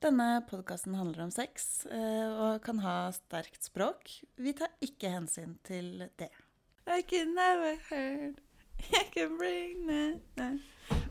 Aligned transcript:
Denne 0.00 0.40
podkasten 0.48 0.94
handler 0.96 1.26
om 1.26 1.30
sex 1.34 1.84
eh, 1.92 2.28
og 2.32 2.62
kan 2.64 2.78
ha 2.80 3.10
sterkt 3.12 3.66
språk. 3.68 4.08
Vi 4.40 4.54
tar 4.56 4.72
ikke 4.80 5.10
hensyn 5.12 5.58
til 5.66 6.06
det. 6.16 6.30
I 6.88 7.02
can 7.04 7.34
never 7.36 7.76
hurt 7.90 8.40
I 8.80 9.04
can 9.12 9.36
bring 9.36 9.86
the 9.86 10.16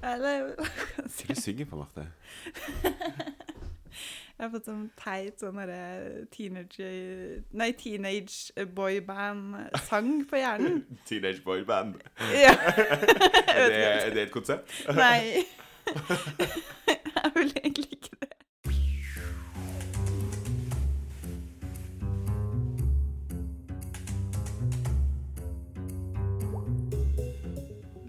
I 0.01 0.15
love 0.17 0.55
Hva 0.57 1.27
du 1.29 1.35
synger 1.37 1.69
på, 1.69 1.77
Marte? 1.77 2.07
Jeg 4.39 4.47
har 4.47 4.51
fått 4.55 4.69
sånn 4.71 4.85
teit 4.97 5.41
sånn 5.43 5.57
derre 5.59 6.25
teenage 6.33 6.89
Nei, 7.53 7.69
teenage 7.77 8.65
boyband-sang 8.73 10.13
på 10.31 10.39
hjernen. 10.41 10.81
Teenage 11.09 11.43
boyband? 11.45 11.99
Ja. 12.33 12.55
Er 13.59 13.69
det, 13.69 13.85
er 13.85 14.13
det 14.15 14.25
et 14.29 14.33
konsept? 14.33 14.71
Nei. 14.95 15.43
Jeg 15.89 17.31
vil 17.35 17.51
egentlig 17.59 17.98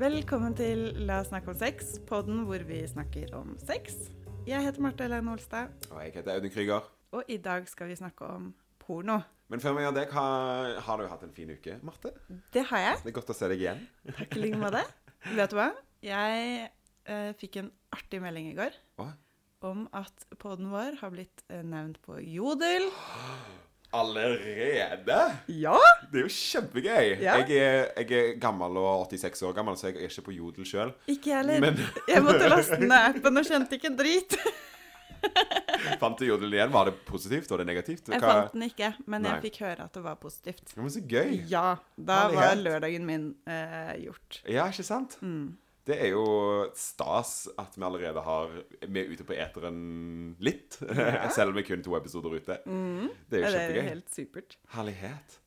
Velkommen 0.00 0.54
til 0.56 0.86
La 1.04 1.18
oss 1.20 1.28
snakke 1.28 1.50
om 1.52 1.56
sex, 1.60 1.98
podden 2.08 2.46
hvor 2.48 2.62
vi 2.64 2.78
snakker 2.88 3.34
om 3.36 3.50
sex. 3.60 3.98
Jeg 4.48 4.64
heter 4.64 4.80
Marte 4.80 5.04
Helene 5.04 5.34
Olstad, 5.34 5.74
Og 5.90 5.98
jeg 6.00 6.14
heter 6.14 6.38
Audun 6.38 6.52
Krüger. 6.54 6.86
og 7.12 7.24
i 7.28 7.36
dag 7.36 7.68
skal 7.68 7.90
vi 7.90 7.96
snakke 7.98 8.24
om 8.24 8.54
porno. 8.78 9.18
Men 9.48 9.60
før 9.60 9.76
vi 9.76 9.82
gjør 9.84 9.94
det, 9.98 10.06
hva, 10.14 10.24
har 10.80 10.96
du 10.96 11.06
hatt 11.10 11.22
en 11.26 11.34
fin 11.36 11.50
uke, 11.50 11.76
Marte? 11.82 12.14
Det 12.54 12.64
har 12.70 12.78
jeg. 12.78 12.96
Det 13.04 13.12
er 13.12 13.18
godt 13.18 13.30
å 13.34 13.36
se 13.36 13.48
deg 13.52 13.60
igjen. 13.60 13.82
Takk 14.18 14.36
i 14.36 14.40
like 14.40 14.62
måte. 14.62 14.84
Vet 15.36 15.52
du 15.52 15.58
hva? 15.58 15.68
Jeg 16.00 16.70
eh, 17.04 17.32
fikk 17.36 17.60
en 17.60 17.72
artig 17.92 18.22
melding 18.24 18.54
i 18.54 18.56
går 18.56 18.72
Hva? 18.96 19.10
om 19.68 19.84
at 19.92 20.24
podden 20.40 20.70
vår 20.72 20.96
har 21.02 21.12
blitt 21.12 21.44
eh, 21.50 21.60
nevnt 21.60 22.00
på 22.06 22.16
Jodel. 22.24 22.88
Allerede? 23.92 25.18
Ja! 25.50 25.76
Det 26.12 26.20
er 26.20 26.26
jo 26.26 26.30
kjempegøy. 26.30 27.08
Ja. 27.24 27.36
Jeg, 27.40 27.56
er, 27.58 27.88
jeg 27.98 28.12
er 28.20 28.34
gammel 28.42 28.76
og 28.78 29.06
86 29.10 29.42
år 29.48 29.54
gammel, 29.56 29.76
så 29.80 29.88
jeg 29.90 29.98
er 29.98 30.10
ikke 30.12 30.26
på 30.28 30.34
Jodel 30.36 30.66
sjøl. 30.68 30.92
Ikke 31.10 31.34
heller. 31.40 31.60
Men 31.64 31.80
Jeg 32.08 32.22
måtte 32.26 32.50
laste 32.52 32.78
ned 32.82 32.94
appen 32.98 33.40
og 33.42 33.48
skjønte 33.48 33.78
ikke 33.78 33.90
en 33.90 33.98
drit. 33.98 34.36
fant 36.00 36.18
du 36.20 36.24
Jodel 36.28 36.54
igjen? 36.54 36.70
Var 36.72 36.90
det 36.90 36.94
positivt? 37.08 37.50
Var 37.50 37.62
det 37.62 37.66
negativt? 37.68 38.08
Jeg 38.08 38.20
Hva- 38.22 38.30
fant 38.44 38.54
den 38.54 38.66
ikke, 38.68 38.92
men 39.06 39.24
Nei. 39.26 39.34
jeg 39.34 39.44
fikk 39.48 39.58
høre 39.66 39.88
at 39.88 39.96
det 39.98 40.04
var 40.06 40.20
positivt. 40.22 40.76
Men 40.78 40.92
så 40.94 41.02
gøy. 41.10 41.34
Ja, 41.50 41.64
da 41.98 42.20
var 42.34 42.54
lørdagen 42.60 43.04
min 43.08 43.26
eh, 43.50 43.96
gjort. 44.06 44.40
Ja, 44.48 44.68
ikke 44.72 44.86
sant? 44.86 45.18
Mm. 45.24 45.50
Det 45.88 45.96
er 45.96 46.10
jo 46.12 46.24
stas 46.76 47.48
at 47.58 47.76
vi 47.76 47.84
allerede 47.86 48.20
har 48.22 48.52
Vi 48.84 49.00
er 49.00 49.12
ute 49.12 49.24
på 49.26 49.36
eteren 49.36 49.78
litt. 50.42 50.78
Ja. 51.00 51.28
Selv 51.32 51.54
om 51.54 51.58
vi 51.58 51.64
kun 51.66 51.82
to 51.84 51.96
episoder 51.96 52.34
ute. 52.36 52.58
Mm. 52.66 53.08
Det 53.30 53.40
er 53.40 53.44
jo 53.44 53.46
Ja, 53.46 53.68
det 53.72 53.78
er 53.80 53.88
helt 53.88 54.12
supert. 54.12 54.58
Herlighet. 54.74 55.38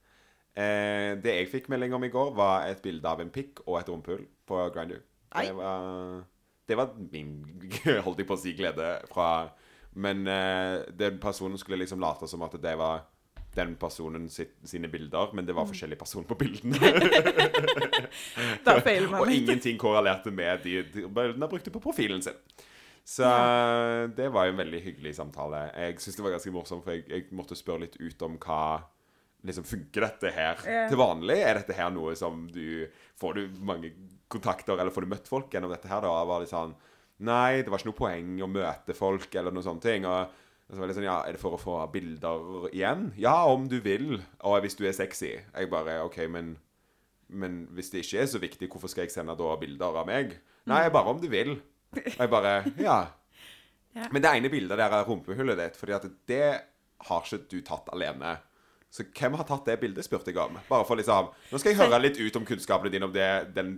Eh, 0.54 1.14
det 1.22 1.38
jeg 1.38 1.50
fikk 1.50 1.70
melding 1.74 1.96
om 1.98 2.04
i 2.06 2.12
går, 2.14 2.34
var 2.38 2.68
et 2.70 2.82
bilde 2.84 3.10
av 3.10 3.22
en 3.22 3.32
pikk 3.34 3.64
og 3.66 3.80
et 3.80 3.90
rumpehull 3.90 4.26
på 4.50 4.60
Grindr. 4.76 5.02
Det 5.34 5.54
var, 5.58 6.26
det 6.70 6.78
var 6.78 6.92
min 7.10 7.32
holdt 8.06 8.22
jeg 8.22 8.28
på 8.30 8.36
å 8.36 8.42
si 8.42 8.54
glede 8.54 8.90
fra 9.10 9.30
Men 9.98 10.28
eh, 10.30 10.84
den 10.94 11.18
personen 11.22 11.58
skulle 11.58 11.82
liksom 11.82 12.02
late 12.02 12.30
som 12.30 12.42
at 12.46 12.54
det 12.62 12.76
var 12.78 13.06
den 13.56 13.76
personen 13.80 14.28
sitt, 14.34 14.56
sine 14.68 14.90
bilder, 14.92 15.34
men 15.34 15.48
det 15.48 15.56
var 15.58 15.70
forskjellige 15.70 16.02
personer 16.02 16.28
på 16.30 16.38
bildene. 16.40 16.78
Og 19.22 19.34
ingenting 19.34 19.80
korrelerte 19.82 20.34
med 20.34 20.64
de, 20.66 20.80
de 20.94 21.08
bildene 21.08 21.52
brukte 21.52 21.74
på 21.74 21.84
profilen 21.84 22.24
sin. 22.26 22.38
Så 23.04 23.28
det 24.16 24.30
var 24.32 24.48
jo 24.48 24.54
en 24.54 24.62
veldig 24.62 24.80
hyggelig 24.86 25.18
samtale. 25.18 25.66
Jeg 25.76 26.00
syns 26.00 26.18
det 26.18 26.26
var 26.26 26.36
ganske 26.38 26.56
morsomt, 26.56 26.86
for 26.86 26.96
jeg, 26.96 27.04
jeg 27.12 27.28
måtte 27.36 27.58
spørre 27.60 27.86
litt 27.86 28.00
ut 28.00 28.26
om 28.26 28.40
hva 28.40 28.64
liksom 29.44 29.66
Funker 29.68 30.06
dette 30.06 30.32
her 30.32 30.62
til 30.64 31.00
vanlig? 31.00 31.42
Er 31.44 31.60
dette 31.60 31.76
her 31.76 31.92
noe 31.92 32.16
som 32.16 32.46
du 32.52 32.88
Får 33.20 33.36
du 33.36 33.60
mange 33.60 33.92
kontakter, 34.32 34.80
eller 34.80 34.94
får 34.94 35.06
du 35.06 35.12
møtt 35.12 35.30
folk 35.30 35.54
gjennom 35.54 35.74
dette 35.74 35.92
her? 35.92 36.06
Da 36.06 36.24
var 36.28 36.44
det 36.44 36.52
sånn 36.52 36.74
Nei, 37.24 37.62
det 37.62 37.70
var 37.70 37.80
ikke 37.80 37.92
noe 37.92 38.00
poeng 38.00 38.32
å 38.42 38.50
møte 38.50 38.96
folk, 38.98 39.28
eller 39.38 39.54
noen 39.54 39.64
sånne 39.64 39.84
ting. 39.84 40.08
Og 40.10 40.32
så 40.72 40.80
var 40.80 40.90
det 40.90 40.96
sånn 40.98 41.06
Ja, 41.08 41.18
er 41.28 41.36
det 41.36 41.42
for 41.42 41.58
å 41.58 41.62
få 41.62 41.76
bilder 41.94 42.70
igjen? 42.72 43.10
Ja, 43.20 43.36
om 43.52 43.68
du 43.70 43.80
vil. 43.84 44.22
Og 44.48 44.62
hvis 44.64 44.78
du 44.80 44.86
er 44.88 44.96
sexy. 44.96 45.34
Jeg 45.40 45.70
bare 45.74 46.00
OK, 46.06 46.22
men 46.32 46.56
men 47.34 47.64
hvis 47.74 47.90
det 47.90 48.04
ikke 48.04 48.20
er 48.22 48.28
så 48.30 48.40
viktig, 48.42 48.68
hvorfor 48.70 48.92
skal 48.92 49.08
jeg 49.08 49.14
sende 49.16 49.34
da 49.40 49.56
bilder 49.58 49.96
av 50.04 50.06
meg? 50.06 50.36
Nei, 50.70 50.84
bare 50.94 51.14
om 51.16 51.22
du 51.22 51.26
vil. 51.32 51.56
Og 51.96 52.18
jeg 52.20 52.32
bare 52.32 52.56
Ja. 52.82 53.02
Ja. 53.94 54.08
Men 54.10 54.24
det 54.24 54.30
ene 54.34 54.50
bildet 54.50 54.80
der 54.80 54.90
er 54.90 55.04
rumpehullet 55.06 55.60
ditt, 55.60 55.76
fordi 55.78 55.94
at 55.94 56.06
det 56.26 56.46
har 57.06 57.28
ikke 57.28 57.38
du 57.52 57.60
tatt 57.62 57.92
alene. 57.94 58.32
Så 58.90 59.04
hvem 59.06 59.36
har 59.38 59.46
tatt 59.46 59.68
det 59.70 59.76
bildet, 59.84 60.02
spurte 60.08 60.32
jeg 60.34 60.40
om. 60.42 60.58
Bare 60.66 60.86
for 60.90 60.98
liksom 60.98 61.28
Nå 61.52 61.60
skal 61.62 61.76
jeg 61.76 61.78
høre 61.78 62.00
litt 62.02 62.18
ut 62.18 62.40
om 62.40 62.48
kunnskapene 62.48 62.90
dine 62.90 63.06
om 63.06 63.14
det, 63.14 63.28
den 63.54 63.76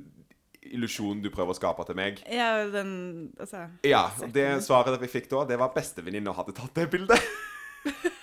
illusjonen 0.73 1.21
du 1.23 1.29
prøver 1.33 1.53
å 1.53 1.57
skape 1.57 1.85
til 1.87 1.95
meg. 1.99 2.21
Ja, 2.31 2.51
den 2.73 2.93
Altså. 3.39 3.65
Ja, 3.85 4.07
det 4.33 4.47
svaret 4.65 4.99
vi 5.01 5.07
fikk 5.11 5.29
da, 5.31 5.43
det 5.49 5.57
var 5.61 5.73
bestevenninna 5.75 6.33
hadde 6.37 6.55
tatt 6.57 6.73
det 6.77 6.87
bildet. 6.93 7.21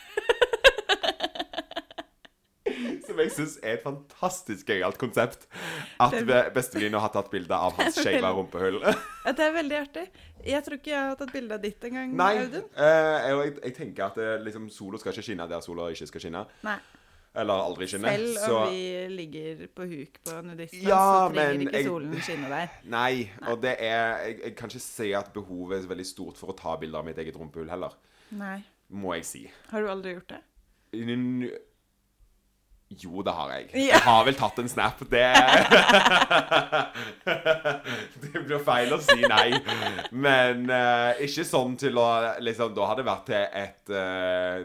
Som 3.02 3.18
jeg 3.18 3.32
syns 3.34 3.56
er 3.60 3.74
et 3.76 3.82
fantastisk 3.84 4.68
gøyalt 4.70 4.96
konsept. 5.00 5.46
At 6.00 6.14
bestevenninna 6.54 7.00
har 7.02 7.10
tatt 7.12 7.28
bilde 7.32 7.56
av 7.56 7.74
hans 7.78 7.98
skeive 7.98 8.30
rumpehull. 8.36 8.78
Ja, 8.86 9.32
Det 9.34 9.44
er 9.48 9.52
veldig 9.58 9.78
artig. 9.80 10.06
Jeg 10.46 10.64
tror 10.66 10.78
ikke 10.78 10.92
jeg 10.94 11.02
har 11.10 11.18
tatt 11.20 11.32
bilde 11.34 11.54
av 11.58 11.62
ditt 11.62 11.84
engang, 11.86 12.14
Audun. 12.18 12.64
eh, 12.74 13.28
jeg, 13.28 13.52
jeg 13.68 13.74
tenker 13.76 14.06
at 14.08 14.16
eh, 14.22 14.36
liksom, 14.42 14.68
sola 14.74 14.98
skal 15.02 15.12
ikke 15.14 15.26
skinne 15.28 15.46
der 15.50 15.62
sola 15.62 15.90
ikke 15.92 16.08
skal 16.10 16.24
skinne. 16.24 16.44
Nei. 16.66 16.78
Eller 17.34 17.54
aldri 17.64 17.86
skinne. 17.88 18.10
Selv 18.12 18.36
om 18.36 18.44
Så 18.44 18.56
vi 18.70 18.80
ligger 19.08 19.62
på 19.74 19.86
huk 19.88 20.18
på 20.24 20.34
nudistene, 20.44 20.82
Ja, 20.84 20.98
så 21.00 21.32
trenger 21.32 21.52
ikke 21.52 21.62
ikke 21.62 21.76
jeg- 21.78 21.86
solen 21.86 22.20
skinne 22.20 22.48
der. 22.52 22.68
Nei. 22.96 23.30
Og 23.48 23.62
det 23.62 23.76
er 23.78 23.94
jeg, 24.26 24.40
jeg 24.44 24.56
kan 24.56 24.68
ikke 24.68 24.80
se 24.84 25.06
at 25.16 25.32
behovet 25.32 25.78
er 25.84 25.88
veldig 25.94 26.06
stort 26.06 26.36
for 26.36 26.52
å 26.52 26.56
ta 26.58 26.76
bilder 26.76 26.98
av 26.98 27.04
mitt 27.08 27.16
eget 27.18 27.36
rumpehull 27.40 27.70
heller. 27.72 27.96
Nei. 28.36 28.58
Må 28.90 29.14
jeg 29.16 29.24
si. 29.24 29.50
Har 29.70 29.80
du 29.80 29.88
aldri 29.88 30.12
gjort 30.18 30.28
det? 30.34 30.42
N- 30.92 31.48
Jo, 33.00 33.22
det 33.24 33.32
har 33.36 33.52
jeg. 33.54 33.68
Jeg 33.88 34.00
har 34.04 34.24
vel 34.26 34.36
tatt 34.36 34.58
en 34.62 34.68
snap. 34.70 35.00
Det 35.10 35.22
Det 38.22 38.42
blir 38.42 38.62
feil 38.64 38.92
å 38.94 38.98
si 39.02 39.20
nei. 39.22 39.48
Men 40.12 40.66
uh, 40.70 41.20
ikke 41.24 41.44
sånn 41.48 41.76
til 41.80 42.00
å 42.00 42.08
liksom, 42.42 42.74
Da 42.76 42.90
har 42.90 42.98
det 42.98 43.06
vært 43.06 43.24
til 43.30 43.46
et 43.62 43.94
uh, 43.94 44.58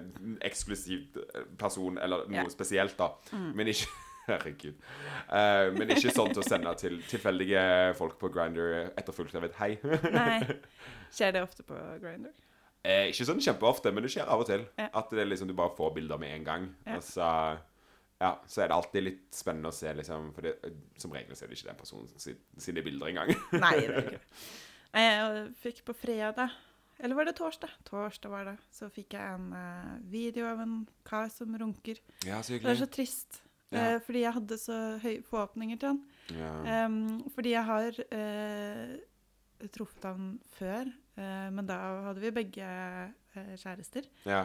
eksklusivt 0.47 1.21
person, 1.59 1.99
eller 2.01 2.27
noe 2.27 2.43
yeah. 2.43 2.51
spesielt, 2.51 2.97
da. 2.99 3.13
Mm. 3.31 3.53
Men 3.57 3.73
ikke 3.75 3.93
Herregud. 4.27 4.75
Uh, 5.31 5.71
men 5.77 5.93
ikke 5.95 6.11
sånn 6.11 6.33
til 6.33 6.43
å 6.43 6.47
sende 6.47 6.73
til 6.81 6.97
tilfeldige 7.07 7.61
folk 7.95 8.17
på 8.19 8.31
Grindr 8.33 8.89
etterfulgt 8.89 9.37
av 9.39 9.47
et 9.47 9.55
hei. 9.61 9.71
Nei. 10.11 10.41
Skjer 11.15 11.37
det 11.37 11.45
ofte 11.47 11.63
på 11.63 11.77
Grindr? 12.01 12.33
Eh, 12.87 13.09
ikke 13.11 13.25
sånn 13.27 13.41
kjempeofte, 13.43 13.91
men 13.91 14.05
det 14.05 14.11
skjer 14.13 14.29
av 14.31 14.43
og 14.43 14.47
til. 14.47 14.63
Ja. 14.79 14.87
At 14.99 15.09
det 15.11 15.23
er 15.23 15.31
liksom, 15.31 15.49
du 15.49 15.55
bare 15.57 15.75
får 15.75 15.95
bilder 15.97 16.19
med 16.21 16.35
en 16.37 16.45
gang. 16.47 16.67
Ja. 16.85 16.99
Og 16.99 17.03
så, 17.03 17.31
ja, 18.17 18.31
så 18.49 18.63
er 18.63 18.69
det 18.69 18.77
alltid 18.77 19.03
litt 19.05 19.25
spennende 19.35 19.69
å 19.69 19.75
se, 19.75 19.91
liksom, 19.93 20.31
for 20.33 20.47
det, 20.47 20.55
som 20.97 21.11
regel 21.13 21.37
så 21.37 21.45
er 21.45 21.51
det 21.51 21.59
ikke 21.59 21.69
den 21.69 21.81
personen 21.81 22.07
sin, 22.17 22.39
sine 22.57 22.83
bilder 22.85 23.11
engang. 23.11 23.33
Nei, 23.53 23.75
det 23.83 23.91
er 23.91 24.07
ikke 24.07 24.23
Jeg 24.97 25.41
fikk 25.61 25.83
på 25.85 25.93
fredag, 25.93 26.55
eller 26.97 27.17
var 27.19 27.27
det 27.27 27.35
torsdag? 27.37 27.73
Torsdag 27.85 28.31
var 28.33 28.47
det. 28.47 28.55
Så 28.73 28.87
fikk 28.89 29.13
jeg 29.13 29.35
en 29.35 29.51
uh, 29.53 29.97
video 30.09 30.47
av 30.49 30.63
en 30.63 30.79
kar 31.05 31.27
som 31.29 31.53
runker. 31.59 31.99
ja, 32.25 32.39
så 32.41 32.57
Det 32.57 32.71
er 32.71 32.79
så 32.79 32.89
trist. 32.89 33.41
Ja. 33.69 33.83
Uh, 33.83 33.99
fordi 34.01 34.23
jeg 34.23 34.33
hadde 34.39 34.57
så 34.57 34.77
høye 35.03 35.21
forhåpninger 35.27 35.77
til 35.77 35.91
han. 35.91 36.01
Ja. 36.33 36.85
Um, 36.87 37.27
fordi 37.35 37.53
jeg 37.53 37.65
har 37.67 38.01
uh, 38.17 39.67
truffet 39.75 40.09
han 40.09 40.37
før, 40.57 40.89
men 41.17 41.65
da 41.65 41.75
hadde 42.05 42.21
vi 42.21 42.29
begge 42.29 42.65
kjærester. 43.57 44.05
ja. 44.29 44.43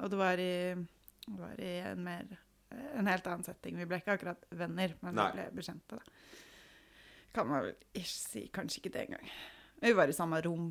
Og 0.00 0.08
det 0.08 0.16
var 0.16 0.40
i, 0.40 0.54
det 1.26 1.36
var 1.36 1.60
i 1.60 1.74
en 1.90 2.00
mer 2.06 2.30
en 2.70 3.06
helt 3.06 3.26
annen 3.26 3.44
setting. 3.46 3.76
Vi 3.78 3.86
ble 3.86 3.98
ikke 4.00 4.14
akkurat 4.16 4.46
venner, 4.50 4.94
men 5.02 5.14
Nei. 5.14 5.26
vi 5.30 5.36
ble 5.40 5.50
bekjente. 5.60 5.98
da. 5.98 6.16
Kan 7.36 7.48
man 7.50 7.62
vel 7.66 7.74
ikke 7.94 8.08
si. 8.10 8.46
Kanskje 8.54 8.80
ikke 8.82 8.92
det 8.94 9.04
engang. 9.08 9.30
Vi 9.82 9.92
var 9.92 10.08
i 10.08 10.16
samme 10.16 10.40
rom. 10.40 10.70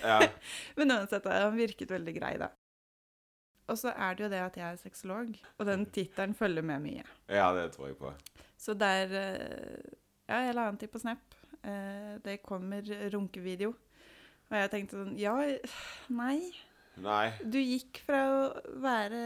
ja. 0.00 0.18
Men 0.78 0.90
uansett, 0.94 1.26
han 1.28 1.56
virket 1.58 1.90
veldig 1.92 2.14
grei, 2.16 2.30
da. 2.40 2.48
Og 3.68 3.76
så 3.78 3.92
er 3.92 4.16
det 4.16 4.24
jo 4.24 4.30
det 4.32 4.40
at 4.40 4.56
jeg 4.56 4.66
er 4.72 4.80
sexolog, 4.80 5.34
og 5.58 5.66
den 5.68 5.84
tittelen 5.92 6.32
følger 6.34 6.64
med 6.66 6.80
mye. 6.82 7.04
ja, 7.28 7.50
det 7.54 7.66
tror 7.76 7.90
jeg 7.90 7.98
på. 8.00 8.12
Så 8.58 8.74
der 8.74 9.12
eh, 9.20 9.92
Ja, 10.28 10.38
jeg 10.46 10.54
la 10.56 10.64
an 10.70 10.78
til 10.80 10.88
på 10.88 10.98
Snap. 11.02 11.34
Eh, 11.62 12.16
Det 12.24 12.40
kommer 12.42 12.82
runkevideo. 13.12 13.74
Og 14.50 14.56
jeg 14.58 14.70
tenkte 14.72 14.96
sånn 14.98 15.18
Ja, 15.20 15.36
nei. 16.08 16.40
Nei. 17.00 17.32
Du 17.48 17.56
gikk 17.58 18.02
fra 18.06 18.20
å 18.28 18.40
være 18.82 19.22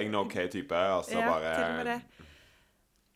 En 0.00 0.14
OK-type, 0.22 0.78
og 0.96 1.04
så 1.04 1.18
Ja, 1.20 1.28
bare 1.28 1.54
til 1.58 1.88
det. 1.90 1.98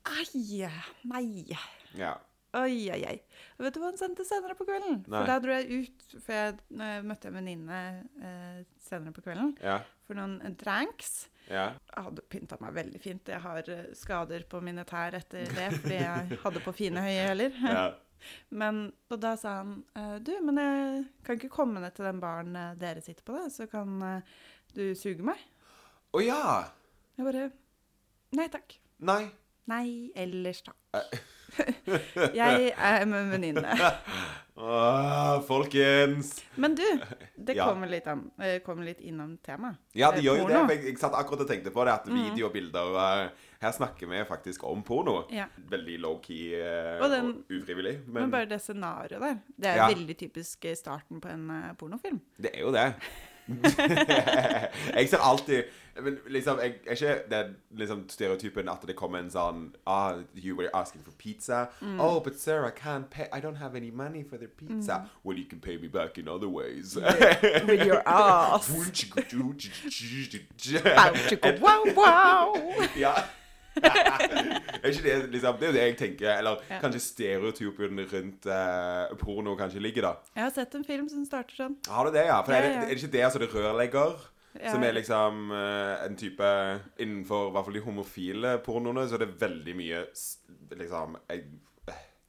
Ai, 0.06 0.68
nei. 1.10 1.56
Ja. 1.98 2.14
Oi, 2.56 2.86
oi, 2.92 3.00
oi. 3.08 3.16
Og 3.58 3.64
vet 3.66 3.74
du 3.74 3.80
hva 3.82 3.88
han 3.90 3.98
sendte 4.00 4.24
senere 4.24 4.54
på 4.56 4.64
kvelden? 4.68 5.02
Nei. 5.10 5.18
For 5.18 5.28
da 5.28 5.38
dro 5.42 5.56
jeg 5.56 5.80
ut, 5.82 6.04
for 6.24 6.32
jeg 6.36 7.02
møtte 7.04 7.28
en 7.28 7.36
venninne 7.36 7.80
eh, 8.22 8.60
senere 8.86 9.12
på 9.16 9.24
kvelden 9.26 9.56
Ja. 9.64 9.80
for 10.06 10.16
noen 10.16 10.38
dranks. 10.60 11.26
Ja. 11.50 11.72
Jeg 11.90 12.04
hadde 12.06 12.24
pynta 12.32 12.56
meg 12.62 12.72
veldig 12.78 13.00
fint. 13.02 13.28
Jeg 13.28 13.42
har 13.44 13.68
eh, 13.72 13.90
skader 13.98 14.46
på 14.48 14.62
mine 14.64 14.86
tær 14.88 15.18
etter 15.18 15.44
det, 15.56 15.68
fordi 15.80 15.98
jeg 16.00 16.38
hadde 16.44 16.62
på 16.64 16.72
fine 16.76 17.02
høye 17.04 17.26
hæler. 17.28 17.60
ja. 17.66 17.86
Men, 18.50 18.80
og 19.12 19.20
da 19.22 19.34
sa 19.40 19.58
han 19.60 19.76
eh, 19.98 20.16
Du, 20.24 20.32
men 20.44 20.60
jeg 20.62 21.04
kan 21.26 21.38
ikke 21.38 21.52
komme 21.52 21.82
ned 21.82 21.94
til 21.96 22.08
den 22.08 22.22
baren 22.22 22.56
eh, 22.56 22.74
dere 22.80 23.04
sitter 23.04 23.26
på, 23.26 23.36
da, 23.36 23.46
så 23.52 23.68
kan 23.70 24.00
eh, 24.02 24.34
du 24.76 24.84
suge 24.98 25.26
meg? 25.26 25.40
Å 26.16 26.22
ja! 26.24 26.42
Jeg 27.16 27.28
bare 27.28 27.48
Nei 28.36 28.48
takk. 28.52 28.74
Nei. 29.06 29.22
Nei, 29.70 29.86
ellers 30.18 30.64
takk. 30.66 30.78
jeg 32.40 32.72
er 32.76 33.04
med 33.06 33.20
en 33.22 33.30
venninne. 33.30 33.76
Åh, 34.56 35.40
folkens! 35.50 36.30
Men 36.54 36.74
du, 36.74 36.84
det 37.36 37.56
Ja. 37.58 37.66
kommer 37.68 37.86
litt, 37.90 38.06
an, 38.08 38.30
eh, 38.40 38.58
kommer 38.64 38.84
litt 38.88 39.00
innom 39.04 39.34
temaet. 39.44 39.76
Ja, 39.92 40.10
det 40.12 40.22
gjør 40.24 40.38
jo 40.42 40.46
det. 40.48 40.62
Jeg, 40.76 40.84
jeg 40.90 40.98
satt 41.02 41.12
akkurat 41.18 41.44
og 41.44 41.50
tenkte 41.50 41.72
på 41.74 41.84
det, 41.84 41.92
at 41.92 42.08
video 42.08 42.48
og 42.48 42.54
bilder 42.56 42.96
eh, 43.02 43.28
Her 43.60 43.72
snakker 43.72 44.08
vi 44.10 44.22
faktisk 44.28 44.64
om 44.68 44.82
porno. 44.84 45.22
Ja. 45.32 45.46
Veldig 45.70 45.98
low-key 46.04 46.56
eh, 46.60 47.00
Og 47.04 47.12
og, 47.20 47.30
ufrivillig. 47.52 47.98
Men, 48.06 48.22
Men, 48.26 48.30
bare 48.34 48.48
det 48.50 48.60
scenarioet 48.64 49.20
der, 49.20 49.38
det 49.56 49.70
er 49.72 49.76
Ja. 49.82 49.88
veldig 49.92 50.16
typisk 50.24 50.66
starten 50.76 51.20
på 51.20 51.28
en 51.32 51.50
pornofilm. 51.78 52.20
det 52.40 52.52
er 52.54 52.60
jo 52.64 52.72
det. 52.72 52.88
jeg 54.96 55.08
ser 55.08 55.18
alltid 55.22 55.62
men 56.02 56.18
liksom, 56.28 56.58
jeg 56.62 56.74
er 56.86 56.90
ikke 56.90 57.22
den 57.30 57.56
liksom, 57.70 58.08
stereotypen 58.08 58.68
at 58.68 58.78
det 58.86 58.96
kommer 58.96 59.18
en 59.18 59.30
sånn 59.30 59.62
ah, 59.86 60.18
You 60.34 60.56
were 60.56 60.70
asking 60.76 61.02
for 61.04 61.12
pizza. 61.18 61.66
Mm. 61.80 62.00
Oh, 62.00 62.20
but 62.20 62.34
I 62.46 62.70
can't 62.70 63.08
pay 63.10 63.28
I 63.32 63.40
don't 63.40 63.56
have 63.56 63.74
any 63.74 63.90
money 63.90 64.22
for 64.22 64.36
the 64.36 64.48
pizza. 64.48 65.08
Well, 65.24 65.38
you 65.38 65.44
can 65.44 65.60
pay 65.60 65.76
me 65.76 65.88
back 65.88 66.18
in 66.18 66.28
other 66.28 66.48
ways. 66.48 66.96
Yeah. 67.00 67.64
With 67.64 67.86
your 67.86 68.02
ass. 68.06 68.70
Wow, 71.60 71.84
wow. 71.94 72.88
ja. 72.96 73.24
er 74.82 74.90
ikke 74.90 75.02
det 75.04 75.16
liksom 75.34 75.58
Det 75.60 75.66
er 75.66 75.72
jo 75.72 75.76
det 75.76 75.82
jeg 75.84 75.96
tenker. 76.00 76.30
Eller 76.38 76.62
Ja. 76.70 76.78
kanskje 76.82 77.00
stereotypen 77.04 78.00
rundt 78.12 78.46
eh, 78.46 79.16
porno 79.20 79.56
kanskje 79.58 79.82
ligger, 79.82 80.02
da. 80.10 80.14
Jeg 80.36 80.44
har 80.46 80.54
sett 80.56 80.74
en 80.78 80.84
film 80.86 81.08
som 81.12 81.24
starter 81.28 81.54
sånn. 81.64 81.76
Har 81.90 82.08
du 82.08 82.16
det, 82.16 82.26
ja? 82.28 82.40
For 82.46 82.52
Ja, 82.56 82.58
er, 82.62 82.68
det, 82.68 82.72
er 82.76 82.94
det 82.94 82.98
ikke 83.02 83.12
det 83.16 83.24
altså 83.28 83.42
det 83.42 83.50
er 83.50 83.58
rørlegger? 83.60 84.16
Som 84.70 84.82
er 84.88 84.94
liksom 84.96 85.50
eh, 85.52 86.04
en 86.06 86.14
type 86.16 86.46
Innenfor 87.04 87.50
i 87.50 87.52
hvert 87.52 87.66
fall 87.66 87.76
de 87.76 87.84
homofile 87.84 88.54
pornoene, 88.64 89.04
så 89.08 89.18
er 89.18 89.26
det 89.26 89.34
veldig 89.42 89.74
mye 89.76 89.98
liksom 90.76 91.18
jeg, 91.28 91.42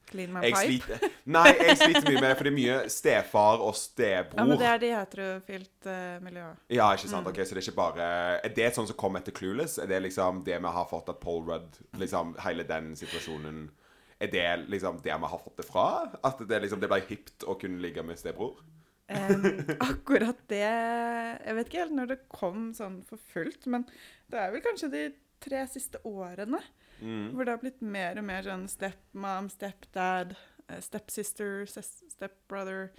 Clean 0.08 0.32
my 0.32 0.42
jeg 0.46 0.54
pipe. 0.56 0.98
sliter 0.98 1.16
Nei, 1.36 1.48
jeg 1.58 1.78
sliter 1.82 2.06
mye 2.08 2.22
med 2.24 2.34
For 2.38 2.48
det 2.48 2.52
er 2.52 2.56
mye 2.58 2.78
stefar 2.94 3.64
og 3.64 3.74
stebror. 3.76 4.40
Ja, 4.40 4.46
men 4.48 4.62
det 4.62 4.70
er 4.70 4.80
de 4.84 4.92
heterofilt 4.96 5.90
uh, 5.90 5.98
miljøet. 6.24 6.62
Ja, 6.72 6.88
ikke 6.96 7.12
sant? 7.12 7.28
Ok, 7.28 7.42
Så 7.44 7.58
det 7.58 7.64
er 7.64 7.68
ikke 7.68 7.80
bare 7.82 8.08
Er 8.40 8.56
det 8.56 8.70
sånn 8.78 8.88
som 8.88 9.00
kom 9.00 9.20
etter 9.20 9.36
Clueless? 9.36 9.76
Er 9.84 9.90
det 9.92 10.00
liksom 10.08 10.44
det 10.48 10.62
vi 10.64 10.72
har 10.78 10.88
fått 10.92 11.12
at 11.12 11.20
Paul 11.24 11.44
Rudd 11.50 11.82
Liksom 12.00 12.38
hele 12.46 12.64
den 12.70 12.94
situasjonen 13.00 13.68
Er 14.24 14.32
det 14.34 14.48
liksom 14.72 15.02
det 15.04 15.14
vi 15.14 15.34
har 15.34 15.44
fått 15.44 15.60
det 15.60 15.68
fra? 15.68 15.88
At 16.24 16.42
det 16.48 16.64
liksom 16.64 16.82
Det 16.84 16.92
ble 16.92 17.04
hipt 17.10 17.44
å 17.48 17.58
kunne 17.60 17.84
ligge 17.84 18.06
med 18.08 18.20
stebror? 18.20 18.58
Um, 19.08 19.46
akkurat 19.92 20.40
det 20.52 20.64
Jeg 20.68 21.56
vet 21.60 21.70
ikke 21.70 21.84
helt 21.86 21.96
når 21.96 22.10
det 22.12 22.18
kom 22.32 22.74
sånn 22.76 23.02
for 23.08 23.22
fullt, 23.32 23.68
men 23.72 23.86
det 24.28 24.40
er 24.42 24.52
vel 24.52 24.64
kanskje 24.66 24.90
de 24.92 25.04
tre 25.44 25.62
siste 25.72 26.02
årene 26.08 26.60
Mm. 27.02 27.32
hvor 27.36 27.46
det 27.46 27.54
har 27.54 27.62
blitt 27.62 27.82
mer 27.82 28.18
og 28.18 28.24
mer 28.26 28.42
sånn 28.44 28.68
stepmom, 28.70 29.50
stepdad, 29.54 30.36
eh, 30.70 30.80
stepsister, 30.82 31.66
stepbrother. 31.68 32.90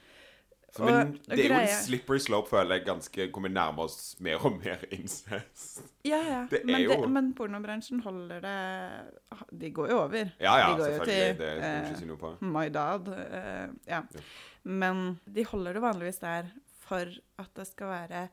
Og- 0.78 1.14
det 1.26 1.38
er 1.38 1.48
jo 1.48 1.54
en 1.54 1.66
slippery 1.66 2.18
slope, 2.20 2.50
føler 2.50 2.76
jeg, 2.76 2.84
ganske 2.84 3.30
kommer 3.32 3.48
nærme 3.48 3.78
oss 3.86 4.16
mer 4.20 4.36
og 4.44 4.58
mer 4.62 4.82
incest. 4.92 5.80
Ja, 6.04 6.18
ja. 6.22 6.46
Det 6.50 6.60
men, 6.66 6.82
jo- 6.82 7.06
men 7.08 7.32
pornobransjen 7.34 8.02
holder 8.04 8.40
det 8.44 9.58
De 9.58 9.70
går 9.70 9.88
jo 9.88 9.98
over. 10.02 10.30
Ja, 10.38 10.58
ja, 10.58 10.74
de 10.76 10.82
går 10.82 10.92
jo 10.92 11.04
til 11.04 11.38
Det 11.38 11.48
eh, 11.64 11.94
si 11.96 12.04
noe 12.04 12.16
på. 12.20 12.34
My 12.42 12.68
Dad. 12.68 13.08
eh, 13.08 13.68
ja. 13.88 14.02
Ja. 14.12 14.20
Men 14.64 15.18
de 15.32 15.42
holder 15.44 15.72
det 15.72 15.82
vanligvis 15.82 16.18
der 16.20 16.52
for 16.84 17.08
at 17.38 17.54
det 17.56 17.66
skal 17.66 17.86
være 17.86 18.28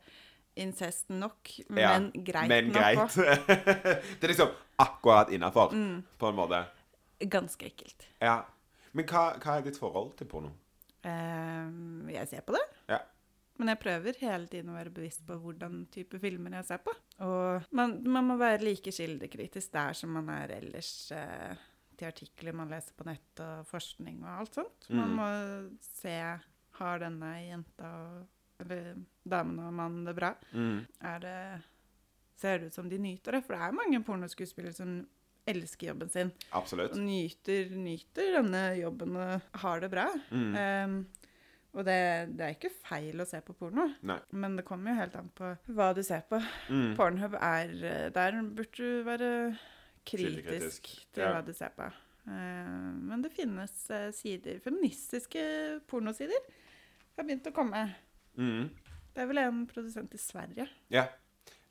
incest 0.56 1.08
nok, 1.10 1.50
Ja, 1.70 1.98
men 1.98 2.12
greit 2.24 2.48
Men 2.48 2.68
nok 2.68 2.82
greit. 2.82 3.16
det 4.20 4.24
er 4.24 4.28
liksom 4.28 4.48
akkurat 4.78 5.30
innafor, 5.32 5.72
Mm. 5.72 6.02
på 6.18 6.26
en 6.28 6.34
måte. 6.36 6.64
Ganske 7.20 7.66
ekkelt. 7.70 8.06
Ja. 8.20 8.42
Men 8.92 9.04
hva, 9.06 9.38
hva 9.40 9.58
er 9.58 9.62
ditt 9.62 9.78
forhold 9.78 10.16
til 10.16 10.26
porno? 10.26 10.50
Uh, 11.04 12.08
jeg 12.12 12.28
ser 12.28 12.42
på 12.46 12.52
det. 12.56 12.64
Ja. 12.90 12.98
Men 13.58 13.68
jeg 13.72 13.80
prøver 13.80 14.18
hele 14.20 14.46
tiden 14.52 14.68
å 14.72 14.76
være 14.76 14.92
bevisst 14.92 15.22
på 15.26 15.36
hvordan 15.40 15.86
type 15.94 16.18
filmer 16.20 16.58
jeg 16.58 16.66
ser 16.68 16.82
på. 16.84 16.92
Og 17.24 17.64
man, 17.76 17.94
man 18.04 18.26
må 18.28 18.36
være 18.40 18.60
like 18.66 18.92
kildekritisk 18.92 19.72
der 19.72 19.96
som 19.96 20.12
man 20.18 20.28
er 20.34 20.52
ellers 20.58 20.90
uh, 21.16 21.54
til 21.96 22.10
artikler 22.10 22.52
man 22.52 22.68
leser 22.68 22.92
på 22.98 23.06
nett 23.08 23.40
og 23.40 23.64
forskning 23.70 24.18
og 24.26 24.34
alt 24.42 24.58
sånt. 24.60 24.90
Man 24.90 25.08
Mm. 25.08 25.16
må 25.16 25.28
se 25.80 26.18
Har 26.76 26.98
denne 27.00 27.30
jenta 27.40 27.88
og, 27.88 28.26
eller 28.60 28.90
damen 29.24 29.58
og 29.64 29.72
mannen 29.72 30.04
det 30.04 30.12
bra? 30.18 30.34
Mm. 30.52 30.82
Er 31.00 31.18
det 31.24 31.36
Ser 32.36 32.60
det 32.60 32.70
ut 32.70 32.76
som 32.76 32.88
de 32.90 32.98
nyter 33.00 33.38
det? 33.38 33.44
For 33.46 33.56
det 33.56 33.64
er 33.64 33.76
mange 33.76 34.02
pornoskuespillere 34.04 34.76
som 34.76 34.98
elsker 35.46 35.92
jobben 35.92 36.10
sin. 36.12 36.32
Absolutt. 36.58 36.96
Og 36.96 37.04
nyter, 37.06 37.70
nyter 37.78 38.34
denne 38.40 38.64
jobben 38.80 39.16
og 39.20 39.60
har 39.62 39.84
det 39.84 39.90
bra. 39.92 40.08
Mm. 40.34 40.56
Um, 40.56 40.98
og 41.76 41.84
det, 41.84 41.98
det 42.38 42.44
er 42.44 42.54
ikke 42.54 42.72
feil 42.72 43.20
å 43.20 43.26
se 43.28 43.38
på 43.44 43.54
porno, 43.56 43.84
Nei. 44.08 44.16
men 44.32 44.54
det 44.56 44.64
kommer 44.64 44.94
jo 44.94 45.00
helt 45.02 45.16
an 45.18 45.28
på 45.36 45.50
hva 45.76 45.90
du 45.96 46.00
ser 46.06 46.22
på. 46.28 46.40
Mm. 46.72 46.94
Pornhub 46.96 47.36
er 47.36 47.74
eh, 47.84 48.06
Der 48.14 48.38
burde 48.40 48.70
du 48.80 49.04
være 49.04 49.30
kritisk 50.08 50.46
kritisk. 50.46 50.88
til 51.12 51.26
ja. 51.26 51.34
hva 51.34 51.42
du 51.44 51.52
ser 51.56 51.74
på. 51.76 51.90
Uh, 52.26 52.96
men 53.06 53.20
det 53.22 53.30
finnes 53.36 53.74
eh, 53.92 54.08
sider 54.16 54.56
Feministiske 54.64 55.44
pornosider 55.86 56.48
har 57.18 57.28
begynt 57.28 57.52
å 57.52 57.54
komme. 57.54 57.84
Mm. 58.40 58.72
Det 59.12 59.22
er 59.22 59.28
vel 59.30 59.44
en 59.44 59.62
produsent 59.68 60.16
i 60.16 60.20
Sverige. 60.20 60.66
Ja. 60.92 61.06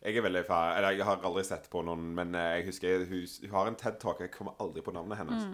Jeg 0.04 0.18
er 0.18 0.26
veldig 0.26 0.44
fan. 0.48 0.76
Eller 0.78 0.98
jeg 0.98 1.08
har 1.08 1.24
aldri 1.26 1.46
sett 1.48 1.70
på 1.72 1.82
noen, 1.86 2.12
men 2.18 2.36
eh, 2.38 2.60
jeg 2.60 2.68
husker 2.70 3.08
hun, 3.10 3.26
hun 3.46 3.56
har 3.56 3.72
en 3.72 3.80
TED-talk, 3.80 4.22
jeg 4.26 4.34
kommer 4.34 4.58
aldri 4.64 4.84
på 4.86 4.94
navnet 4.96 5.22
hennes, 5.22 5.48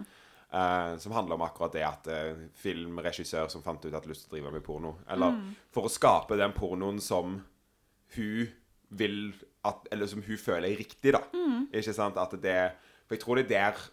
eh, 0.50 0.90
som 1.02 1.14
handler 1.16 1.38
om 1.38 1.46
akkurat 1.46 1.76
det 1.76 1.86
at 1.86 2.10
uh, 2.12 2.42
filmregissør 2.60 3.48
som 3.52 3.64
fant 3.64 3.84
ut 3.86 3.94
at 3.96 4.08
lyst 4.10 4.26
til 4.26 4.32
å 4.32 4.36
drive 4.36 4.52
med 4.56 4.66
porno. 4.66 4.96
Eller 5.12 5.38
for 5.74 5.88
å 5.88 5.92
skape 5.92 6.38
den 6.40 6.54
pornoen 6.56 7.00
som 7.02 7.38
hun 8.16 8.52
vil 8.92 9.32
at 9.64 9.86
Eller 9.94 10.08
som 10.10 10.20
hun 10.26 10.36
føler 10.36 10.72
er 10.72 10.80
riktig, 10.80 11.12
da. 11.14 11.22
Ikke 11.70 11.94
sant? 11.94 12.16
At 12.18 12.34
det 12.42 12.74
For 13.06 13.14
jeg 13.14 13.20
tror 13.22 13.38
det 13.38 13.44
er 13.46 13.52
der 13.52 13.84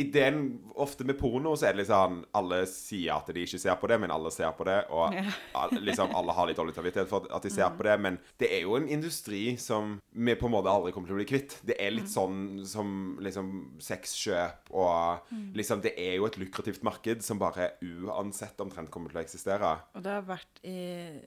Ideen 0.00 0.40
ofte 0.80 1.04
med 1.04 1.18
porno 1.20 1.52
så 1.58 1.68
er 1.68 1.74
det 1.76 1.82
liksom 1.84 2.20
Alle 2.38 2.62
sier 2.70 3.14
at 3.18 3.26
de 3.34 3.42
ikke 3.44 3.60
ser 3.60 3.76
på 3.80 3.88
det, 3.90 3.98
men 4.00 4.10
alle 4.14 4.30
ser 4.34 4.52
på 4.56 4.64
det. 4.68 4.78
Og 4.90 5.14
Ja. 5.14 5.68
liksom 5.76 6.14
alle 6.16 6.32
har 6.36 6.46
litt 6.48 6.56
dårlig 6.56 6.74
samvittighet 6.76 7.08
for 7.10 7.26
at 7.30 7.42
de 7.42 7.50
ser 7.52 7.70
på 7.76 7.84
det. 7.86 7.98
Men 8.00 8.18
det 8.38 8.50
er 8.52 8.62
jo 8.62 8.76
en 8.76 8.88
industri 8.88 9.56
som 9.60 9.98
vi 10.12 10.34
på 10.34 10.46
en 10.48 10.52
måte 10.56 10.72
aldri 10.72 10.92
kommer 10.92 11.08
til 11.10 11.16
å 11.18 11.20
bli 11.20 11.28
kvitt. 11.28 11.58
Det 11.66 11.76
er 11.80 11.90
litt 11.94 12.08
sånn 12.10 12.64
som 12.66 13.18
liksom 13.20 13.52
sexkjøp 13.80 14.70
og 14.72 15.20
liksom 15.54 15.80
Det 15.82 15.94
er 15.98 16.16
jo 16.16 16.26
et 16.26 16.36
lukrativt 16.40 16.82
marked 16.82 17.22
som 17.22 17.38
bare 17.38 17.72
uansett 17.82 18.58
omtrent 18.60 18.90
kommer 18.90 19.10
til 19.10 19.20
å 19.20 19.24
eksistere. 19.24 19.78
Og 19.94 20.02
det 20.02 20.10
har 20.12 20.22
vært 20.22 20.60
i 20.64 21.20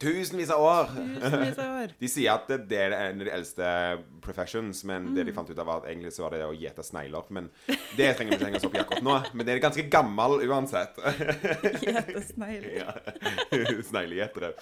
Tusenvis 0.00 0.50
av 0.50 0.62
år! 0.64 0.88
tusenvis 1.20 1.58
av 1.62 1.76
år. 1.82 1.92
De 2.02 2.08
sier 2.10 2.32
at 2.34 2.48
det, 2.68 2.78
er 2.80 2.94
en 2.96 3.20
av 3.22 3.26
de 3.28 3.32
eldste 3.34 3.68
professions, 4.24 4.80
men 4.88 5.10
det 5.14 5.24
de 5.24 5.32
Mm. 5.32 5.36
fant 5.36 5.50
ut 5.50 5.58
av, 5.58 5.66
var 5.68 5.82
at 5.82 5.88
egentlig 5.92 6.12
så 6.16 6.24
var 6.26 6.34
det 6.34 6.42
å 6.46 6.52
gjete 6.56 6.82
snegler. 6.86 7.28
Men 7.36 7.48
det 7.96 8.08
trenger 8.16 8.32
vi 8.32 8.36
ikke 8.38 8.48
henge 8.48 8.60
oss 8.60 8.66
opp 8.68 8.74
i 8.76 8.82
akkurat 8.82 9.04
nå. 9.06 9.16
Men 9.34 9.46
det 9.46 9.54
er 9.54 9.62
ganske 9.64 9.86
gammel 9.92 10.36
uansett. 10.48 10.98
Gjete 11.84 12.22
snegler. 12.32 12.70
ja. 12.80 12.94
Sneglegjetere. 13.90 14.52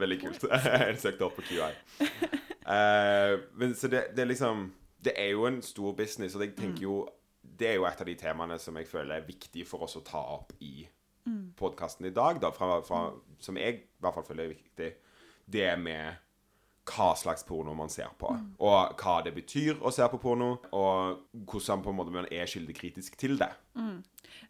Veldig 0.00 0.20
kult. 0.24 0.46
Jeg 0.50 0.98
søkte 1.02 1.28
opp 1.28 1.36
på 1.38 1.46
QI. 1.48 1.70
Uh, 2.64 3.38
men 3.60 3.74
så 3.76 3.90
det, 3.92 4.06
det 4.16 4.22
er 4.24 4.30
liksom 4.30 4.70
Det 5.04 5.12
er 5.20 5.34
jo 5.34 5.42
en 5.44 5.58
stor 5.62 5.92
business, 5.98 6.32
og 6.34 6.40
jeg 6.46 6.54
tenker 6.56 6.86
jo 6.86 6.94
Det 7.44 7.66
er 7.68 7.74
jo 7.76 7.84
et 7.84 8.00
av 8.00 8.08
de 8.08 8.14
temaene 8.16 8.56
som 8.58 8.76
jeg 8.80 8.88
føler 8.88 9.18
er 9.18 9.26
viktig 9.26 9.66
for 9.68 9.84
oss 9.84 9.98
å 10.00 10.02
ta 10.06 10.22
opp 10.38 10.54
i 10.64 10.86
podkasten 11.56 12.06
i 12.06 12.14
dag, 12.14 12.40
da, 12.42 12.50
fra, 12.52 12.80
fra, 12.84 13.06
som 13.40 13.56
jeg 13.56 13.80
i 13.80 14.04
hvert 14.04 14.14
fall 14.18 14.26
føler 14.28 14.44
er 14.44 14.54
viktig. 14.54 14.92
Det 15.44 15.70
med 15.80 16.20
hva 16.84 17.14
slags 17.16 17.46
porno 17.48 17.72
man 17.76 17.88
ser 17.88 18.10
på, 18.20 18.28
og 18.60 18.98
hva 19.00 19.14
det 19.24 19.32
betyr 19.32 19.78
å 19.80 19.92
se 19.94 20.04
på 20.12 20.18
porno, 20.20 20.50
og 20.76 21.22
hvordan 21.48 21.80
på 21.84 21.92
en 21.94 21.96
måte 21.96 22.12
man 22.12 22.28
er 22.28 22.50
kildekritisk 22.50 23.16
til 23.20 23.38
det. 23.40 23.48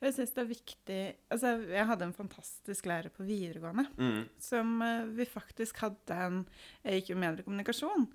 Jeg 0.00 0.14
syns 0.16 0.32
det 0.32 0.40
er 0.42 0.48
viktig 0.48 0.98
Altså, 1.30 1.50
jeg 1.68 1.86
hadde 1.86 2.06
en 2.08 2.16
fantastisk 2.16 2.86
lærer 2.88 3.12
på 3.12 3.26
videregående 3.26 3.84
Mm. 3.98 4.24
som 4.40 4.82
eh, 4.82 5.04
vi 5.04 5.24
faktisk 5.28 5.76
hadde 5.82 6.14
en 6.14 6.46
Jeg 6.82 7.02
gikk 7.02 7.10
jo 7.10 7.16
mediekommunikasjon. 7.20 8.06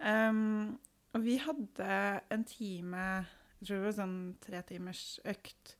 Um, 0.00 0.78
og 1.12 1.24
vi 1.24 1.36
hadde 1.36 2.20
en 2.30 2.44
time 2.44 3.26
Jeg 3.58 3.66
tror 3.66 3.76
det 3.76 3.84
var 3.88 3.96
sånn 3.98 4.36
tre 4.40 4.62
timers 4.68 5.20
økt 5.24 5.76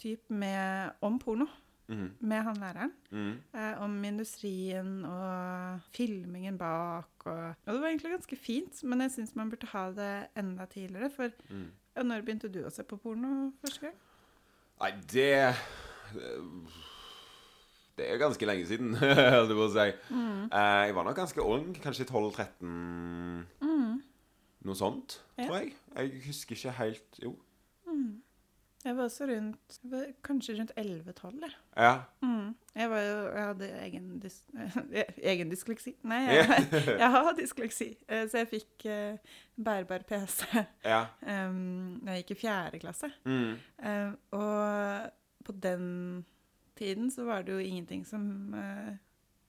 typ 0.00 0.30
med, 0.30 0.96
om 1.04 1.18
porno 1.22 1.46
Mm. 1.90 2.12
med 2.22 2.42
han 2.46 2.54
læreren. 2.62 2.92
Mm. 3.10 3.30
Eh, 3.58 3.80
om 3.82 3.94
industrien 4.06 5.00
og 5.04 5.80
filmingen 5.90 6.54
bak. 6.58 7.24
Og, 7.26 7.48
og 7.66 7.72
det 7.74 7.80
var 7.82 7.88
egentlig 7.88 8.12
ganske 8.12 8.36
fint, 8.38 8.84
men 8.86 9.00
jeg 9.02 9.10
syns 9.16 9.32
man 9.34 9.50
burde 9.50 9.66
ha 9.72 9.82
det 9.96 10.12
enda 10.38 10.68
tidligere. 10.70 11.10
For 11.10 11.32
mm. 11.50 11.64
ja, 11.96 12.04
når 12.06 12.22
begynte 12.22 12.48
du 12.54 12.60
å 12.62 12.70
se 12.70 12.84
på 12.86 12.94
porno 13.02 13.50
første 13.64 13.88
gang? 13.88 13.98
Nei, 14.80 14.92
det 15.10 15.34
Det 17.98 18.06
er 18.06 18.22
ganske 18.22 18.46
lenge 18.46 18.66
siden, 18.70 18.94
holdt 19.34 19.50
jeg 19.50 19.58
på 19.58 19.66
å 19.66 19.74
si. 19.74 19.90
Mm. 20.14 20.46
Eh, 20.46 20.80
jeg 20.86 20.94
var 20.96 21.04
nok 21.10 21.18
ganske 21.24 21.42
ung, 21.42 21.68
kanskje 21.82 22.06
12-13 22.06 22.70
Noe 24.60 24.76
sånt, 24.76 25.22
Ja. 25.40 25.46
tror 25.48 25.56
jeg. 25.58 25.74
Jeg 25.96 26.22
husker 26.28 26.54
ikke 26.54 26.78
helt 26.78 27.18
Jo. 27.24 27.34
Jeg 28.80 28.96
var 28.96 29.04
også 29.10 29.26
rundt 29.28 29.78
var 29.92 30.06
Kanskje 30.24 30.54
rundt 30.56 30.70
11-12, 30.76 31.42
jeg. 31.42 31.56
Ja. 31.76 31.92
Mm. 32.24 32.54
Jeg, 32.74 32.90
var 32.90 33.02
jo, 33.04 33.16
jeg 33.26 33.44
hadde 33.44 33.68
egen, 33.84 34.06
dys, 34.22 34.38
egen 35.32 35.52
dysleksi. 35.52 35.92
Nei, 36.08 36.20
jeg, 36.38 36.70
jeg 36.88 37.10
har 37.16 37.30
dysleksi. 37.36 37.90
Eh, 38.08 38.24
Så 38.30 38.40
jeg 38.40 38.48
fikk 38.54 38.86
uh, 38.88 39.36
bærbar 39.60 40.06
PC 40.08 40.46
ja. 40.84 41.02
um, 41.20 42.00
da 42.06 42.16
jeg 42.16 42.24
gikk 42.24 42.38
i 42.38 42.40
fjerde 42.46 42.80
klasse. 42.80 43.12
Mm. 43.28 43.52
Eh, 43.84 44.10
og 44.38 45.44
på 45.44 45.56
den 45.60 45.86
tiden 46.80 47.12
så 47.12 47.28
var 47.28 47.44
det 47.44 47.58
jo 47.58 47.60
ingenting 47.60 48.06
som 48.08 48.24
uh, 48.56 48.96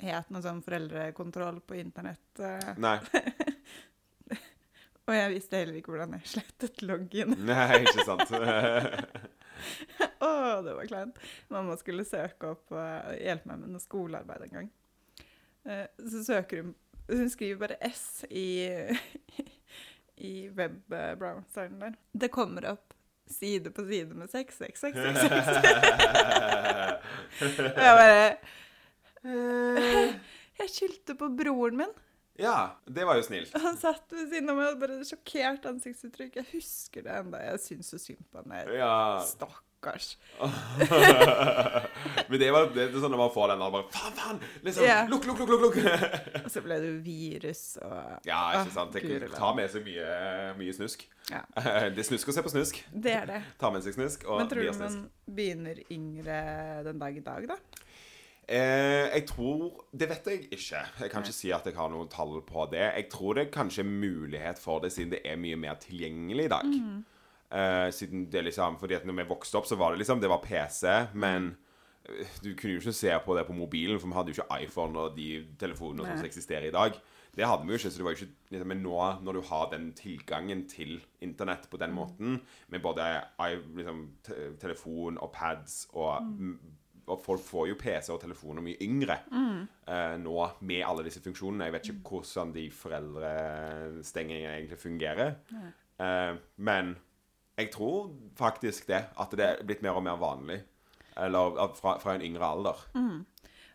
het 0.04 0.28
noe 0.34 0.44
sånn 0.44 0.60
foreldrekontroll 0.66 1.64
på 1.64 1.80
internett. 1.80 2.28
Uh. 2.36 2.76
Nei. 2.84 2.98
og 5.12 5.18
jeg 5.18 5.32
visste 5.34 5.60
heller 5.60 5.78
ikke 5.80 5.92
hvordan 5.92 6.14
jeg 6.16 6.30
slettet 6.32 6.82
loggen. 6.88 7.36
Nei, 7.50 7.82
ikke 7.84 8.06
sant. 8.08 8.32
Å, 10.26 10.30
det 10.66 10.76
var 10.78 10.88
kleint. 10.90 11.18
Mamma 11.52 11.76
skulle 11.78 12.06
søke 12.08 12.54
opp 12.56 12.72
og 12.74 13.12
hjelpe 13.20 13.52
meg 13.52 13.60
med 13.66 13.74
noe 13.74 13.84
skolearbeid 13.84 14.48
en 14.48 14.56
gang. 14.56 14.70
Eh, 15.68 15.84
så 16.10 16.24
søker 16.26 16.64
hun 16.64 16.72
Hun 17.12 17.30
skriver 17.30 17.60
bare 17.60 17.76
S 17.92 18.24
i, 18.30 18.72
i 20.32 20.34
webbrowseren 20.56 21.82
der. 21.82 21.98
Det 22.14 22.32
kommer 22.32 22.70
opp 22.72 22.96
side 23.32 23.72
på 23.76 23.84
side 23.90 24.16
med 24.16 24.32
66666. 24.32 25.48
og 27.42 27.84
jeg 27.84 27.98
bare 28.00 28.24
eh, 29.28 30.16
Jeg 30.62 30.74
skyldte 30.78 31.18
på 31.20 31.30
broren 31.36 31.84
min. 31.84 31.94
Ja, 32.42 32.56
det 32.90 33.06
var 33.08 33.20
jo 33.20 33.26
snilt. 33.30 33.54
Han 33.62 33.78
satt 33.80 34.10
ved 34.14 34.28
siden 34.34 34.50
av 34.52 34.58
meg 34.58 34.72
og 34.74 34.80
bare 34.82 35.02
sjokkert 35.08 35.68
ansiktsuttrykk. 35.72 36.40
Jeg 36.42 36.48
husker 36.56 37.06
det 37.06 37.14
enda. 37.22 37.38
Jeg 37.52 37.62
syns 37.68 37.92
så 37.94 38.00
synd 38.02 38.24
på 38.32 38.42
han 38.42 38.50
der. 38.56 38.72
Ja. 38.80 38.96
Stakkars. 39.30 40.16
Men 42.30 42.40
det 42.40 42.50
var 42.54 42.68
det 42.74 42.84
er 42.88 42.96
sånn 43.02 43.12
når 43.14 43.22
man 43.24 43.32
får 43.34 43.52
den 43.54 43.62
der 43.64 43.72
bare 43.74 43.88
Faen, 43.94 44.14
faen! 44.18 44.40
Liksom, 44.66 44.86
Ja. 44.86 45.00
Lukk, 45.10 45.26
lukk, 45.30 45.42
lukk, 45.42 45.52
lukk! 45.66 45.78
lukk. 45.82 46.38
Og 46.46 46.50
så 46.54 46.64
ble 46.66 46.78
det 46.84 46.92
jo 46.92 46.98
virus 47.06 47.64
og 47.82 48.28
Ja, 48.28 48.40
Ah, 48.42 48.62
ikke 48.62 48.74
sant. 48.76 48.94
Det 48.98 49.32
tar 49.36 49.56
med 49.58 49.72
seg 49.74 49.86
mye, 49.86 50.08
mye 50.60 50.74
snusk. 50.78 51.06
Ja. 51.32 51.42
Det 51.96 52.02
er 52.04 52.08
snusk 52.12 52.30
å 52.32 52.36
se 52.36 52.44
på 52.46 52.52
snusk. 52.54 52.82
Det 52.94 53.14
er 53.22 53.26
det. 53.30 53.42
Ta 53.62 53.72
med 53.74 53.86
seg 53.86 53.96
snusk 53.98 54.26
og 54.28 54.42
Men 54.44 54.52
tror 54.52 54.66
du 54.66 54.72
man 54.82 55.00
begynner 55.32 55.82
yngre 55.94 56.38
den 56.90 57.02
dag 57.02 57.18
i 57.18 57.24
dag, 57.26 57.48
da? 57.54 57.58
Eh, 58.52 59.08
jeg 59.16 59.24
tror 59.30 59.86
Det 59.96 60.10
vet 60.10 60.26
jeg 60.28 60.42
ikke. 60.52 60.82
Jeg 61.00 61.12
kan 61.12 61.24
ikke 61.24 61.34
si 61.38 61.52
at 61.56 61.66
jeg 61.70 61.76
har 61.78 61.90
noen 61.94 62.10
tall 62.12 62.42
på 62.48 62.66
det. 62.72 62.82
Jeg 62.98 63.08
tror 63.14 63.38
det 63.38 63.46
er 63.48 63.52
kanskje 63.54 63.86
er 63.86 63.90
mulighet 63.92 64.60
for 64.60 64.80
det, 64.84 64.92
siden 64.92 65.14
det 65.14 65.22
er 65.26 65.40
mye 65.40 65.56
mer 65.56 65.76
tilgjengelig 65.80 66.46
i 66.50 66.52
dag. 66.52 66.66
Mm. 66.68 67.06
Eh, 67.52 67.92
siden 67.92 68.26
det 68.32 68.44
liksom 68.46 68.78
Fordi 68.80 68.96
at 68.96 69.06
når 69.06 69.14
vi 69.22 69.30
vokste 69.30 69.58
opp, 69.60 69.66
så 69.68 69.76
var 69.80 69.92
det 69.92 70.00
liksom 70.00 70.20
Det 70.22 70.30
var 70.32 70.42
PC, 70.44 70.84
men 71.14 71.56
eh, 72.08 72.28
du 72.44 72.54
kunne 72.56 72.74
jo 72.76 72.80
ikke 72.84 72.94
se 72.94 73.12
på 73.26 73.38
det 73.38 73.48
på 73.48 73.54
mobilen, 73.56 74.00
for 74.00 74.08
vi 74.08 74.14
hadde 74.20 74.32
jo 74.36 74.42
ikke 74.42 74.62
iPhone 74.66 75.00
og 75.00 75.16
de 75.18 75.46
telefonene 75.60 76.18
som 76.18 76.26
eksisterer 76.26 76.68
i 76.68 76.72
dag. 76.76 77.00
Det 77.36 77.48
hadde 77.48 77.64
vi 77.64 77.72
jo 77.72 77.78
ikke, 77.80 77.92
så 77.92 77.98
det 77.98 78.04
var 78.04 78.12
jo 78.12 78.20
ikke 78.26 78.34
liksom, 78.52 78.68
Men 78.68 78.82
nå, 78.84 78.98
når 79.24 79.34
du 79.34 79.42
har 79.48 79.70
den 79.72 79.94
tilgangen 79.96 80.66
til 80.68 81.00
internett 81.22 81.70
på 81.72 81.78
Mm. 81.78 81.80
den 81.80 81.94
måten, 81.96 82.42
med 82.68 82.82
både 82.82 83.24
liksom, 83.76 84.10
te 84.24 84.34
telefon 84.60 85.18
og 85.18 85.32
pads 85.32 85.88
og 85.94 86.22
Mm. 86.24 86.60
Og 87.08 87.22
folk 87.24 87.42
får 87.42 87.68
jo 87.72 87.76
PC 87.80 88.10
og 88.14 88.20
telefoner 88.22 88.62
mye 88.66 88.78
yngre 88.86 89.18
eh, 89.32 90.18
nå 90.22 90.36
med 90.62 90.84
alle 90.86 91.04
disse 91.08 91.22
funksjonene. 91.24 91.66
Jeg 91.70 91.74
vet 91.74 91.88
Mm. 91.90 91.96
ikke 91.96 92.10
hvordan 92.22 92.54
de 92.54 92.66
foreldrestengingene 92.72 94.54
egentlig 94.58 94.80
fungerer. 94.80 95.36
Eh, 96.00 96.36
men 96.58 96.96
jeg 97.58 97.72
tror 97.74 98.12
faktisk 98.38 98.88
det. 98.88 99.04
At 99.20 99.32
det 99.38 99.46
er 99.48 99.64
blitt 99.68 99.82
mer 99.84 99.98
og 100.00 100.04
mer 100.04 100.18
vanlig. 100.22 100.62
Eller 101.18 101.58
fra, 101.76 101.98
fra 102.00 102.16
en 102.16 102.22
yngre 102.26 102.46
alder. 102.48 102.86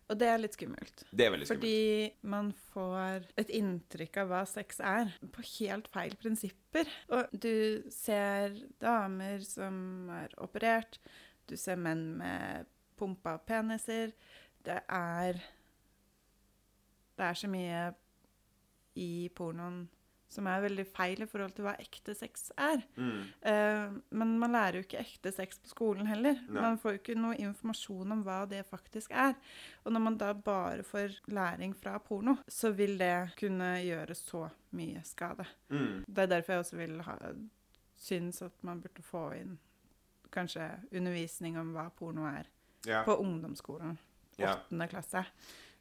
Og 0.08 0.14
det 0.18 0.28
er 0.30 0.38
litt 0.38 0.54
skummelt. 0.54 1.02
Det 1.10 1.26
er 1.26 1.32
veldig 1.34 1.46
skummelt. 1.48 1.64
Fordi 1.66 2.30
man 2.30 2.52
får 2.72 3.26
et 3.42 3.50
inntrykk 3.58 4.20
av 4.22 4.28
hva 4.30 4.44
sex 4.46 4.78
er, 4.80 5.10
på 5.34 5.42
helt 5.58 5.88
feil 5.92 6.14
prinsipper. 6.20 6.86
Og 7.10 7.34
du 7.34 7.82
ser 7.90 8.54
damer 8.82 9.42
som 9.44 10.08
er 10.14 10.30
operert, 10.38 10.98
du 11.50 11.56
ser 11.58 11.76
menn 11.78 12.06
med 12.18 12.66
pumpa 12.98 13.36
peniser. 13.38 14.14
Det 14.64 14.80
er 14.88 15.42
Det 17.16 17.24
er 17.24 17.34
så 17.34 17.48
mye 17.48 17.84
i 19.00 19.28
pornoen 19.36 19.86
som 20.28 20.46
er 20.50 20.64
veldig 20.64 20.84
feil 20.90 21.22
i 21.22 21.28
forhold 21.30 21.54
til 21.56 21.66
hva 21.66 21.76
ekte 21.80 22.14
sex 22.16 22.50
er. 22.58 22.82
Mm. 22.98 23.20
Uh, 23.46 23.98
men 24.18 24.34
man 24.40 24.56
lærer 24.56 24.80
jo 24.80 24.86
ikke 24.86 25.02
ekte 25.04 25.32
sex 25.34 25.60
på 25.62 25.70
skolen 25.70 26.08
heller. 26.10 26.40
Nei. 26.48 26.62
Man 26.64 26.80
får 26.82 26.96
jo 26.96 27.00
ikke 27.00 27.18
noe 27.18 27.38
informasjon 27.40 28.16
om 28.16 28.24
hva 28.26 28.40
det 28.50 28.64
faktisk 28.68 29.14
er. 29.14 29.36
Og 29.84 29.94
når 29.94 30.04
man 30.08 30.18
da 30.20 30.32
bare 30.34 30.84
får 30.86 31.20
læring 31.30 31.76
fra 31.78 31.96
porno, 32.02 32.36
så 32.48 32.72
vil 32.76 32.98
det 33.00 33.38
kunne 33.38 33.76
gjøre 33.84 34.18
så 34.18 34.48
mye 34.76 35.04
skade. 35.06 35.46
Mm. 35.70 36.02
Det 36.08 36.26
er 36.26 36.34
derfor 36.34 36.56
jeg 36.56 36.66
også 36.66 36.80
vil 36.82 36.98
ha, 37.06 37.16
synes 37.96 38.42
at 38.42 38.66
man 38.66 38.82
burde 38.82 39.06
få 39.06 39.28
inn 39.38 39.56
kanskje 40.34 40.66
undervisning 40.90 41.56
om 41.56 41.70
hva 41.72 41.86
porno 41.96 42.26
er 42.28 42.50
Ja. 42.86 43.02
på 43.06 43.16
ungdomsskolen. 43.22 43.98
Ja. 44.36 44.54
Åttende 44.54 44.88
klasse. 44.88 45.24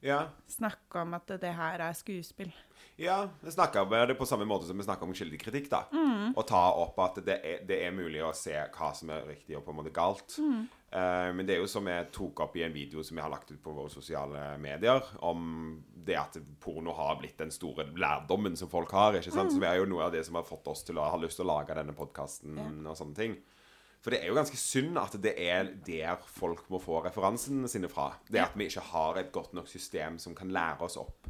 ja. 0.01 0.27
Snakke 0.47 1.01
om 1.01 1.13
at 1.17 1.27
det 1.41 1.53
her 1.57 1.79
er 1.79 1.93
skuespill. 1.93 2.51
Ja, 2.97 3.27
vi 3.41 3.51
snakka 3.51 3.81
om 3.83 3.89
det 4.07 4.15
på 4.15 4.25
samme 4.25 4.45
måte 4.47 4.67
som 4.69 4.77
vi 4.77 4.83
snakker 4.83 5.03
om 5.03 5.13
kildekritikk. 5.13 5.69
da. 5.69 5.81
Og 6.35 6.45
ta 6.47 6.61
opp 6.79 6.99
at 7.03 7.17
det 7.25 7.39
er, 7.43 7.65
det 7.67 7.81
er 7.83 7.91
mulig 7.91 8.21
å 8.23 8.31
se 8.35 8.55
hva 8.55 8.93
som 8.95 9.09
er 9.11 9.25
riktig 9.27 9.57
og 9.57 9.65
på 9.65 9.73
en 9.73 9.79
måte 9.81 9.91
galt. 9.91 10.37
Eh, 10.39 11.31
men 11.35 11.43
det 11.45 11.57
er 11.57 11.59
jo 11.59 11.67
som 11.67 11.87
jeg 11.91 12.07
tok 12.15 12.39
opp 12.45 12.55
i 12.55 12.63
en 12.63 12.71
video 12.75 13.03
som 13.03 13.17
jeg 13.17 13.25
har 13.25 13.33
lagt 13.33 13.51
ut 13.51 13.59
på 13.61 13.73
våre 13.75 13.91
sosiale 13.91 14.57
medier, 14.63 15.03
om 15.27 15.83
det 16.05 16.15
at 16.15 16.37
porno 16.63 16.93
har 16.95 17.17
blitt 17.19 17.37
den 17.41 17.51
store 17.51 17.89
lærdommen 17.97 18.55
som 18.55 18.69
folk 18.71 18.91
har. 18.95 19.17
ikke 19.19 19.33
sant? 19.35 19.51
Som 19.51 19.63
er 19.67 19.81
jo 19.81 19.89
noe 19.91 20.05
av 20.07 20.13
det 20.15 20.23
som 20.25 20.39
har 20.39 20.47
fått 20.47 20.67
oss 20.71 20.85
til 20.87 21.01
å 21.01 21.09
ha 21.11 21.19
lyst 21.19 21.41
til 21.41 21.49
å 21.49 21.51
lage 21.51 21.75
denne 21.75 21.97
podkasten 21.97 22.85
og 22.87 22.95
sånne 22.95 23.15
ting. 23.19 23.35
For 24.05 24.13
det 24.13 24.19
er 24.21 24.29
jo 24.29 24.35
ganske 24.37 24.59
synd 24.61 24.99
at 25.01 25.15
det 25.17 25.31
er 25.41 25.71
der 25.87 26.19
folk 26.29 26.67
må 26.69 26.77
få 26.77 26.99
referansene 27.01 27.65
sine 27.71 27.89
fra. 27.89 28.11
Det 28.29 28.37
at 28.37 28.53
vi 28.53 28.67
ikke 28.69 28.83
har 28.91 29.17
et 29.17 29.31
godt 29.33 29.55
nok 29.57 29.65
system 29.65 30.19
som 30.21 30.35
kan 30.37 30.51
lære 30.53 30.85
oss 30.85 30.99
opp 31.01 31.25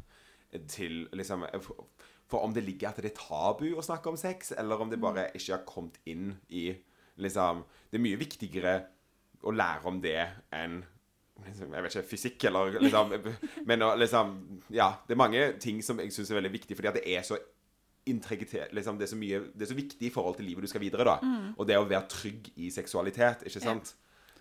til 0.68 1.06
liksom 1.16 1.46
For, 1.64 1.86
for 2.28 2.44
om 2.44 2.52
det 2.52 2.66
ligger 2.66 2.90
at 2.90 3.00
det 3.00 3.14
er 3.14 3.16
tabu 3.16 3.70
å 3.72 3.84
snakke 3.84 4.12
om 4.12 4.18
sex, 4.20 4.52
eller 4.52 4.76
om 4.76 4.92
det 4.92 5.00
bare 5.00 5.30
ikke 5.32 5.54
har 5.54 5.64
kommet 5.64 5.96
inn 6.04 6.34
i 6.52 6.68
liksom 7.16 7.64
Det 7.88 7.96
er 7.96 8.04
mye 8.04 8.20
viktigere 8.20 8.76
å 9.48 9.56
lære 9.56 9.88
om 9.88 10.02
det 10.04 10.20
enn 10.52 10.82
liksom, 11.46 11.72
jeg 11.72 11.82
vet 11.86 11.96
ikke, 11.96 12.08
fysikk 12.12 12.46
eller 12.50 12.76
liksom 12.76 13.16
Men 13.72 13.88
liksom 13.96 14.36
Ja, 14.68 14.92
det 15.08 15.16
er 15.16 15.24
mange 15.24 15.52
ting 15.64 15.80
som 15.80 16.04
jeg 16.04 16.12
syns 16.12 16.28
er 16.28 16.42
veldig 16.42 16.52
viktig, 16.58 16.76
fordi 16.76 16.92
at 16.92 17.00
det 17.00 17.08
er 17.08 17.24
så 17.24 17.40
integritet 18.06 18.74
liksom, 18.76 18.98
det, 18.98 19.08
er 19.08 19.12
så 19.12 19.18
mye, 19.18 19.40
det 19.52 19.66
er 19.66 19.70
så 19.72 19.78
viktig 19.78 20.06
i 20.08 20.12
forhold 20.14 20.36
til 20.38 20.46
livet 20.48 20.66
du 20.66 20.70
skal 20.70 20.82
videre, 20.84 21.06
da. 21.08 21.16
Og 21.56 21.66
det 21.68 21.78
å 21.78 21.88
være 21.88 22.06
trygg 22.12 22.52
i 22.62 22.70
seksualitet, 22.74 23.46
ikke 23.48 23.62
sant? 23.64 23.94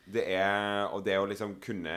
Det 0.05 0.21
er 0.35 0.91
Og 0.93 1.01
det 1.05 1.17
å 1.17 1.25
liksom 1.25 1.55
kunne 1.63 1.95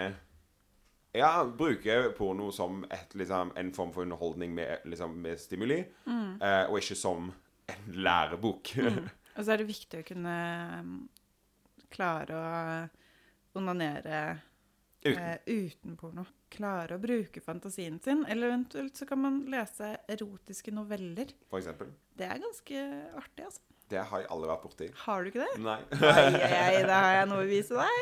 ja, 1.17 1.45
bruke 1.45 1.99
porno 2.17 2.51
som 2.55 2.83
et, 2.93 3.15
liksom, 3.17 3.53
en 3.57 3.73
form 3.75 3.93
for 3.93 4.05
underholdning 4.05 4.55
med, 4.55 4.85
liksom, 4.89 5.17
med 5.23 5.41
stimuli, 5.41 5.79
eh, 6.09 6.65
og 6.69 6.79
ikke 6.81 6.97
som 6.99 7.31
en 7.69 7.89
lærebok. 7.97 8.75
Og 9.39 9.45
så 9.45 9.55
er 9.55 9.61
det 9.61 9.69
viktig 9.69 10.01
å 10.01 10.07
kunne 10.07 10.35
um, 10.83 10.95
klare 11.95 12.35
å 12.35 13.59
onanere 13.61 14.23
Uten. 15.05 15.23
eh, 15.23 15.39
uten 15.47 15.97
porno. 15.97 16.25
Klare 16.51 16.97
å 16.97 17.01
bruke 17.03 17.41
fantasien 17.45 18.01
sin. 18.03 18.25
Eller 18.27 18.49
eventuelt 18.51 18.97
så 18.99 19.07
kan 19.07 19.21
man 19.23 19.41
lese 19.53 19.93
erotiske 20.11 20.73
noveller. 20.75 21.31
For 21.51 21.61
eksempel. 21.61 21.93
Det 22.19 22.27
er 22.27 22.41
ganske 22.43 22.85
artig, 23.21 23.45
altså. 23.47 23.61
Det 23.89 24.03
har 24.05 24.21
jeg 24.21 24.29
aldri 24.35 24.49
vært 24.51 24.65
borti. 24.67 24.87
Har 25.07 25.23
du 25.25 25.29
ikke 25.31 25.45
det? 25.47 25.61
Nei. 25.65 25.79
Nei, 25.97 26.83
da 26.85 26.99
har 27.07 27.15
jeg 27.23 27.29
noe 27.31 27.45
å 27.47 27.49
vise 27.49 27.73
deg. 27.79 27.99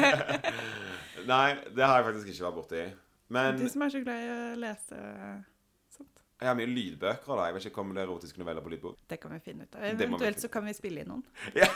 Nei, 1.30 1.48
det 1.76 1.84
har 1.84 1.98
jeg 2.00 2.06
faktisk 2.06 2.30
ikke 2.32 2.46
vært 2.46 2.58
borti. 2.62 2.84
Men 3.30 3.58
De 3.60 3.68
som 3.70 3.82
er 3.84 3.92
så 3.92 4.00
glad 4.02 4.22
i 4.24 4.30
å 4.32 4.38
lese. 4.62 5.00
Jeg 6.40 6.48
har 6.48 6.54
mye 6.56 6.70
lydbøker, 6.72 7.34
da. 7.36 7.46
Jeg 7.50 7.54
vet 7.54 7.64
ikke 7.68 7.82
om 7.82 7.90
det 7.92 8.00
er 8.00 8.06
erotiske 8.08 8.40
noveller 8.40 8.64
på 8.64 8.70
lydbok. 8.72 8.94
Det 9.12 9.18
kan 9.20 9.32
vi 9.34 9.38
finne 9.44 9.66
ut 9.66 9.74
av. 9.76 9.82
Eventuelt 9.90 10.40
så 10.40 10.48
kan 10.48 10.64
vi 10.64 10.72
spille 10.72 11.02
inn 11.02 11.10
noen. 11.12 11.24
Ja. 11.60 11.68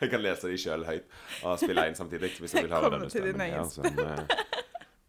jeg 0.00 0.10
kan 0.12 0.20
lese 0.20 0.48
de 0.48 0.58
sjøl 0.60 0.84
høyt 0.84 1.08
og 1.40 1.56
spille 1.62 1.86
inn 1.88 1.96
samtidig. 1.96 2.34
Hvis 2.36 2.52
jeg 2.52 2.66
vil 2.66 2.74
høre 2.74 2.90
Komme 2.90 2.98
denne 3.00 3.12
til 3.14 3.24
din 3.30 3.40
egen 3.46 3.56
Ja, 3.56 3.64
som, 3.64 3.84
uh... 3.96 4.28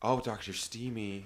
Oh, 0.03 0.19
Dr. 0.23 0.55
Steamy. 0.55 1.23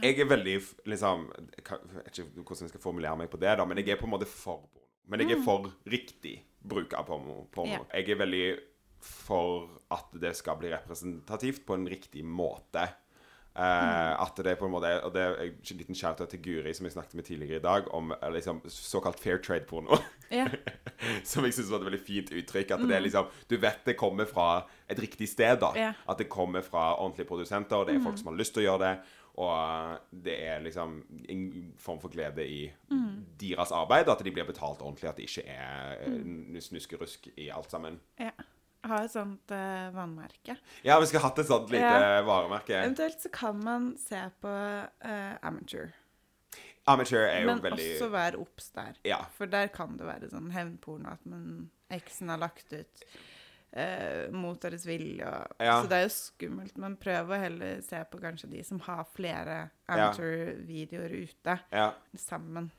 jeg 0.00 0.16
er 0.16 0.28
veldig 0.28 0.56
liksom 0.88 1.28
Jeg 1.56 1.64
vet 1.92 2.18
ikke 2.18 2.44
hvordan 2.44 2.64
jeg 2.64 2.72
skal 2.72 2.84
formulere 2.88 3.16
meg 3.20 3.28
på 3.32 3.40
det, 3.40 3.52
da, 3.60 3.68
men 3.68 3.76
jeg 3.84 3.88
er 3.92 4.00
på 4.00 4.08
en 4.08 4.14
måte 4.16 4.28
for. 4.32 4.64
Men 5.10 5.20
jeg 5.26 5.36
er 5.36 5.44
for 5.44 5.68
riktig 5.84 6.38
bruk 6.64 6.96
av 6.96 7.04
porno. 7.08 7.42
porno. 7.52 7.84
Jeg 7.92 8.08
er 8.08 8.20
veldig 8.24 8.44
for 9.00 9.68
at 9.92 10.10
det 10.20 10.34
skal 10.36 10.58
bli 10.60 10.72
representativt 10.72 11.64
på 11.66 11.76
en 11.76 11.88
riktig 11.88 12.24
måte. 12.26 12.88
Eh, 13.54 14.22
At 14.22 14.36
det 14.38 14.52
på 14.60 14.68
en 14.68 14.70
måte 14.70 14.90
Og 15.02 15.10
det 15.10 15.22
er 15.22 15.32
en 15.42 15.78
liten 15.80 15.96
shout 15.98 16.20
til 16.30 16.42
Guri, 16.42 16.72
som 16.74 16.86
jeg 16.86 16.92
snakket 16.94 17.14
med 17.18 17.24
tidligere 17.26 17.58
i 17.58 17.62
dag, 17.64 17.88
om 17.94 18.12
eh, 18.12 18.30
liksom, 18.30 18.60
såkalt 18.70 19.18
fair 19.18 19.38
trade-porno. 19.42 19.98
Yeah. 20.32 20.52
Som 21.24 21.44
jeg 21.44 21.56
syns 21.56 21.70
var 21.72 21.80
et 21.80 21.88
veldig 21.88 22.02
fint 22.06 22.28
uttrykk. 22.30 22.70
At 22.76 22.84
det 22.86 22.94
er 22.96 23.02
liksom 23.02 23.26
Du 23.50 23.56
vet 23.58 23.80
det 23.84 23.96
kommer 23.98 24.28
fra 24.30 24.66
et 24.88 25.00
riktig 25.02 25.28
sted, 25.28 25.58
da. 25.58 25.72
Yeah. 25.74 25.94
At 26.06 26.18
det 26.18 26.28
kommer 26.30 26.62
fra 26.62 26.94
ordentlige 27.00 27.26
produsenter, 27.26 27.76
og 27.76 27.88
det 27.88 27.96
er 27.96 28.04
folk 28.04 28.18
som 28.18 28.30
har 28.30 28.38
lyst 28.38 28.54
til 28.54 28.62
å 28.62 28.68
gjøre 28.68 28.84
det. 28.84 28.92
Og 29.40 29.98
det 30.24 30.36
er 30.46 30.62
liksom 30.62 31.00
en 31.28 31.42
form 31.78 31.98
for 32.02 32.12
glede 32.12 32.46
i 32.46 32.70
deres 33.40 33.72
arbeid, 33.72 34.10
at 34.10 34.22
de 34.22 34.30
blir 34.30 34.46
betalt 34.46 34.82
ordentlig. 34.82 35.08
At 35.10 35.18
det 35.18 35.26
ikke 35.26 35.46
er 35.50 36.06
mm. 36.06 36.60
snuskerusk 36.60 37.28
i 37.36 37.50
alt 37.50 37.70
sammen. 37.74 37.98
ja. 38.20 38.30
Ha 38.88 39.02
et 39.04 39.12
sånt 39.12 39.52
uh, 39.52 39.90
vannmerke. 39.92 40.54
Ja, 40.86 40.98
vi 41.00 41.06
skulle 41.10 41.22
hatt 41.26 41.38
et 41.42 41.46
sånt 41.50 41.68
lite 41.72 41.84
Ja. 41.84 42.22
varemerke. 42.24 42.78
Eventuelt 42.78 43.20
så 43.20 43.28
kan 43.32 43.58
man 43.64 43.90
se 44.00 44.22
på 44.40 44.48
uh, 44.48 45.34
amateur. 45.42 45.90
Amateur 46.88 47.26
er 47.28 47.42
jo 47.42 47.50
Men 47.50 47.60
veldig 47.62 47.88
også 47.94 48.08
være 48.10 48.38
obs 48.40 48.70
der. 48.74 48.96
Ja. 49.04 49.18
For 49.36 49.46
der 49.46 49.68
kan 49.68 49.98
det 50.00 50.06
være 50.08 50.30
sånn 50.32 50.48
hevnporno 50.54 51.12
at 51.12 51.26
man, 51.28 51.68
eksen 51.92 52.32
har 52.32 52.40
lagt 52.40 52.72
ut 52.72 53.04
uh, 53.76 54.32
mot 54.32 54.58
deres 54.64 54.86
vilje. 54.88 55.28
Og, 55.28 55.60
Ja. 55.60 55.76
Så 55.82 55.88
det 55.92 55.98
er 56.00 56.06
jo 56.08 56.14
skummelt. 56.16 56.78
Men 56.80 56.96
prøv 56.96 57.30
å 57.36 57.38
heller 57.38 57.82
se 57.84 58.00
på 58.10 58.18
kanskje 58.24 58.48
de 58.50 58.64
som 58.64 58.80
har 58.88 59.04
flere 59.14 59.70
amateur-videoer 59.92 61.10
ute 61.28 61.58
Ja. 61.70 61.92
sammen. 62.16 62.70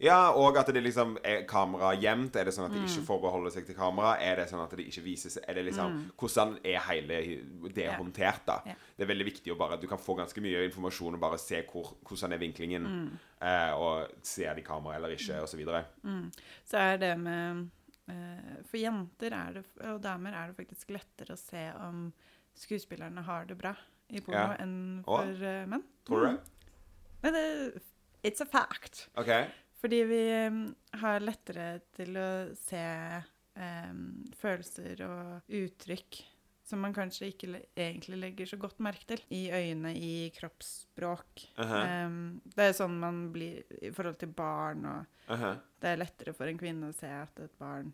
Ja, 0.00 0.30
og 0.32 0.56
at 0.56 0.66
det 0.66 0.82
liksom 0.84 1.16
er 1.24 1.42
kamera 1.48 1.94
gjemt. 1.96 2.36
Er 2.36 2.44
det 2.44 2.54
sånn 2.54 2.66
at 2.66 2.72
de 2.72 2.78
Mm. 2.80 2.86
ikke 2.86 3.06
forbeholder 3.06 3.50
seg 3.50 3.66
til 3.66 3.74
kamera? 3.74 4.16
Er 4.20 4.36
det 4.36 4.48
sånn 4.50 4.62
at 4.64 4.70
det 4.76 4.86
ikke 4.86 5.02
vises 5.02 5.36
Er 5.48 5.54
det 5.54 5.64
liksom 5.66 6.10
Hvordan 6.18 6.58
er 6.64 6.78
hele 6.80 7.08
det 7.08 7.40
Mm. 7.60 7.76
Ja. 7.76 7.96
håndtert, 7.96 8.46
da? 8.46 8.60
Ja. 8.66 8.74
Det 8.96 9.02
er 9.08 9.14
veldig 9.14 9.24
viktig 9.26 9.52
å 9.52 9.58
bare 9.58 9.76
Du 9.80 9.86
kan 9.88 9.98
få 9.98 10.14
ganske 10.16 10.40
mye 10.40 10.64
informasjon 10.70 11.14
og 11.14 11.20
bare 11.20 11.38
se 11.38 11.62
hvor, 11.62 11.96
hvordan 12.04 12.32
er 12.32 12.38
vinklingen. 12.38 12.82
Mm. 12.86 13.18
Eh, 13.42 13.72
og 13.74 14.08
ser 14.22 14.54
de 14.54 14.62
kamera 14.62 14.94
eller 14.96 15.08
ikke, 15.16 15.40
og 15.42 15.48
så 15.48 15.56
videre. 15.56 15.84
Så 16.64 16.76
er 16.78 16.96
det 16.98 17.18
med 17.18 17.70
eh, 18.08 18.62
For 18.64 18.76
jenter 18.78 19.32
er 19.32 19.52
det, 19.52 19.64
og 19.84 20.00
damer 20.02 20.32
er 20.32 20.46
det 20.52 20.56
faktisk 20.66 20.88
lettere 20.90 21.32
å 21.34 21.38
se 21.38 21.72
om 21.78 22.12
skuespillerne 22.56 23.22
har 23.24 23.44
det 23.46 23.56
bra 23.58 23.74
i 24.10 24.18
porno 24.20 24.34
Ja. 24.34 24.56
enn 24.58 25.02
for 25.04 25.22
og, 25.22 25.68
menn. 25.68 25.84
Tror 26.04 26.20
du 26.20 26.26
det? 26.32 26.40
Men 27.22 27.32
det 27.34 27.82
It's 28.22 28.40
a 28.42 28.44
fact. 28.44 29.08
OK. 29.16 29.28
Fordi 29.80 30.02
vi 30.08 30.20
um, 30.46 30.64
har 31.00 31.22
lettere 31.24 31.68
til 31.96 32.18
å 32.20 32.30
se 32.58 32.82
eh, 32.84 33.94
følelser 34.40 35.00
og 35.06 35.56
uttrykk 35.60 36.20
som 36.70 36.84
man 36.84 36.94
kanskje 36.94 37.32
ikke 37.32 37.48
le 37.50 37.60
egentlig 37.74 38.18
legger 38.20 38.46
så 38.46 38.58
godt 38.60 38.78
merke 38.84 39.08
til. 39.10 39.22
I 39.34 39.48
øyne, 39.50 39.90
i 39.96 40.30
kroppsspråk. 40.36 41.46
Uh-huh. 41.58 41.80
um, 42.06 42.20
det 42.54 42.68
er 42.68 42.76
sånn 42.78 42.94
man 43.02 43.24
blir 43.34 43.64
i 43.80 43.90
forhold 43.94 44.20
til 44.20 44.34
barn, 44.36 44.86
og 44.86 45.16
Uh-huh. 45.30 45.60
det 45.78 45.86
er 45.86 45.98
lettere 46.00 46.32
for 46.34 46.50
en 46.50 46.56
kvinne 46.58 46.88
å 46.90 46.94
se 46.96 47.06
at 47.06 47.36
et 47.38 47.52
barn 47.54 47.92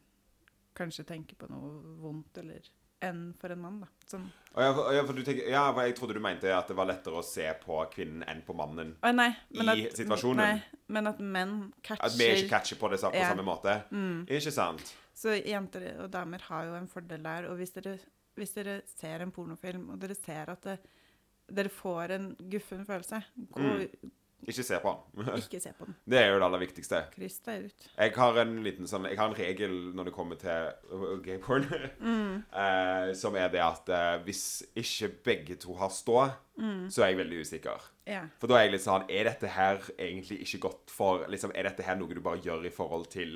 kanskje 0.77 1.05
tenker 1.05 1.37
på 1.37 1.51
noe 1.51 1.97
vondt, 2.01 2.39
eller 2.41 2.65
enn 3.05 3.35
for 3.41 3.53
en 3.53 3.61
mann, 3.61 3.81
da. 3.83 3.87
Sånn. 4.09 4.25
Ja, 4.57 4.71
for, 4.73 4.89
ja, 4.95 5.03
for 5.05 5.13
du 5.19 5.23
tenker, 5.27 5.49
ja, 5.51 5.65
for 5.75 5.83
jeg 5.85 5.97
trodde 5.99 6.15
du 6.17 6.21
mente 6.25 6.49
at 6.55 6.69
det 6.71 6.77
var 6.79 6.87
lettere 6.89 7.19
å 7.21 7.25
se 7.27 7.47
på 7.61 7.79
kvinnen 7.93 8.23
enn 8.31 8.43
på 8.47 8.55
mannen. 8.57 8.95
Å, 9.05 9.13
nei, 9.15 9.29
men 9.51 9.69
I 9.73 9.87
at, 9.89 9.97
situasjonen? 9.99 10.41
Nei, 10.41 10.83
men 10.97 11.11
at 11.11 11.19
menn 11.21 11.57
catcher 11.83 12.07
At 12.09 12.17
vi 12.17 12.29
ikke 12.33 12.49
catcher 12.55 12.81
på 12.81 12.91
det 12.93 13.01
på 13.05 13.13
Ja. 13.15 13.29
samme 13.33 13.45
måte. 13.47 13.75
Mm. 13.91 14.27
Ikke 14.29 14.53
sant? 14.55 14.95
Så 15.17 15.35
jenter 15.45 15.89
og 16.05 16.11
damer 16.13 16.39
har 16.49 16.65
jo 16.71 16.75
en 16.79 16.89
fordel 16.89 17.23
der. 17.23 17.51
Og 17.51 17.57
hvis 17.61 17.73
dere, 17.77 17.99
hvis 18.37 18.55
dere 18.57 18.81
ser 18.97 19.21
en 19.25 19.33
pornofilm, 19.33 19.91
og 19.93 19.99
dere 20.01 20.15
ser 20.15 20.51
at 20.53 20.63
det, 20.63 20.79
dere 21.53 21.69
får 21.73 22.11
en 22.17 22.31
guffen 22.51 22.85
følelse, 22.89 23.23
gå 23.53 23.61
Mm. 23.61 24.11
Ikke 24.45 24.63
se 24.63 24.79
på 24.83 24.93
den. 24.93 25.29
ikke 25.41 25.61
se 25.63 25.73
på 25.75 25.87
den. 25.89 25.97
Det 26.05 26.19
er 26.21 26.29
jo 26.31 26.39
det 26.39 26.47
aller 26.47 26.63
viktigste. 26.63 27.01
Kryss 27.15 27.39
deg 27.47 27.67
ut. 27.67 27.87
Jeg 27.97 28.13
har 28.19 28.41
en 28.43 28.55
liten 28.65 28.91
sånn 28.91 29.09
Jeg 29.09 29.19
har 29.19 29.31
en 29.31 29.39
regel 29.39 29.75
når 29.97 30.11
det 30.11 30.15
kommer 30.15 30.41
til 30.41 30.69
gay 31.27 31.41
porn, 31.43 31.67
mm. 32.11 32.37
eh, 32.63 33.11
som 33.19 33.39
er 33.39 33.51
det 33.55 33.63
at 33.65 33.91
eh, 33.91 34.13
hvis 34.27 34.45
ikke 34.77 35.11
begge 35.31 35.59
to 35.63 35.77
har 35.81 35.93
stå, 35.95 36.19
så 36.93 37.03
er 37.05 37.13
jeg 37.13 37.21
veldig 37.21 37.43
usikker. 37.45 37.91
Ja. 38.09 38.23
For 38.41 38.49
da 38.49 38.57
er 38.57 38.69
jeg 38.69 38.77
litt 38.77 38.85
sånn 38.85 39.03
Er 39.13 39.27
dette 39.27 39.51
her 39.51 39.83
egentlig 39.99 40.39
ikke 40.45 40.61
godt 40.69 40.93
for 40.95 41.25
liksom, 41.29 41.51
Er 41.59 41.67
dette 41.67 41.83
her 41.83 41.99
noe 41.99 42.15
du 42.15 42.23
bare 42.23 42.39
gjør 42.39 42.63
i 42.69 42.71
forhold 42.73 43.09
til 43.11 43.35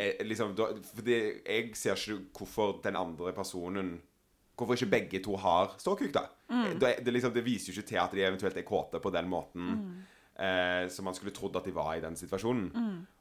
eh, 0.00 0.16
liksom, 0.24 0.54
da, 0.56 0.70
Fordi 0.96 1.18
jeg 1.44 1.76
ser 1.76 2.00
ikke 2.00 2.40
hvorfor 2.40 2.78
den 2.86 2.96
andre 2.98 3.34
personen 3.36 3.98
Hvorfor 4.58 4.74
ikke 4.74 4.90
begge 4.96 5.20
to 5.22 5.36
har 5.38 5.76
ståkuk, 5.78 6.08
da. 6.16 6.24
Det, 6.48 6.96
det, 7.04 7.12
liksom, 7.14 7.30
det 7.36 7.44
viser 7.46 7.70
jo 7.70 7.76
ikke 7.76 7.90
til 7.92 8.00
at 8.02 8.16
de 8.16 8.24
eventuelt 8.24 8.56
er 8.58 8.66
kåte 8.66 8.98
på 8.98 9.12
den 9.14 9.28
måten 9.30 9.68
eh, 10.38 10.86
som 10.92 11.08
man 11.08 11.16
skulle 11.16 11.34
trodd 11.34 11.56
at 11.58 11.66
de 11.66 11.74
var 11.74 11.94
i 11.96 12.02
den 12.02 12.16
situasjonen. 12.18 12.68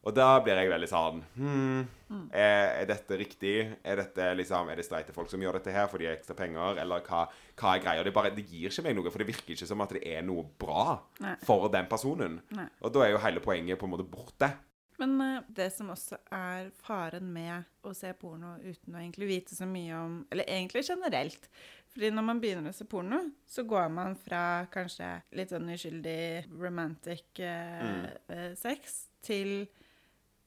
Og 0.08 0.16
da 0.16 0.28
blir 0.44 0.60
jeg 0.60 0.72
veldig 0.72 0.90
sånn 0.90 1.24
hmm, 1.36 2.28
er, 2.32 2.84
er 2.84 2.86
dette 2.90 3.18
riktig? 3.20 3.56
Er, 3.84 4.04
dette, 4.04 4.30
liksom, 4.40 4.70
er 4.72 4.80
det 4.80 4.86
streite 4.88 5.16
folk 5.16 5.32
som 5.32 5.42
gjør 5.44 5.60
dette 5.60 5.74
her 5.76 5.90
for 5.92 6.00
de 6.00 6.08
har 6.10 6.16
ekstra 6.18 6.38
penger? 6.38 6.80
Eller 6.84 7.04
hva, 7.08 7.26
hva 7.58 7.74
er 7.74 7.84
greia? 7.84 8.06
Det, 8.06 8.14
bare, 8.16 8.32
det 8.36 8.46
gir 8.48 8.72
ikke 8.72 8.86
meg 8.88 8.96
noe, 8.98 9.12
for 9.12 9.24
det 9.24 9.32
virker 9.34 9.58
ikke 9.58 9.70
som 9.70 9.84
at 9.84 9.98
det 9.98 10.06
er 10.08 10.24
noe 10.28 10.46
bra 10.60 11.02
Nei. 11.26 11.36
for 11.48 11.68
den 11.74 11.90
personen. 11.92 12.40
Nei. 12.56 12.70
Og 12.86 12.96
da 12.96 13.06
er 13.06 13.14
jo 13.16 13.26
hele 13.26 13.44
poenget 13.44 13.82
på 13.82 13.90
en 13.90 13.96
måte 13.98 14.08
borte. 14.08 14.54
Men 14.98 15.18
eh, 15.22 15.42
det 15.48 15.70
som 15.76 15.92
også 15.94 16.20
er 16.34 16.72
faren 16.82 17.30
med 17.34 17.68
å 17.86 17.94
se 17.96 18.12
porno 18.18 18.56
uten 18.64 18.96
å 18.96 19.02
egentlig 19.02 19.30
vite 19.30 19.58
så 19.58 19.68
mye 19.70 19.98
om 19.98 20.16
Eller 20.34 20.50
egentlig 20.50 20.88
generelt. 20.88 21.50
Fordi 21.98 22.12
når 22.14 22.26
man 22.28 22.38
begynner 22.38 22.70
å 22.70 22.78
se 22.78 22.86
porno, 22.86 23.18
så 23.50 23.64
går 23.66 23.88
man 23.90 24.14
fra 24.22 24.68
kanskje 24.70 25.08
litt 25.34 25.50
sånn 25.50 25.72
uskyldig 25.74 26.52
romantic 26.62 27.40
eh, 27.42 28.04
mm. 28.30 28.54
sex 28.60 29.00
til 29.26 29.64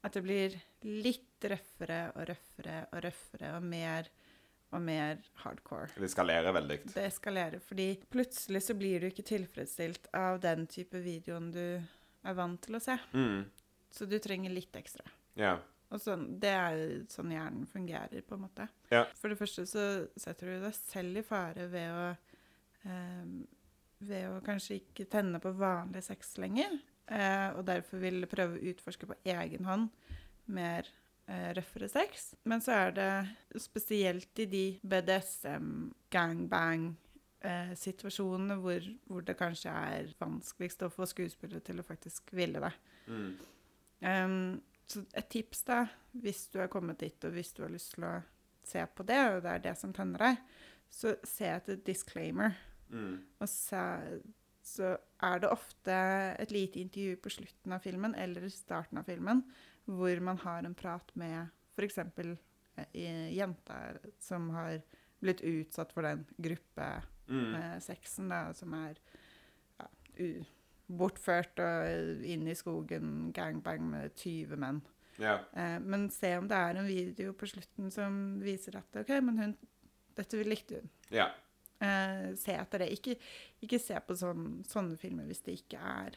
at 0.06 0.14
det 0.14 0.22
blir 0.22 0.54
litt 0.86 1.42
røffere 1.50 1.98
og 2.14 2.28
røffere 2.30 2.76
og 2.92 3.02
røffere 3.02 3.50
og 3.56 3.66
mer 3.66 4.12
og 4.70 4.84
mer 4.86 5.18
hardcore. 5.42 5.90
Det 5.98 6.12
skalerer 6.12 6.54
veldig. 6.54 6.78
Det 6.94 7.06
eskalerer, 7.08 7.58
fordi 7.66 7.88
plutselig 8.14 8.62
så 8.68 8.78
blir 8.78 9.02
du 9.02 9.08
ikke 9.10 9.26
tilfredsstilt 9.26 10.06
av 10.14 10.38
den 10.46 10.68
type 10.70 11.02
videoen 11.02 11.50
du 11.50 11.64
er 11.66 12.38
vant 12.38 12.62
til 12.62 12.78
å 12.78 12.82
se. 12.84 12.94
Mm. 13.10 13.42
Så 13.90 14.06
du 14.06 14.20
trenger 14.22 14.54
litt 14.54 14.78
ekstra. 14.78 15.02
Ja. 15.34 15.56
Og 15.58 15.69
sånn, 15.98 16.26
det 16.38 16.52
er 16.54 16.82
sånn 17.10 17.32
hjernen 17.34 17.66
fungerer, 17.66 18.22
på 18.22 18.36
en 18.36 18.44
måte. 18.44 18.68
Ja. 18.92 19.06
For 19.18 19.32
det 19.32 19.38
første 19.40 19.64
så 19.66 19.86
setter 20.14 20.46
du 20.52 20.62
deg 20.62 20.76
selv 20.78 21.18
i 21.18 21.24
fare 21.26 21.66
ved 21.72 21.90
å 21.90 22.04
eh, 22.84 23.32
Ved 24.00 24.30
å 24.30 24.38
kanskje 24.40 24.78
ikke 24.78 25.04
tenne 25.12 25.36
på 25.42 25.50
vanlig 25.52 26.00
sex 26.06 26.38
lenger. 26.40 26.78
eh, 27.10 27.50
og 27.52 27.66
derfor 27.68 27.98
vil 28.00 28.24
prøve 28.30 28.56
å 28.56 28.70
utforske 28.70 29.06
på 29.10 29.18
egen 29.28 29.66
hånd 29.68 29.90
mer 30.46 30.86
eh, 31.26 31.50
røffere 31.58 31.88
sex. 31.88 32.30
Men 32.44 32.62
så 32.64 32.72
er 32.72 32.94
det 32.96 33.10
spesielt 33.60 34.38
i 34.38 34.46
de 34.46 34.64
BDSM, 34.80 35.90
gangbang 36.08 36.94
eh, 37.44 37.74
situasjonene 37.76 38.56
hvor, 38.62 38.88
hvor 39.04 39.20
det 39.26 39.36
kanskje 39.36 39.70
er 39.74 40.14
vanskeligst 40.20 40.86
å 40.86 40.92
få 40.94 41.04
skuespillere 41.10 41.60
til 41.60 41.82
å 41.82 41.86
faktisk 41.86 42.32
ville 42.32 42.62
det. 42.62 42.72
Mm. 43.10 43.30
Um, 44.00 44.62
så 44.90 45.04
et 45.16 45.30
tips, 45.32 45.62
da, 45.68 45.84
hvis 46.22 46.46
du 46.52 46.58
er 46.62 46.70
kommet 46.72 47.00
dit, 47.02 47.24
og 47.24 47.34
hvis 47.36 47.52
du 47.56 47.62
har 47.64 47.72
lyst 47.72 47.94
til 47.94 48.06
å 48.08 48.16
se 48.66 48.82
på 48.94 49.06
det, 49.08 49.20
og 49.36 49.40
det 49.44 49.54
er 49.54 49.64
det 49.64 49.76
som 49.78 49.94
tenner 49.96 50.24
deg, 50.26 50.44
så 50.90 51.14
se 51.26 51.48
etter 51.48 51.80
disclaimer. 51.86 52.56
Mm. 52.90 53.20
Og 53.38 53.48
så, 53.48 53.82
så 54.66 54.94
er 55.26 55.42
det 55.42 55.52
ofte 55.52 55.96
et 56.42 56.54
lite 56.54 56.82
intervju 56.82 57.20
på 57.22 57.34
slutten 57.38 57.76
av 57.76 57.84
filmen, 57.86 58.16
eller 58.18 58.46
i 58.46 58.52
starten 58.52 58.98
av 59.00 59.06
filmen, 59.08 59.44
hvor 59.86 60.22
man 60.26 60.40
har 60.42 60.66
en 60.66 60.76
prat 60.78 61.14
med 61.18 61.48
f.eks. 61.78 62.00
jenta 62.94 63.78
som 64.22 64.50
har 64.54 64.80
blitt 65.20 65.42
utsatt 65.46 65.92
for 65.94 66.06
den 66.06 66.26
Mm. 67.30 67.52
gruppesexen, 67.54 68.28
da, 68.28 68.52
som 68.54 68.72
er 68.74 68.96
ja, 69.78 69.86
u 70.18 70.44
bortført 70.98 71.60
og 71.62 72.24
inn 72.26 72.46
i 72.50 72.54
skogen, 72.58 73.30
gangbang 73.36 73.84
med 73.90 74.14
20 74.18 74.56
menn. 74.60 74.80
Ja. 75.20 75.36
Eh, 75.54 75.78
men 75.84 76.08
se 76.10 76.32
om 76.38 76.48
det 76.48 76.56
er 76.56 76.78
en 76.80 76.86
video 76.88 77.32
på 77.36 77.46
slutten 77.50 77.90
som 77.92 78.40
viser 78.42 78.78
at 78.80 79.02
ok, 79.02 79.12
men 79.22 79.38
hun, 79.38 79.56
Dette 80.16 80.40
likte 80.44 80.80
hun. 80.80 80.88
Ja. 81.14 81.28
Eh, 81.80 82.34
se 82.36 82.52
etter 82.52 82.82
det. 82.82 82.88
Ikke, 82.98 83.14
ikke 83.62 83.78
se 83.80 83.94
på 84.04 84.16
sånn, 84.18 84.64
sånne 84.68 84.98
filmer 85.00 85.24
hvis 85.30 85.40
det 85.46 85.54
ikke 85.62 85.78
er 85.80 86.16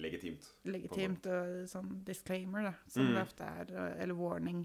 Legitimt. 0.00 0.48
legitimt 0.66 1.26
og 1.30 1.68
sånn 1.70 1.92
disclaimer, 2.04 2.64
da, 2.66 2.72
som 2.88 3.04
Mm. 3.06 3.12
det 3.14 3.22
ofte 3.22 3.44
er, 3.46 3.94
eller 4.02 4.14
warning. 4.18 4.64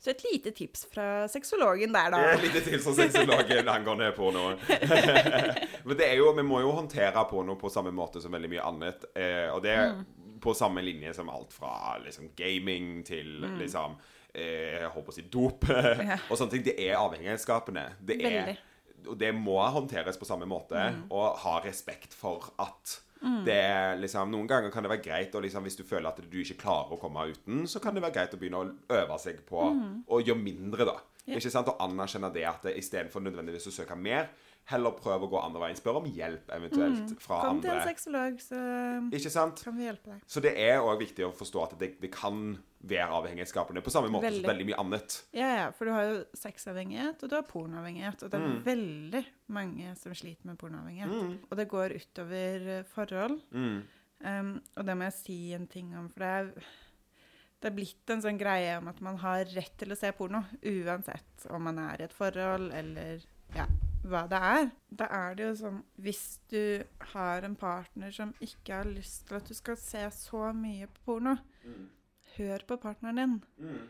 Så 0.00 0.10
et 0.10 0.24
lite 0.32 0.50
tips 0.52 0.82
fra 0.92 1.26
sexologen 1.32 1.92
der, 1.94 2.10
da. 2.12 2.18
Det 2.36 2.50
er 2.50 2.64
tips 2.66 2.84
fra 2.84 2.92
sexologen 2.98 3.68
angående 3.72 4.10
porno. 4.12 4.50
Men 5.86 5.96
det 5.96 6.08
er 6.10 6.18
jo, 6.18 6.32
vi 6.36 6.42
må 6.44 6.60
jo 6.60 6.72
håndtere 6.76 7.22
porno 7.30 7.56
på 7.60 7.70
samme 7.72 7.92
måte 7.94 8.20
som 8.20 8.34
veldig 8.34 8.50
mye 8.52 8.66
annet. 8.68 9.06
Eh, 9.16 9.48
og 9.54 9.62
det 9.64 9.72
er 9.72 9.92
Mm. 9.94 10.04
på 10.44 10.52
samme 10.54 10.82
linje 10.84 11.14
som 11.16 11.30
alt 11.32 11.52
fra 11.52 11.96
liksom, 12.04 12.30
gaming 12.36 13.02
til 13.06 13.40
liksom 13.58 13.96
eh, 14.34 14.80
Jeg 14.82 14.90
håper 14.92 15.12
å 15.12 15.14
si 15.14 15.22
dop 15.22 15.64
Mm. 15.68 16.06
Ja. 16.10 16.18
og 16.28 16.36
sånne 16.38 16.50
ting. 16.50 16.64
Det 16.64 16.76
er 16.88 16.96
avhengighetsskapende. 17.00 17.86
Det 18.04 18.18
er, 18.24 18.56
og 19.08 19.16
det 19.20 19.32
må 19.34 19.56
håndteres 19.72 20.18
på 20.20 20.26
samme 20.28 20.44
måte, 20.46 20.74
Mm. 20.76 21.06
og 21.10 21.38
ha 21.38 21.60
respekt 21.64 22.12
for 22.14 22.52
at 22.58 22.98
det 23.46 23.56
er 23.56 23.98
liksom, 24.00 24.30
Noen 24.32 24.48
ganger 24.50 24.72
kan 24.74 24.84
det 24.84 24.92
være 24.92 25.04
greit 25.04 25.34
å 25.34 25.42
liksom, 25.44 25.64
Hvis 25.66 25.78
du 25.78 25.84
føler 25.88 26.10
at 26.10 26.20
du 26.20 26.38
ikke 26.40 26.58
klarer 26.60 26.94
å 26.96 27.00
komme 27.00 27.26
uten, 27.30 27.64
så 27.70 27.80
kan 27.82 27.96
det 27.96 28.04
være 28.04 28.16
greit 28.18 28.36
å 28.36 28.40
begynne 28.40 28.62
å 28.62 28.98
øve 29.00 29.18
seg 29.22 29.42
på 29.48 29.64
å 29.64 30.20
gjøre 30.20 30.40
mindre, 30.40 30.88
da. 30.88 30.98
Mm. 31.24 31.38
Ikke 31.38 31.52
sant? 31.52 31.70
Og 31.72 31.80
anerkjenne 31.80 32.32
det 32.34 32.44
at 32.48 32.66
istedenfor 32.74 33.24
nødvendigvis 33.24 33.70
å 33.70 33.74
søke 33.78 33.96
mer, 33.96 34.28
heller 34.70 34.94
prøve 34.96 35.26
å 35.26 35.30
gå 35.30 35.40
andre 35.44 35.60
veien. 35.60 35.76
Spør 35.76 35.98
om 36.00 36.06
hjelp 36.08 36.48
eventuelt 36.56 37.10
fra 37.20 37.40
andre 37.42 37.50
Kom 37.50 37.60
til 37.64 37.70
en 37.74 37.88
sexolog, 37.88 38.38
så 38.40 38.60
Ikke 39.12 39.30
sant? 39.32 39.62
kan 39.64 39.76
vi 39.76 39.84
hjelpe 39.84 40.14
deg. 40.14 40.22
Så 40.26 40.40
det 40.44 40.54
er 40.56 40.78
òg 40.80 40.98
viktig 41.02 41.26
å 41.26 41.32
forstå 41.36 41.64
at 41.66 41.74
det, 41.80 41.90
det 42.00 42.10
kan 42.14 42.56
være 42.84 43.08
avhengighetsskapende 43.18 43.80
på 43.84 43.92
samme 43.92 44.10
måte 44.12 44.26
Veldig. 44.28 44.42
som 44.44 44.50
veldig 44.52 44.66
mye 44.70 44.78
annet. 44.80 45.18
Ja, 45.36 45.48
ja, 45.56 45.66
for 45.72 45.88
du 45.88 45.92
har 45.92 46.04
jo 46.08 46.16
sexavhengighet, 46.36 47.22
og 47.24 47.30
du 47.32 47.36
har 47.36 47.46
pornoavhengighet. 47.48 48.22
Og 48.24 48.30
det 48.32 48.40
er 48.40 48.46
Mm. 48.46 48.62
veldig 48.64 49.24
mange 49.48 49.96
som 49.96 50.12
sliter 50.16 50.44
med 50.46 50.58
pornoavhengighet. 50.58 51.12
Mm. 51.12 51.38
Og 51.50 51.56
det 51.56 51.68
går 51.68 51.94
utover 52.00 52.68
eh, 52.78 52.82
forhold. 52.94 53.40
Mm. 53.52 53.82
Um, 54.24 54.62
og 54.76 54.86
det 54.86 54.96
må 54.96 55.04
jeg 55.10 55.12
si 55.18 55.38
en 55.52 55.66
ting 55.66 55.94
om, 55.98 56.08
for 56.08 56.20
det 56.20 56.28
er, 56.28 56.64
det 57.60 57.70
er 57.70 57.74
blitt 57.76 58.10
en 58.12 58.22
sånn 58.24 58.38
greie 58.40 58.78
om 58.78 58.88
at 58.88 59.00
man 59.04 59.16
har 59.20 59.44
rett 59.52 59.76
til 59.76 59.92
å 59.92 59.96
se 59.98 60.10
porno, 60.16 60.44
uansett 60.64 61.44
om 61.50 61.62
man 61.64 61.78
er 61.78 62.00
i 62.00 62.04
et 62.04 62.12
forhold 62.16 62.72
eller 62.72 63.20
ja, 63.56 63.66
hva 64.04 64.26
det 64.28 64.38
er. 64.42 64.70
Da 64.90 65.06
er 65.10 65.34
det 65.34 65.44
jo 65.48 65.54
sånn 65.58 65.82
Hvis 65.98 66.40
du 66.50 66.82
har 67.14 67.42
en 67.46 67.56
partner 67.56 68.10
som 68.12 68.34
ikke 68.40 68.74
har 68.82 68.84
lyst 68.90 69.26
til 69.28 69.36
at 69.36 69.48
du 69.48 69.54
skal 69.54 69.76
se 69.76 70.02
så 70.10 70.52
mye 70.54 70.86
på 70.86 71.00
porno, 71.04 71.36
Mm. 71.64 71.88
hør 72.36 72.58
på 72.68 72.76
partneren 72.76 73.16
din. 73.16 73.42
Mm. 73.58 73.88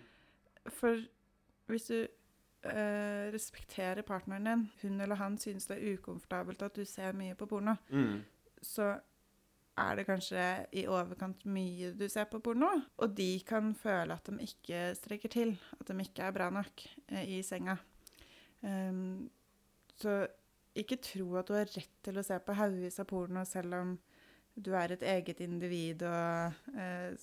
For 0.71 0.97
hvis 1.67 1.87
du 1.91 2.07
eh, 2.65 3.31
respekterer 3.35 4.03
partneren 4.03 4.45
din, 4.47 4.71
hun 4.83 5.01
eller 5.01 5.17
han 5.17 5.37
synes 5.39 5.67
det 5.67 5.77
er 5.83 5.99
ukomfortabelt 5.99 6.63
at 6.63 6.75
du 6.77 6.85
ser 6.85 7.13
mye 7.13 7.35
på 7.35 7.47
porno, 7.47 7.75
Mm. 7.91 8.23
så 8.63 9.01
er 9.77 9.97
det 9.97 10.07
kanskje 10.07 10.67
i 10.73 10.87
overkant 10.87 11.45
mye 11.47 11.93
du 11.99 12.09
ser 12.09 12.25
på 12.25 12.39
porno. 12.41 12.69
Og 12.99 13.17
de 13.17 13.41
kan 13.47 13.75
føle 13.75 14.13
at 14.15 14.25
de 14.25 14.39
ikke 14.41 14.95
strekker 14.95 15.29
til, 15.29 15.59
at 15.81 15.87
de 15.89 15.99
ikke 16.01 16.23
er 16.23 16.31
bra 16.33 16.49
nok 16.51 16.87
eh, 17.09 17.25
i 17.39 17.43
senga. 17.43 17.77
Ehm, 18.63 19.29
så 20.01 20.27
ikke 20.75 20.99
tro 21.03 21.37
at 21.39 21.47
du 21.49 21.55
har 21.55 21.71
rett 21.71 21.99
til 22.03 22.19
å 22.19 22.25
se 22.27 22.39
på 22.43 22.57
haugevis 22.59 22.99
av 23.03 23.07
porno 23.11 23.45
selv 23.47 23.75
om 23.79 23.93
du 24.55 24.73
er 24.75 24.95
et 24.95 25.03
eget 25.03 25.41
individ 25.41 26.03
og, 26.07 26.53
eh, 26.79 27.15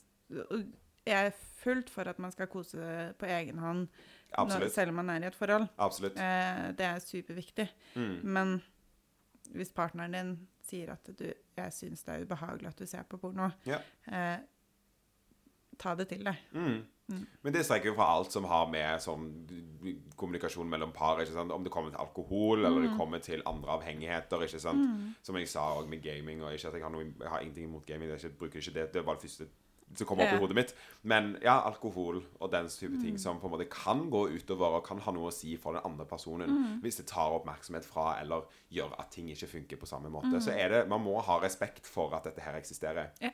Jeg 1.05 1.27
er 1.27 1.31
fullt 1.63 1.89
for 1.89 2.07
at 2.07 2.19
man 2.19 2.31
skal 2.31 2.47
kose 2.47 2.77
på 3.17 3.25
egen 3.25 3.57
hånd 3.57 3.87
når, 4.37 4.67
selv 4.69 4.89
om 4.93 4.95
man 5.01 5.09
er 5.09 5.23
i 5.23 5.27
et 5.31 5.35
forhold. 5.35 5.67
Eh, 6.21 6.71
det 6.77 6.85
er 6.85 6.99
superviktig. 6.99 7.65
Mm. 7.95 8.19
Men 8.23 8.61
hvis 9.51 9.73
partneren 9.73 10.13
din 10.13 10.47
sier 10.63 10.91
at 10.93 11.09
du, 11.17 11.25
'jeg 11.57 11.73
syns 11.73 12.03
det 12.03 12.13
er 12.13 12.25
ubehagelig 12.25 12.67
at 12.67 12.77
du 12.77 12.85
ser 12.85 13.03
på 13.03 13.17
porno', 13.17 13.51
Ja. 13.65 13.79
eh, 14.07 14.39
ta 15.79 15.95
det 15.95 16.07
til 16.09 16.23
deg. 16.23 16.37
Mm. 16.53 16.85
Mm. 17.11 17.27
Men 17.43 17.53
det 17.53 17.65
strekker 17.65 17.85
jo 17.91 17.95
fra 17.95 18.07
alt 18.17 18.31
som 18.31 18.43
har 18.45 18.67
med 18.71 18.99
sånn 18.99 19.25
kommunikasjon 20.17 20.69
mellom 20.69 20.91
par. 20.93 21.19
Om 21.19 21.63
det 21.63 21.71
kommer 21.71 21.89
til 21.91 21.99
alkohol, 21.99 22.59
eller 22.65 22.79
Mm. 22.81 22.89
det 22.89 22.97
kommer 22.97 23.19
til 23.19 23.41
andre 23.45 23.69
avhengigheter. 23.79 24.47
sant? 24.59 25.15
Som 25.23 25.35
jeg 25.35 25.47
sa 25.47 25.59
òg 25.75 25.87
med 25.89 26.01
gaming. 26.03 26.41
og 26.43 26.51
ikke 26.53 26.67
at 26.67 26.73
Jeg 26.73 26.83
har, 26.83 26.89
noe, 26.89 27.03
jeg 27.19 27.29
har 27.29 27.39
ingenting 27.39 27.63
imot 27.69 27.85
gaming, 27.85 28.09
ikke, 28.11 28.29
bruker 28.37 28.59
ikke 28.59 28.73
det. 28.73 28.93
Det 28.93 29.05
var 29.05 29.15
det 29.15 29.21
første 29.23 29.47
som 29.93 30.07
kom 30.07 30.19
opp 30.19 30.25
Ja. 30.31 30.35
i 30.37 30.39
hodet 30.39 30.55
mitt. 30.55 30.73
Men 31.03 31.37
ja, 31.41 31.59
alkohol 31.67 32.23
og 32.39 32.51
den 32.51 32.67
type 32.69 32.93
Mm. 32.95 33.01
ting 33.03 33.17
som 33.17 33.39
på 33.41 33.45
en 33.45 33.51
måte 33.51 33.69
kan 33.69 34.09
gå 34.09 34.29
utover 34.29 34.75
og 34.77 34.85
kan 34.85 34.97
ha 34.99 35.11
noe 35.11 35.27
å 35.29 35.33
si 35.33 35.57
for 35.57 35.73
den 35.73 35.81
andre 35.83 36.05
personen. 36.05 36.47
Mm. 36.49 36.81
Hvis 36.81 36.95
det 36.97 37.07
tar 37.07 37.29
oppmerksomhet 37.31 37.83
fra 37.83 38.19
eller 38.21 38.43
gjør 38.71 38.93
at 38.99 39.11
ting 39.11 39.27
ikke 39.29 39.47
funker 39.47 39.75
på 39.77 39.85
samme 39.85 40.09
måte. 40.09 40.31
Mm. 40.31 40.39
Så 40.41 40.51
er 40.57 40.69
det, 40.69 40.87
man 40.87 41.01
må 41.03 41.21
ha 41.21 41.39
respekt 41.39 41.85
for 41.85 42.13
at 42.15 42.23
dette 42.23 42.39
her 42.39 42.53
eksisterer. 42.53 43.09
Ja. 43.21 43.31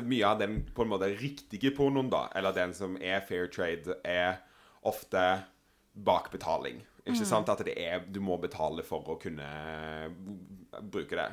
Mye 0.00 0.24
av 0.24 0.38
den 0.40 0.62
på 0.72 0.86
en 0.86 0.92
måte 0.94 1.10
riktige 1.20 1.74
pornoen, 1.76 2.08
da, 2.12 2.28
eller 2.38 2.54
den 2.56 2.72
som 2.74 2.96
er 2.96 3.20
fair 3.28 3.50
trade, 3.52 3.98
er 4.08 4.40
ofte 4.88 5.42
bakbetaling. 5.92 6.80
Ikke 7.02 7.26
sant? 7.26 7.48
At 7.50 7.60
det 7.66 7.74
er, 7.82 8.04
du 8.06 8.20
må 8.22 8.36
betale 8.38 8.84
for 8.86 9.02
å 9.10 9.18
kunne 9.20 9.46
bruke 10.92 11.18
det. 11.18 11.28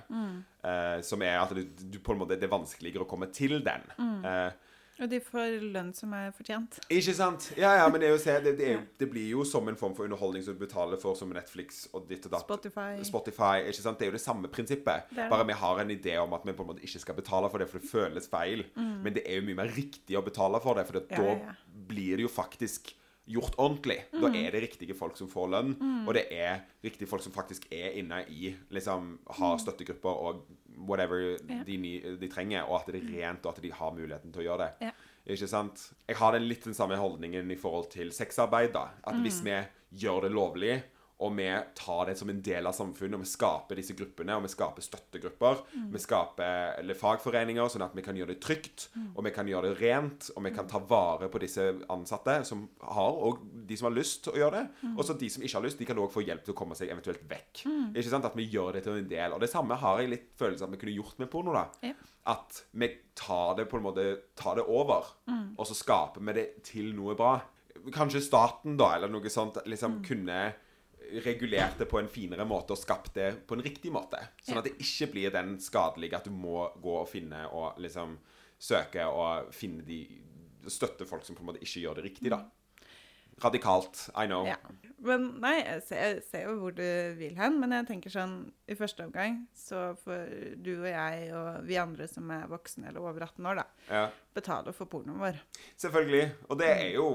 Eh, 0.66 1.02
som 1.06 1.22
er 1.22 1.38
at 1.40 1.54
du, 1.56 1.62
du 1.64 2.00
på 2.04 2.16
en 2.16 2.20
måte, 2.24 2.36
det 2.40 2.48
er 2.50 2.56
vanskeligere 2.56 3.06
å 3.06 3.10
komme 3.10 3.30
til 3.32 3.60
den. 3.64 3.86
Eh, 4.26 4.50
Og 5.00 5.08
de 5.12 5.20
får 5.24 5.62
lønn 5.74 5.94
som 5.96 6.12
er 6.18 6.34
fortjent. 6.36 6.80
ikke 6.92 7.14
sant? 7.16 7.50
Ja, 7.58 7.72
ja, 7.80 7.86
men 7.92 8.02
det, 8.02 8.10
er 8.10 8.16
jo, 8.18 8.40
det, 8.44 8.54
det, 8.60 8.68
er, 8.74 8.82
det 9.00 9.08
blir 9.12 9.30
jo 9.32 9.46
som 9.48 9.68
en 9.72 9.78
form 9.80 9.96
for 9.96 10.04
underholdning 10.10 10.44
som 10.44 10.58
du 10.58 10.60
betaler 10.60 11.00
for, 11.00 11.16
som 11.16 11.32
Netflix 11.34 11.86
og 11.96 12.08
ditt 12.10 12.28
og 12.28 12.36
datt. 12.36 12.44
Spotify. 12.44 12.90
Spotify, 13.08 13.54
ikke 13.70 13.80
sant? 13.86 14.00
Det 14.00 14.08
er 14.08 14.12
jo 14.12 14.18
det 14.18 14.24
samme 14.26 14.52
prinsippet. 14.52 15.10
Det. 15.16 15.30
Bare 15.32 15.48
vi 15.48 15.58
har 15.62 15.80
en 15.86 15.94
idé 15.96 16.18
om 16.20 16.36
at 16.36 16.44
vi 16.46 16.54
på 16.58 16.66
en 16.66 16.72
måte 16.74 16.84
ikke 16.84 17.00
skal 17.06 17.16
betale 17.22 17.50
for 17.50 17.64
det, 17.64 17.70
for 17.72 17.80
det 17.80 17.90
føles 17.90 18.28
feil. 18.30 18.66
Men 18.76 19.16
det 19.16 19.24
er 19.26 19.40
jo 19.40 19.48
mye 19.48 19.62
mer 19.64 19.72
riktig 19.76 20.20
å 20.20 20.26
betale 20.26 20.60
for 20.64 20.76
det, 20.80 20.88
for 20.88 21.00
Mm. 21.00 21.08
Ja, 21.10 21.18
da 21.24 21.32
ja. 21.48 21.54
blir 21.90 22.18
det 22.20 22.26
jo 22.26 22.30
faktisk 22.32 22.92
gjort 23.30 23.56
ordentlig. 23.58 24.00
Da 24.12 24.28
Mm. 24.28 24.36
er 24.36 24.52
det 24.52 24.62
riktige 24.64 24.96
folk 24.98 25.16
som 25.18 25.28
får 25.30 25.50
lønn, 25.50 25.76
og 26.08 26.14
det 26.14 26.26
er 26.32 26.62
riktige 26.84 27.08
folk 27.08 27.22
som 27.22 27.32
faktisk 27.32 27.68
er 27.72 27.92
inne 28.00 28.24
i 28.30 28.56
liksom 28.72 29.20
har 29.30 29.58
støttegrupper 29.58 30.10
og 30.10 30.46
whatever 30.88 31.38
Mm. 31.44 31.50
Ja. 31.50 31.64
de, 31.64 32.18
de 32.20 32.28
trenger, 32.28 32.64
og 32.64 32.80
at 32.82 32.88
det 32.94 33.04
er 33.04 33.08
rent, 33.30 33.46
og 33.46 33.56
at 33.58 33.62
de 33.64 33.72
har 33.72 33.92
muligheten 33.92 34.32
til 34.34 34.42
å 34.42 34.46
gjøre 34.46 34.58
det. 34.58 34.72
Ja. 34.82 34.92
Ikke 35.28 35.48
sant? 35.48 35.92
Jeg 36.08 36.16
har 36.18 36.32
den 36.32 36.48
litt 36.48 36.64
den 36.64 36.74
samme 36.74 36.96
holdningen 36.98 37.52
i 37.52 37.56
forhold 37.56 37.92
til 37.92 38.10
sexarbeid. 38.12 38.74
da. 38.74 38.88
At 39.06 39.14
Mm. 39.16 39.22
hvis 39.24 39.44
vi 39.44 39.68
gjør 40.00 40.22
det 40.24 40.32
lovlig, 40.32 40.84
og 41.20 41.34
vi 41.36 41.48
tar 41.76 42.06
det 42.08 42.18
som 42.18 42.30
en 42.32 42.42
del 42.42 42.66
av 42.70 42.74
samfunnet, 42.74 43.14
og 43.18 43.24
vi 43.26 43.28
skaper 43.28 43.76
disse 43.76 43.94
gruppene, 43.94 44.38
og 44.38 44.44
vi 44.46 44.52
skaper 44.54 44.82
støttegrupper, 44.82 45.58
Mm. 45.76 45.92
vi 45.92 46.00
skaper 46.00 46.80
eller 46.80 46.94
fagforeninger, 46.96 47.68
sånn 47.70 47.84
at 47.84 47.94
vi 47.96 48.02
kan 48.02 48.16
gjøre 48.16 48.28
det 48.34 48.40
trygt, 48.42 48.88
Mm. 48.96 49.12
og 49.18 49.24
vi 49.26 49.32
kan 49.32 49.46
gjøre 49.48 49.70
det 49.76 49.82
rent, 49.82 50.30
og 50.38 50.44
vi 50.44 50.52
kan 50.52 50.68
ta 50.68 50.80
vare 50.80 51.28
på 51.30 51.40
disse 51.40 51.60
ansatte 51.90 52.46
som 52.46 52.70
har, 52.82 53.12
og 53.12 53.40
de 53.68 53.76
som 53.76 53.92
har 53.92 53.98
lyst 54.00 54.24
til 54.24 54.34
å 54.34 54.38
gjøre 54.38 54.52
det. 54.52 54.70
Mm. 54.84 54.98
Og 54.98 55.04
så 55.06 55.18
de 55.20 55.30
som 55.30 55.44
ikke 55.44 55.54
har 55.60 55.64
lyst, 55.64 55.78
de 55.78 55.86
kan 55.86 55.98
også 55.98 56.14
få 56.22 56.26
hjelp 56.26 56.44
til 56.46 56.54
å 56.54 56.58
komme 56.58 56.76
seg 56.76 56.90
eventuelt 56.90 57.28
vekk. 57.28 57.66
Ikke 57.96 58.10
sant? 58.10 58.26
At 58.26 58.36
vi 58.36 58.48
gjør 58.50 58.74
det 58.74 58.84
til 58.84 58.94
en 58.98 59.10
del. 59.10 59.34
Og 59.34 59.40
det 59.42 59.50
samme 59.50 59.76
har 59.76 60.00
jeg 60.00 60.10
litt 60.10 60.38
følelse 60.38 60.62
av 60.64 60.72
at 60.74 60.80
vi 60.80 60.86
kunne 60.86 60.96
gjort 61.04 61.20
med 61.20 61.30
porno. 61.30 61.52
da. 61.54 61.68
Ja. 61.84 61.94
At 62.28 62.64
vi 62.74 62.88
tar 63.16 63.56
det 63.56 63.70
på 63.70 63.78
en 63.78 63.84
måte 63.84 64.20
tar 64.36 64.56
det 64.56 64.66
over, 64.68 65.04
og 65.58 65.66
så 65.68 65.74
skaper 65.76 66.22
vi 66.24 66.34
det 66.34 66.64
til 66.64 66.94
noe 66.94 67.16
bra. 67.16 67.42
Kanskje 67.92 68.22
staten, 68.22 68.78
da, 68.78 68.96
eller 68.96 69.08
noe 69.10 69.22
sånt, 69.30 69.56
liksom 69.66 70.04
kunne 70.06 70.54
regulert 71.26 71.78
det 71.80 71.88
på 71.90 72.00
en 72.00 72.08
finere 72.12 72.46
måte 72.48 72.76
og 72.76 72.80
skapt 72.82 73.14
det 73.16 73.30
på 73.48 73.56
en 73.58 73.64
riktig 73.66 73.92
måte. 73.92 74.20
Sånn 74.46 74.60
at 74.62 74.68
det 74.70 74.76
ikke 74.82 75.12
blir 75.14 75.32
den 75.34 75.58
skadelige 75.64 76.18
at 76.20 76.26
du 76.30 76.32
må 76.36 76.68
gå 76.82 76.96
og 77.02 77.10
finne 77.10 77.46
og 77.52 77.80
liksom 77.82 78.18
søke 78.60 79.06
og 79.08 79.54
finne 79.56 79.86
de 79.88 80.02
Støtte 80.70 81.06
folk 81.08 81.24
som 81.24 81.38
på 81.38 81.42
en 81.42 81.48
måte 81.48 81.62
ikke 81.64 81.80
gjør 81.86 81.96
det 81.98 82.04
riktig, 82.04 82.30
da. 82.34 82.42
Radikalt. 83.42 84.10
I 84.20 84.26
know. 84.28 84.44
Ja. 84.46 84.58
Men 85.00 85.30
nei, 85.40 85.54
jeg 85.64 85.84
ser, 85.88 86.02
jeg 86.04 86.24
ser 86.28 86.42
jo 86.50 86.58
hvor 86.60 86.74
du 86.76 86.84
vil 87.16 87.38
hen, 87.40 87.56
men 87.62 87.72
jeg 87.72 87.88
tenker 87.88 88.12
sånn 88.12 88.34
i 88.68 88.76
første 88.76 89.06
omgang 89.08 89.38
så 89.56 89.94
får 90.02 90.34
du 90.60 90.74
og 90.82 90.90
jeg 90.90 91.30
og 91.32 91.62
vi 91.70 91.78
andre 91.80 92.10
som 92.12 92.28
er 92.36 92.50
voksne 92.52 92.90
eller 92.92 93.06
over 93.08 93.24
18 93.30 93.48
år, 93.48 93.62
da, 93.62 93.66
Ja. 93.88 94.04
betale 94.36 94.74
for 94.76 94.92
pornoen 94.92 95.22
vår. 95.24 95.40
Selvfølgelig. 95.80 96.26
Og 96.50 96.60
det 96.60 96.68
er 96.74 96.90
jo 96.98 97.08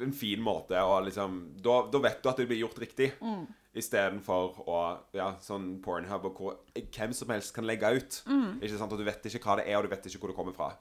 en 0.00 0.14
fin 0.16 0.40
måte 0.40 0.78
å 0.80 1.00
liksom 1.04 1.42
Da, 1.62 1.82
da 1.92 2.00
vet 2.00 2.22
du 2.22 2.30
at 2.30 2.40
det 2.40 2.46
blir 2.48 2.62
gjort 2.62 2.78
riktig. 2.80 3.12
Mm. 3.20 3.44
Istedenfor 3.74 4.62
å 4.68 4.80
Ja, 5.16 5.34
sånn 5.40 5.80
Pornhub 5.84 6.26
og 6.30 6.40
hvor 6.40 6.56
hvem 6.74 7.12
som 7.16 7.30
helst 7.32 7.54
kan 7.56 7.68
legge 7.68 7.90
ut. 7.98 8.22
Ikke 8.60 8.78
sant? 8.78 8.92
Og 8.92 8.98
du 9.00 9.04
vet 9.04 9.24
ikke 9.28 9.42
hva 9.44 9.58
det 9.60 9.68
er, 9.68 9.76
og 9.78 9.84
du 9.84 9.92
vet 9.92 10.06
ikke 10.06 10.24
hvor 10.24 10.32
det 10.32 10.38
kommer 10.38 10.56
fra. 10.56 10.72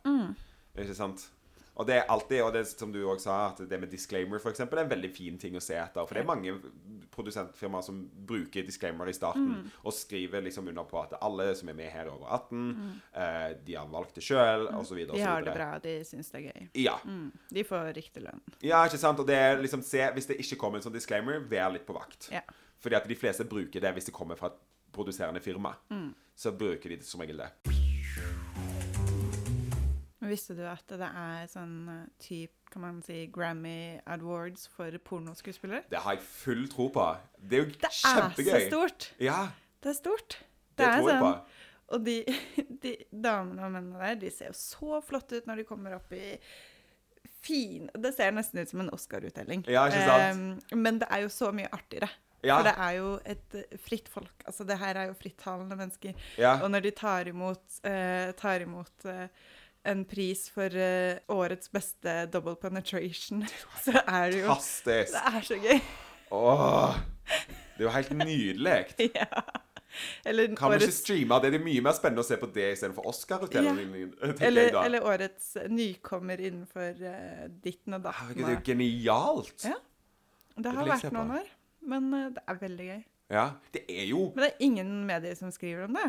Ikke 0.77 0.95
sant? 0.95 1.27
Og 1.79 1.87
det 1.87 1.95
er 1.95 2.09
alltid, 2.11 2.41
og 2.43 2.51
det 2.53 2.65
som 2.67 2.91
du 2.91 2.99
også 3.07 3.23
sa, 3.29 3.35
at 3.53 3.61
det 3.69 3.77
med 3.79 3.89
disclaimer 3.89 4.41
for 4.43 4.51
eksempel, 4.51 4.77
er 4.77 4.83
en 4.85 4.91
veldig 4.91 5.09
fin 5.15 5.37
ting 5.39 5.55
å 5.55 5.61
se 5.63 5.77
etter. 5.79 6.03
For 6.05 6.17
det 6.17 6.21
er 6.25 6.27
mange 6.27 6.55
produsentfirmaer 7.11 7.85
som 7.85 8.01
bruker 8.27 8.65
disclaimer 8.67 9.07
i 9.09 9.15
starten, 9.15 9.71
og 9.83 9.95
skriver 9.95 10.43
liksom 10.45 10.67
under 10.67 10.83
på 10.89 10.99
at 11.01 11.15
alle 11.21 11.47
som 11.55 11.71
er 11.71 11.77
med 11.79 11.89
her, 11.91 12.05
er 12.05 12.11
over 12.11 12.27
18. 12.35 12.65
eh, 13.13 13.47
de 13.65 13.77
har 13.79 13.87
valgt 13.91 14.19
det 14.19 14.25
sjøl, 14.27 14.67
osv. 14.77 14.99
De 15.13 15.21
har 15.23 15.47
det 15.47 15.55
bra, 15.55 15.69
de 15.83 15.95
syns 16.07 16.31
det 16.33 16.41
er 16.41 16.47
gøy. 16.49 16.67
Ja. 16.83 16.97
Mm. 17.05 17.31
De 17.49 17.63
får 17.67 17.93
riktig 17.97 18.25
lønn. 18.27 18.43
ja, 18.61 18.83
ikke 18.85 18.99
sant? 19.01 19.19
Og 19.23 19.27
det 19.27 19.39
er 19.39 19.61
liksom 19.61 19.81
se, 19.81 20.03
Hvis 20.13 20.27
det 20.27 20.39
ikke 20.43 20.59
kommer 20.65 20.79
en 20.81 20.83
sånn 20.83 20.95
disclaimer, 20.95 21.39
vær 21.39 21.71
litt 21.71 21.87
på 21.87 21.95
vakt. 21.95 22.29
Ja. 22.31 22.43
Fordi 22.81 22.97
at 22.97 23.07
de 23.07 23.15
fleste 23.15 23.45
bruker 23.45 23.79
det 23.79 23.93
hvis 23.95 24.09
det 24.09 24.15
kommer 24.15 24.35
fra 24.35 24.51
et 24.51 24.59
produserende 24.91 25.39
firma. 25.39 25.75
Mm. 25.89 26.11
Så 26.35 26.51
bruker 26.51 26.89
de 26.89 27.01
som 27.05 27.21
regel 27.21 27.37
det. 27.45 28.80
Visste 30.31 30.55
du 30.57 30.63
at 30.69 30.95
det 30.95 31.11
er 31.11 31.47
sånn 31.51 31.77
type 32.21 32.55
typ, 32.61 32.71
kan 32.71 32.81
man 32.81 33.01
si, 33.03 33.27
Grammy 33.27 33.99
Awards 34.05 34.67
for 34.67 34.91
pornoskuespillere? 35.03 35.83
Det 35.89 35.99
har 35.99 36.15
jeg 36.15 36.23
full 36.23 36.67
tro 36.69 36.87
på. 36.89 37.07
Det 37.37 37.57
er 37.57 37.63
jo 37.65 37.71
Det 37.71 37.89
er 37.89 38.29
så 38.35 38.67
stort! 38.69 39.13
Ja, 39.19 39.49
Det 39.83 39.89
er 39.89 39.93
stort. 39.93 40.37
det, 40.77 40.85
er 40.85 40.99
tror 40.99 41.09
jeg 41.09 41.19
på. 41.19 41.31
sånn. 41.31 41.41
Og 41.91 42.05
de, 42.05 42.17
de 42.83 42.95
damene 43.11 43.65
og 43.65 43.71
mennene 43.71 43.99
der, 43.99 44.15
de 44.15 44.31
ser 44.31 44.51
jo 44.51 44.55
så 44.55 45.01
flotte 45.03 45.41
ut 45.41 45.47
når 45.47 45.61
de 45.61 45.67
kommer 45.67 45.95
opp 45.97 46.11
i 46.13 46.37
fin 47.41 47.89
Det 47.97 48.13
ser 48.13 48.31
nesten 48.31 48.61
ut 48.61 48.69
som 48.69 48.81
en 48.83 48.91
Oscar-utdeling. 48.93 49.65
Ja, 49.67 49.87
ikke 49.89 50.05
sant? 50.05 50.61
Um, 50.71 50.81
men 50.81 50.99
det 51.01 51.07
er 51.09 51.23
jo 51.25 51.31
så 51.33 51.49
mye 51.51 51.69
artigere. 51.73 52.09
Ja. 52.41 52.57
For 52.57 52.65
det 52.65 52.73
er 52.77 52.93
jo 52.97 53.09
et 53.25 53.55
eh, 53.57 53.77
fritt 53.81 54.07
folk. 54.09 54.45
Altså, 54.45 54.65
det 54.65 54.77
her 54.81 54.97
er 54.97 55.09
jo 55.09 55.17
frittalende 55.17 55.75
mennesker. 55.77 56.13
Ja. 56.41 56.55
Og 56.61 56.71
når 56.73 56.85
de 56.85 56.91
tar 56.97 57.29
imot, 57.29 57.65
uh, 57.85 58.29
tar 58.37 58.65
imot 58.65 59.05
eh, 59.09 59.27
en 59.87 60.03
pris 60.05 60.45
for 60.53 60.73
uh, 60.77 61.17
årets 61.33 61.71
beste 61.73 62.13
double 62.33 62.55
penetration, 62.61 63.43
så 63.85 63.95
er 64.05 64.31
det 64.31 64.43
jo 64.43 64.47
Fantastisk. 64.51 65.15
Det 65.15 65.23
er 65.31 65.47
så 65.47 65.59
gøy. 65.61 65.81
Åh, 66.31 66.95
det 67.75 67.83
er 67.83 67.87
jo 67.87 67.93
helt 67.95 68.15
nydelig. 68.17 68.79
ja. 69.19 69.43
Eller 70.25 70.55
Kan 70.55 70.71
vi 70.71 70.85
ikke 70.85 70.95
streame 70.95 71.39
det? 71.43 71.51
Det 71.51 71.59
er 71.59 71.65
mye 71.65 71.83
mer 71.83 71.95
spennende 71.97 72.23
å 72.23 72.27
se 72.27 72.37
på 72.39 72.47
det 72.55 72.69
istedenfor 72.77 73.07
Oscar-utdelingen. 73.11 74.13
tenker 74.21 74.45
eller, 74.47 74.77
eller 74.85 75.07
årets 75.07 75.49
nykommer 75.67 76.39
innenfor 76.39 77.01
uh, 77.01 77.47
ditten 77.63 77.97
og 77.97 78.05
datten. 78.05 78.21
Herregud, 78.21 78.45
det 78.45 78.53
er 78.53 78.59
jo 78.59 78.65
genialt. 78.69 79.65
Ja. 79.67 79.79
Det 80.61 80.71
har 80.71 80.85
det 80.85 80.93
vært 80.93 81.15
noen 81.15 81.35
år, 81.41 81.51
men 81.91 82.13
uh, 82.15 82.29
det 82.37 82.45
er 82.47 82.61
veldig 82.61 82.87
gøy. 82.93 83.01
Ja, 83.31 83.45
det 83.71 83.85
er 83.87 84.05
jo 84.09 84.25
Men 84.35 84.43
det 84.43 84.49
er 84.51 84.63
ingen 84.65 84.89
medier 85.07 85.35
som 85.39 85.51
skriver 85.55 85.85
om 85.87 85.93
det. 85.95 86.07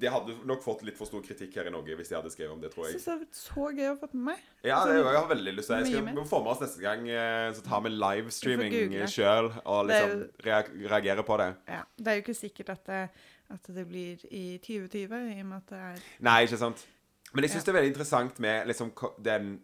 Det 0.00 0.10
hadde 0.10 0.34
nok 0.44 0.60
fått 0.64 0.82
litt 0.84 0.98
for 0.98 1.08
stor 1.08 1.22
kritikk 1.24 1.54
her 1.56 1.68
i 1.70 1.72
Norge 1.72 1.94
hvis 1.96 2.10
de 2.10 2.16
hadde 2.18 2.32
skrevet 2.34 2.52
om 2.52 2.60
det, 2.60 2.72
tror 2.74 2.88
Jeg 2.90 2.98
syns 2.98 3.04
det 3.06 3.12
er 3.14 3.20
vært 3.22 3.38
så 3.40 3.68
gøy 3.78 3.88
å 3.92 3.96
få 4.02 4.08
med 4.12 4.24
meg. 4.28 4.42
Ja, 4.66 4.80
det 4.84 4.94
er 4.98 5.00
jeg 5.06 5.20
har 5.20 5.28
veldig 5.30 5.54
lyst 5.56 5.70
til 5.72 5.76
mer. 5.94 6.06
vi 6.10 6.16
må 6.18 6.24
få 6.28 6.40
med 6.44 6.52
oss 6.52 6.60
neste 6.64 6.82
gang, 6.84 7.08
eh, 7.08 7.52
så 7.56 7.64
tar 7.64 7.80
vi 7.86 7.92
livestreaming 7.94 8.96
sjøl 9.08 9.52
og 9.64 9.86
liksom 9.88 10.24
rea- 10.44 10.88
reagere 10.92 11.24
på 11.24 11.38
det. 11.40 11.48
Ja, 11.68 11.82
Det 11.96 12.08
er 12.08 12.18
jo 12.20 12.24
ikke 12.26 12.36
sikkert 12.42 12.68
at 12.76 12.84
det, 12.90 13.02
at 13.50 13.62
det 13.74 13.86
blir 13.88 14.18
i 14.30 14.58
2020, 14.58 15.36
i 15.38 15.40
og 15.40 15.46
med 15.46 15.56
at 15.62 15.66
det 15.72 15.78
er 15.78 16.02
Nei, 16.20 16.40
ikke 16.46 16.58
sant? 16.58 16.86
Men 17.32 17.44
jeg 17.44 17.50
syns 17.54 17.64
Ja. 17.64 17.72
det 17.72 17.74
er 17.74 17.80
veldig 17.80 17.94
interessant 17.94 18.38
med 18.40 18.66
liksom 18.68 18.92
den 19.22 19.60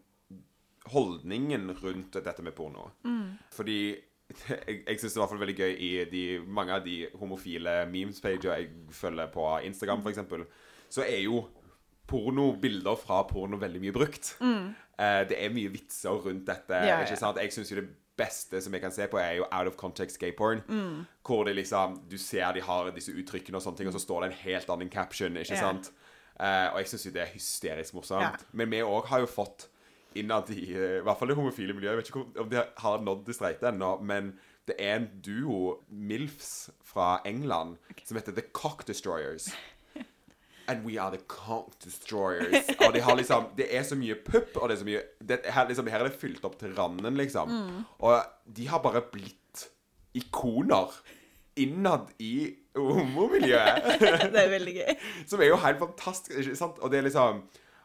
holdningen 0.91 1.71
rundt 1.83 2.13
dette 2.25 2.43
med 2.43 2.55
porno. 2.57 2.91
Mm. 3.05 3.37
Fordi 3.53 3.97
jeg, 4.49 4.83
jeg 4.87 5.01
syns 5.01 5.15
det 5.17 5.29
fall 5.31 5.41
veldig 5.43 5.57
gøy 5.59 5.73
i 5.77 5.91
de, 6.11 6.25
mange 6.47 6.75
av 6.77 6.85
de 6.85 6.99
homofile 7.21 7.87
memes-pager 7.91 8.53
jeg 8.55 8.69
følger 8.95 9.31
på 9.35 9.47
Instagram, 9.69 10.05
f.eks., 10.05 10.21
så 10.91 11.05
er 11.07 11.23
jo 11.25 11.45
pornobilder 12.11 12.97
fra 12.99 13.23
porno 13.31 13.59
veldig 13.61 13.81
mye 13.85 13.95
brukt. 13.95 14.33
Eh, 14.43 15.23
det 15.31 15.37
er 15.39 15.53
mye 15.55 15.71
vitser 15.73 16.17
rundt 16.25 16.47
dette. 16.49 16.75
Mm. 16.75 16.87
Ja, 16.89 16.97
ja. 16.99 17.05
ikke 17.07 17.19
sant? 17.21 17.39
Jeg 17.41 17.55
syns 17.55 17.71
jo 17.73 17.79
det 17.81 17.89
beste 18.21 18.61
som 18.61 18.75
jeg 18.77 18.83
kan 18.83 18.93
se 18.93 19.07
på, 19.09 19.17
er 19.23 19.39
jo 19.39 19.47
out 19.49 19.71
of 19.71 19.79
context 19.81 20.19
gay 20.21 20.33
porn. 20.37 20.61
Mm. 20.69 21.05
Hvor 21.25 21.47
det 21.49 21.55
liksom 21.57 22.01
Du 22.11 22.19
ser 22.21 22.53
de 22.53 22.61
har 22.67 22.91
disse 22.93 23.15
uttrykkene 23.15 23.57
og 23.57 23.65
sånne 23.65 23.81
ting, 23.81 23.89
og 23.89 23.95
så 23.97 24.03
står 24.03 24.25
det 24.27 24.33
en 24.33 24.41
helt 24.43 24.75
annen 24.75 24.91
caption, 24.93 25.39
ikke 25.41 25.55
Ja. 25.57 25.61
sant? 25.71 25.93
Eh, 26.41 26.69
og 26.73 26.79
jeg 26.83 26.89
syns 26.91 27.07
jo 27.07 27.13
det 27.15 27.23
er 27.23 27.33
hysterisk 27.35 27.95
morsomt. 27.95 28.23
Ja. 28.27 28.51
Men 28.53 28.71
vi 28.71 28.83
òg 28.83 29.07
har 29.07 29.21
jo 29.23 29.31
fått 29.31 29.69
innad 30.19 30.51
i 30.51 30.73
eh, 30.75 30.99
I 30.99 31.03
hvert 31.07 31.19
fall 31.19 31.29
det 31.29 31.37
homofile 31.39 31.75
miljøet. 31.77 31.93
Jeg 31.93 32.01
vet 32.03 32.09
ikke 32.13 32.23
om- 32.45 32.49
de 32.51 32.65
har 32.79 32.99
nådd 33.07 33.27
det 33.27 33.35
streite 33.37 33.69
ennå, 33.71 34.01
men 34.03 34.33
det 34.67 34.77
er 34.79 34.97
en 34.97 35.09
duo, 35.25 35.79
MILFs, 35.91 36.71
fra 36.85 37.21
England 37.27 37.77
som 38.05 38.17
heter 38.19 38.33
The 38.33 38.43
Cock 38.53 38.87
Destroyers. 38.87 39.49
And 40.69 40.85
we 40.87 40.99
are 41.03 41.11
the 41.11 41.23
cock 41.27 41.73
destroyers. 41.85 42.69
Og 42.87 42.93
de 42.95 43.01
har 43.03 43.17
liksom 43.17 43.47
Det 43.57 43.67
er 43.75 43.83
så 43.83 43.97
mye 43.99 44.15
pupp, 44.15 44.57
og 44.57 44.69
det 44.69 44.77
er 44.77 44.79
så 44.79 44.85
mye 44.87 45.01
det, 45.27 45.41
her, 45.51 45.67
liksom, 45.67 45.87
her 45.91 45.99
er 46.05 46.09
det 46.09 46.19
fylt 46.21 46.45
opp 46.47 46.59
til 46.61 46.75
randen, 46.77 47.17
liksom. 47.19 47.51
Og 47.99 48.21
de 48.57 48.69
har 48.69 48.79
bare 48.79 49.03
blitt 49.13 49.65
ikoner 50.15 50.93
innad 51.57 52.13
i 52.23 52.55
homomiljøet. 52.77 53.83
Det 54.33 54.39
er 54.45 54.53
veldig 54.53 54.75
gøy. 54.77 54.95
Som 55.31 55.41
er 55.43 55.51
jo 55.51 55.57
helt 55.65 55.79
fantastisk, 55.83 56.39
ikke 56.39 56.57
sant? 56.57 56.79
Og 56.79 56.91
det 56.93 57.01
er 57.01 57.09
liksom 57.09 57.43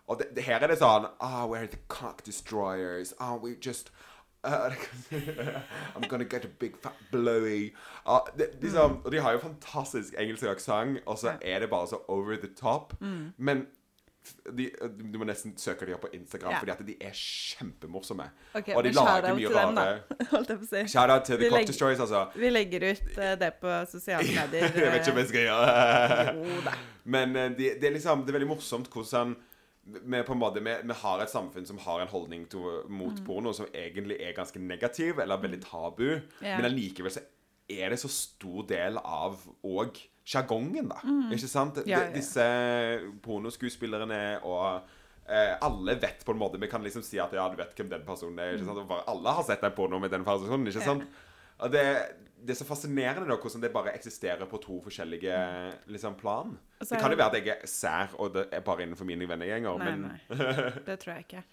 Og 0.08 0.20
det, 0.20 0.28
det, 0.36 0.44
her 0.46 0.62
er 0.62 0.70
det 0.70 0.78
sånn 0.82 1.08
Ah, 1.20 1.46
we're 1.50 1.68
the 1.68 1.82
cock 1.88 2.24
destroyers. 2.24 3.14
Ah, 3.20 3.36
we 3.42 3.56
just 3.56 3.90
uh, 4.44 4.70
I'm 5.96 6.08
gonna 6.08 6.26
get 6.26 6.46
a 6.46 6.52
big 6.60 6.78
fat 6.78 6.98
blowy. 7.12 7.74
Ah, 8.06 8.22
det, 8.38 8.62
liksom, 8.62 9.02
Og 9.04 9.12
de 9.12 9.22
har 9.22 9.34
jo 9.34 9.40
fantastisk 9.40 10.14
engelsk 10.18 10.44
aksent, 10.44 11.02
og 11.06 11.18
så 11.18 11.38
er 11.42 11.60
det 11.60 11.70
bare 11.70 11.88
så 11.88 12.04
over 12.08 12.36
the 12.36 12.54
top. 12.56 12.94
Men 13.38 13.66
de, 14.58 14.70
du 15.14 15.18
må 15.22 15.26
nesten 15.28 15.54
søke 15.58 15.86
dem 15.86 15.96
opp 15.98 16.06
på 16.08 16.12
Instagram, 16.18 16.50
yeah. 16.50 16.62
fordi 16.62 16.74
at 16.74 16.82
de 16.88 16.96
er 17.08 17.18
kjempemorsomme. 17.18 18.26
Okay, 18.58 18.74
og 18.74 18.84
de 18.86 18.94
lager 18.96 19.36
mye 19.38 19.52
rare 19.54 19.86
Holdt 20.32 20.54
jeg 20.54 20.62
på 20.62 20.66
å 20.66 20.70
si. 20.70 20.84
Shout-out 20.94 21.28
til 21.28 21.42
The 21.42 21.50
Cock 21.54 21.68
Destroyers, 21.70 22.02
altså. 22.06 22.24
Vi 22.34 22.52
legger 22.54 22.88
ut 22.90 23.12
uh, 23.20 23.34
det 23.44 23.52
på 23.62 23.76
sosiale 23.92 24.26
medier. 24.26 24.70
jeg 24.70 24.94
vet 24.96 25.02
ikke 25.02 25.14
om 25.14 25.22
jeg 25.22 25.32
skal 25.34 25.46
gjøre 25.46 26.64
det. 26.70 26.78
Men 27.16 27.36
eh, 27.38 27.52
det, 27.58 27.76
det 27.82 27.90
er 27.90 27.94
liksom 27.94 28.24
Det 28.26 28.34
er 28.34 28.40
veldig 28.40 28.50
morsomt 28.50 28.90
hvordan 28.90 29.36
vi 29.86 30.24
på 30.26 30.34
en 30.34 30.40
måte 30.42 30.62
vi, 30.66 30.74
vi 30.84 30.94
har 31.02 31.22
et 31.22 31.30
samfunn 31.30 31.66
som 31.70 31.78
har 31.78 32.02
en 32.02 32.08
holdning 32.10 32.48
to, 32.50 32.62
mot 32.90 33.14
Mm. 33.20 33.26
porno 33.28 33.54
som 33.54 33.68
egentlig 33.74 34.18
er 34.22 34.34
ganske 34.34 34.60
negativ, 34.60 35.20
eller 35.20 35.38
veldig 35.38 35.62
tabu. 35.62 36.08
Yeah. 36.42 36.58
Men 36.58 36.66
allikevel 36.72 37.12
så 37.12 37.22
er 37.70 37.90
det 37.94 38.00
så 38.02 38.10
stor 38.10 38.66
del 38.70 38.98
av 38.98 39.38
òg 39.64 39.98
sjargongen, 40.26 40.90
da. 40.90 40.98
Ikke 41.34 41.48
sant? 41.48 41.78
Mm. 41.78 41.88
Ja, 41.90 42.00
ja. 42.08 42.12
Disse 42.14 42.46
pornoskuespillerne 43.26 44.20
og 44.46 44.82
eh, 45.30 45.54
alle 45.66 45.96
vet 46.02 46.26
på 46.26 46.34
en 46.36 46.40
måte 46.42 46.60
Vi 46.62 46.70
kan 46.72 46.84
liksom 46.86 47.04
si 47.06 47.20
at 47.22 47.34
ja, 47.34 47.48
du 47.50 47.58
vet 47.60 47.76
hvem 47.78 47.90
den 47.92 48.06
personen 48.08 48.40
er. 48.42 48.56
Ikke 48.56 48.66
sant? 48.68 48.82
Og 48.84 48.90
bare 48.90 49.06
alle 49.12 49.34
har 49.38 49.44
sett 49.48 49.64
en 49.66 49.76
porno 49.78 50.00
med 50.02 50.12
den 50.14 50.26
personen. 50.28 50.68
Ikke 50.68 50.82
Mm. 50.82 50.86
Sant? 50.86 51.08
Og 51.60 51.72
det, 51.72 51.86
det 52.46 52.54
er 52.54 52.60
så 52.60 52.68
fascinerende 52.68 53.28
da, 53.30 53.38
hvordan 53.42 53.64
det 53.64 53.72
bare 53.74 53.94
eksisterer 53.98 54.46
på 54.50 54.60
to 54.62 54.78
forskjellige 54.86 55.38
liksom, 55.92 56.18
plan. 56.20 56.54
Det 56.80 57.00
kan 57.02 57.14
jo 57.14 57.18
være 57.18 57.32
at 57.32 57.48
jeg 57.48 57.56
er 57.56 57.70
sær, 57.70 58.14
og 58.22 58.34
det 58.36 58.46
er 58.54 58.64
bare 58.66 58.86
innenfor 58.86 59.08
mine 59.10 59.28
vennegjenger, 59.30 59.80
men 59.82 60.04
nei. 60.06 60.20
Det 60.88 60.98
tror 61.02 61.16
jeg 61.16 61.26
ikke. 61.26 61.46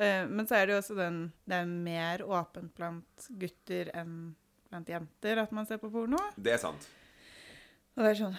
Uh, 0.00 0.24
men 0.30 0.48
så 0.48 0.58
er 0.58 0.66
det 0.66 0.74
jo 0.74 0.80
også 0.80 0.94
den 0.96 1.16
Det 1.44 1.56
er 1.58 1.66
mer 1.68 2.22
åpent 2.24 2.72
blant 2.72 3.26
gutter 3.36 3.90
enn 4.00 4.14
blant 4.70 4.88
jenter 4.88 5.42
at 5.42 5.52
man 5.52 5.66
ser 5.68 5.80
på 5.82 5.90
porno. 5.92 6.18
det 6.40 6.54
er 6.54 6.62
sant. 6.62 6.86
Og 7.98 8.04
det 8.06 8.12
er 8.14 8.18
sånn 8.22 8.38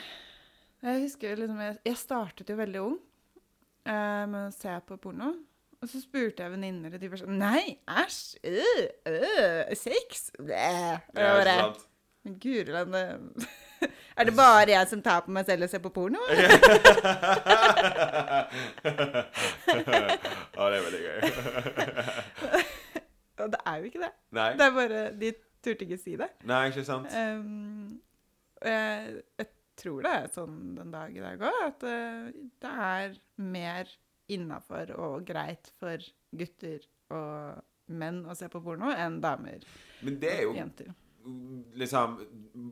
Jeg 0.81 1.03
husker 1.03 1.37
liksom 1.37 1.59
Jeg, 1.61 1.77
jeg 1.85 1.99
startet 1.99 2.49
jo 2.49 2.57
veldig 2.57 2.81
ung 2.87 2.97
uh, 2.97 4.25
med 4.31 4.41
å 4.47 4.55
se 4.55 4.73
på 4.87 4.97
porno. 5.03 5.35
Og 5.81 5.89
så 5.89 5.97
spurte 5.97 6.45
jeg 6.45 6.53
venninner, 6.53 6.93
og 6.93 7.01
de 7.01 7.07
var 7.09 7.21
sånn 7.23 7.39
Nei, 7.41 7.77
æsj! 7.89 8.19
Øh, 8.45 8.83
øh, 9.09 9.71
sex! 9.77 10.27
Blæh. 10.37 10.99
Ja? 11.17 11.71
Men 12.23 12.39
Guri 12.39 12.71
land 12.71 12.95
Er 14.17 14.23
det 14.27 14.35
bare 14.37 14.69
jeg 14.69 14.87
som 14.91 15.01
tar 15.01 15.21
på 15.25 15.31
meg 15.33 15.45
selv 15.47 15.63
og 15.65 15.69
ser 15.71 15.79
på 15.81 15.89
porno? 15.93 16.19
ja, 16.29 16.35
det 20.69 20.77
er 20.77 20.83
veldig 20.85 21.01
gøy. 21.01 21.19
Og 23.41 23.47
det 23.55 23.61
er 23.65 23.75
jo 23.79 23.83
ikke 23.89 24.03
det. 24.03 24.13
Nei, 24.37 24.51
Det 24.59 24.65
er 24.67 24.73
bare 24.75 24.99
De 25.17 25.29
turte 25.65 25.81
ikke 25.87 25.97
si 25.97 26.13
det. 26.19 26.29
Nei 26.45 26.67
ikke 26.69 26.83
sant? 26.85 27.09
Um, 27.09 27.97
jeg, 28.61 29.25
jeg 29.41 29.47
tror 29.81 30.05
det 30.05 30.11
er 30.19 30.27
sånn 30.35 30.57
den 30.77 30.93
dag 30.93 31.09
i 31.17 31.23
dag 31.23 31.41
òg, 31.49 31.57
at 31.65 31.81
eh, 31.89 32.29
det 32.61 32.73
er 32.85 33.17
mer 33.41 33.89
innafor 34.31 34.93
og 34.93 35.25
greit 35.25 35.73
for 35.81 35.97
gutter 36.37 36.85
og 37.11 37.59
menn 37.91 38.21
å 38.29 38.33
se 38.37 38.45
på 38.51 38.61
porno 38.63 38.87
enn 38.93 39.17
damer 39.23 39.61
Men 40.05 40.19
det 40.21 40.29
er 40.35 40.43
og 40.45 40.53
jo 40.53 40.59
jenter. 40.61 40.89
Liksom 41.77 42.17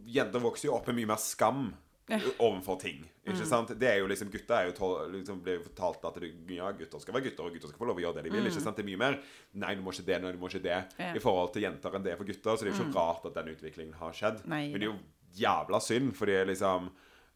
Jenter 0.09 0.39
vokser 0.43 0.69
jo 0.69 0.75
opp 0.77 0.87
med 0.89 0.99
mye 1.01 1.09
mer 1.13 1.21
skam 1.21 1.69
Ja. 2.09 2.17
overfor 2.41 2.79
ting. 2.81 3.03
Ikke 3.27 3.45
sant? 3.45 3.69
Det 3.77 3.85
er 3.87 3.99
jo 3.99 4.07
liksom 4.09 4.31
Gutter 4.33 4.55
er 4.55 4.65
jo 4.65 4.71
tol, 4.73 5.11
liksom, 5.13 5.43
blir 5.45 5.59
jo 5.59 5.65
fortalt 5.67 6.05
at 6.09 6.15
det, 6.23 6.31
ja, 6.55 6.71
gutter 6.73 6.99
skal 7.03 7.13
være 7.13 7.27
gutter, 7.27 7.45
og 7.45 7.53
gutter 7.53 7.69
skal 7.69 7.77
få 7.83 7.85
lov 7.85 7.99
å 7.99 8.01
gjøre 8.01 8.15
det 8.15 8.23
de 8.23 8.31
vil. 8.33 8.47
Ikke 8.49 8.63
sant? 8.63 8.75
Det 8.79 8.81
er 8.81 8.87
mye 8.89 8.97
mer 8.97 9.19
Nei, 9.53 9.75
du 9.75 9.83
må 9.85 9.93
ikke 9.93 10.05
det, 10.07 10.17
nei, 10.23 10.31
du 10.33 10.39
må 10.41 10.49
ikke 10.49 10.63
det. 10.63 10.79
Ja. 10.97 11.11
I 11.13 11.21
forhold 11.21 11.53
til 11.53 11.61
jenter 11.67 11.93
enn 11.99 12.03
det 12.07 12.13
er 12.15 12.17
for 12.17 12.25
gutter. 12.25 12.57
Så 12.57 12.65
det 12.65 12.71
er 12.73 12.79
jo 12.79 12.87
ikke 12.87 12.97
rart 12.97 13.25
at 13.29 13.37
den 13.37 13.53
utviklingen 13.53 13.93
har 14.01 14.11
skjedd. 14.17 14.41
Nei, 14.49 14.63
Men 14.71 14.81
det 14.81 14.87
er 14.89 14.93
jo 14.95 14.97
jævla 15.37 15.79
synd, 15.85 16.15
fordi 16.17 16.39
liksom 16.49 16.89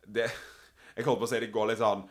det, 0.09 0.25
Jeg 0.97 1.05
holdt 1.05 1.19
på 1.21 1.29
å 1.29 1.29
si 1.29 1.39
det 1.39 1.51
går 1.53 1.69
litt 1.69 1.81
sånn 1.85 2.03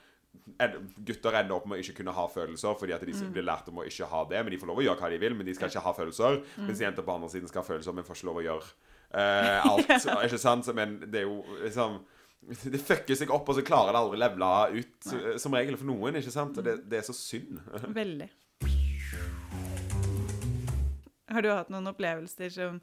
Gutter 1.05 1.35
ender 1.43 1.55
opp 1.59 1.67
med 1.69 1.77
å 1.77 1.83
ikke 1.83 1.99
kunne 1.99 2.15
ha 2.17 2.23
følelser 2.31 2.73
fordi 2.79 2.95
at 2.95 3.03
de 3.05 3.13
blir 3.35 3.45
lært 3.45 3.67
om 3.69 3.83
å 3.83 3.85
ikke 3.85 4.07
ha 4.09 4.23
det. 4.31 4.39
Men 4.45 4.55
de 4.55 4.59
får 4.63 4.71
lov 4.71 4.79
å 4.81 4.85
gjøre 4.87 5.03
hva 5.03 5.11
de 5.13 5.19
vil, 5.21 5.35
men 5.37 5.45
de 5.47 5.55
skal 5.55 5.69
ikke 5.69 5.83
ha 5.85 5.93
følelser. 5.99 6.39
Mens 6.63 6.81
jenter 6.81 7.03
på 7.05 7.13
andre 7.15 7.29
siden 7.29 7.51
skal 7.51 7.63
ha 7.63 7.69
følelser, 7.69 7.93
men 7.93 8.07
får 8.07 8.17
ikke 8.17 8.31
lov 8.31 8.39
å 8.41 8.47
gjøre 8.47 8.71
eh, 9.15 9.67
alt. 9.69 9.93
Ikke 10.27 10.41
sant? 10.41 10.69
Men 10.77 10.99
det 11.05 11.23
er 11.23 11.29
jo 11.29 11.43
liksom 11.63 12.01
Det 12.43 12.81
fucker 12.83 13.15
seg 13.15 13.31
opp, 13.31 13.47
og 13.53 13.55
så 13.55 13.63
klarer 13.63 13.95
det 13.95 14.01
aldri 14.01 14.19
å 14.19 14.23
levele 14.25 14.81
ut, 14.81 14.97
Nei. 15.13 15.35
som 15.39 15.55
regel 15.55 15.77
for 15.79 15.87
noen. 15.93 16.17
ikke 16.19 16.33
sant? 16.35 16.57
Og 16.59 16.67
det, 16.67 16.81
det 16.91 16.99
er 16.99 17.07
så 17.07 17.15
synd. 17.15 17.61
Veldig. 18.01 18.27
Har 21.33 21.45
du 21.47 21.49
hatt 21.53 21.71
noen 21.73 21.87
opplevelser 21.93 22.51
som, 22.53 22.81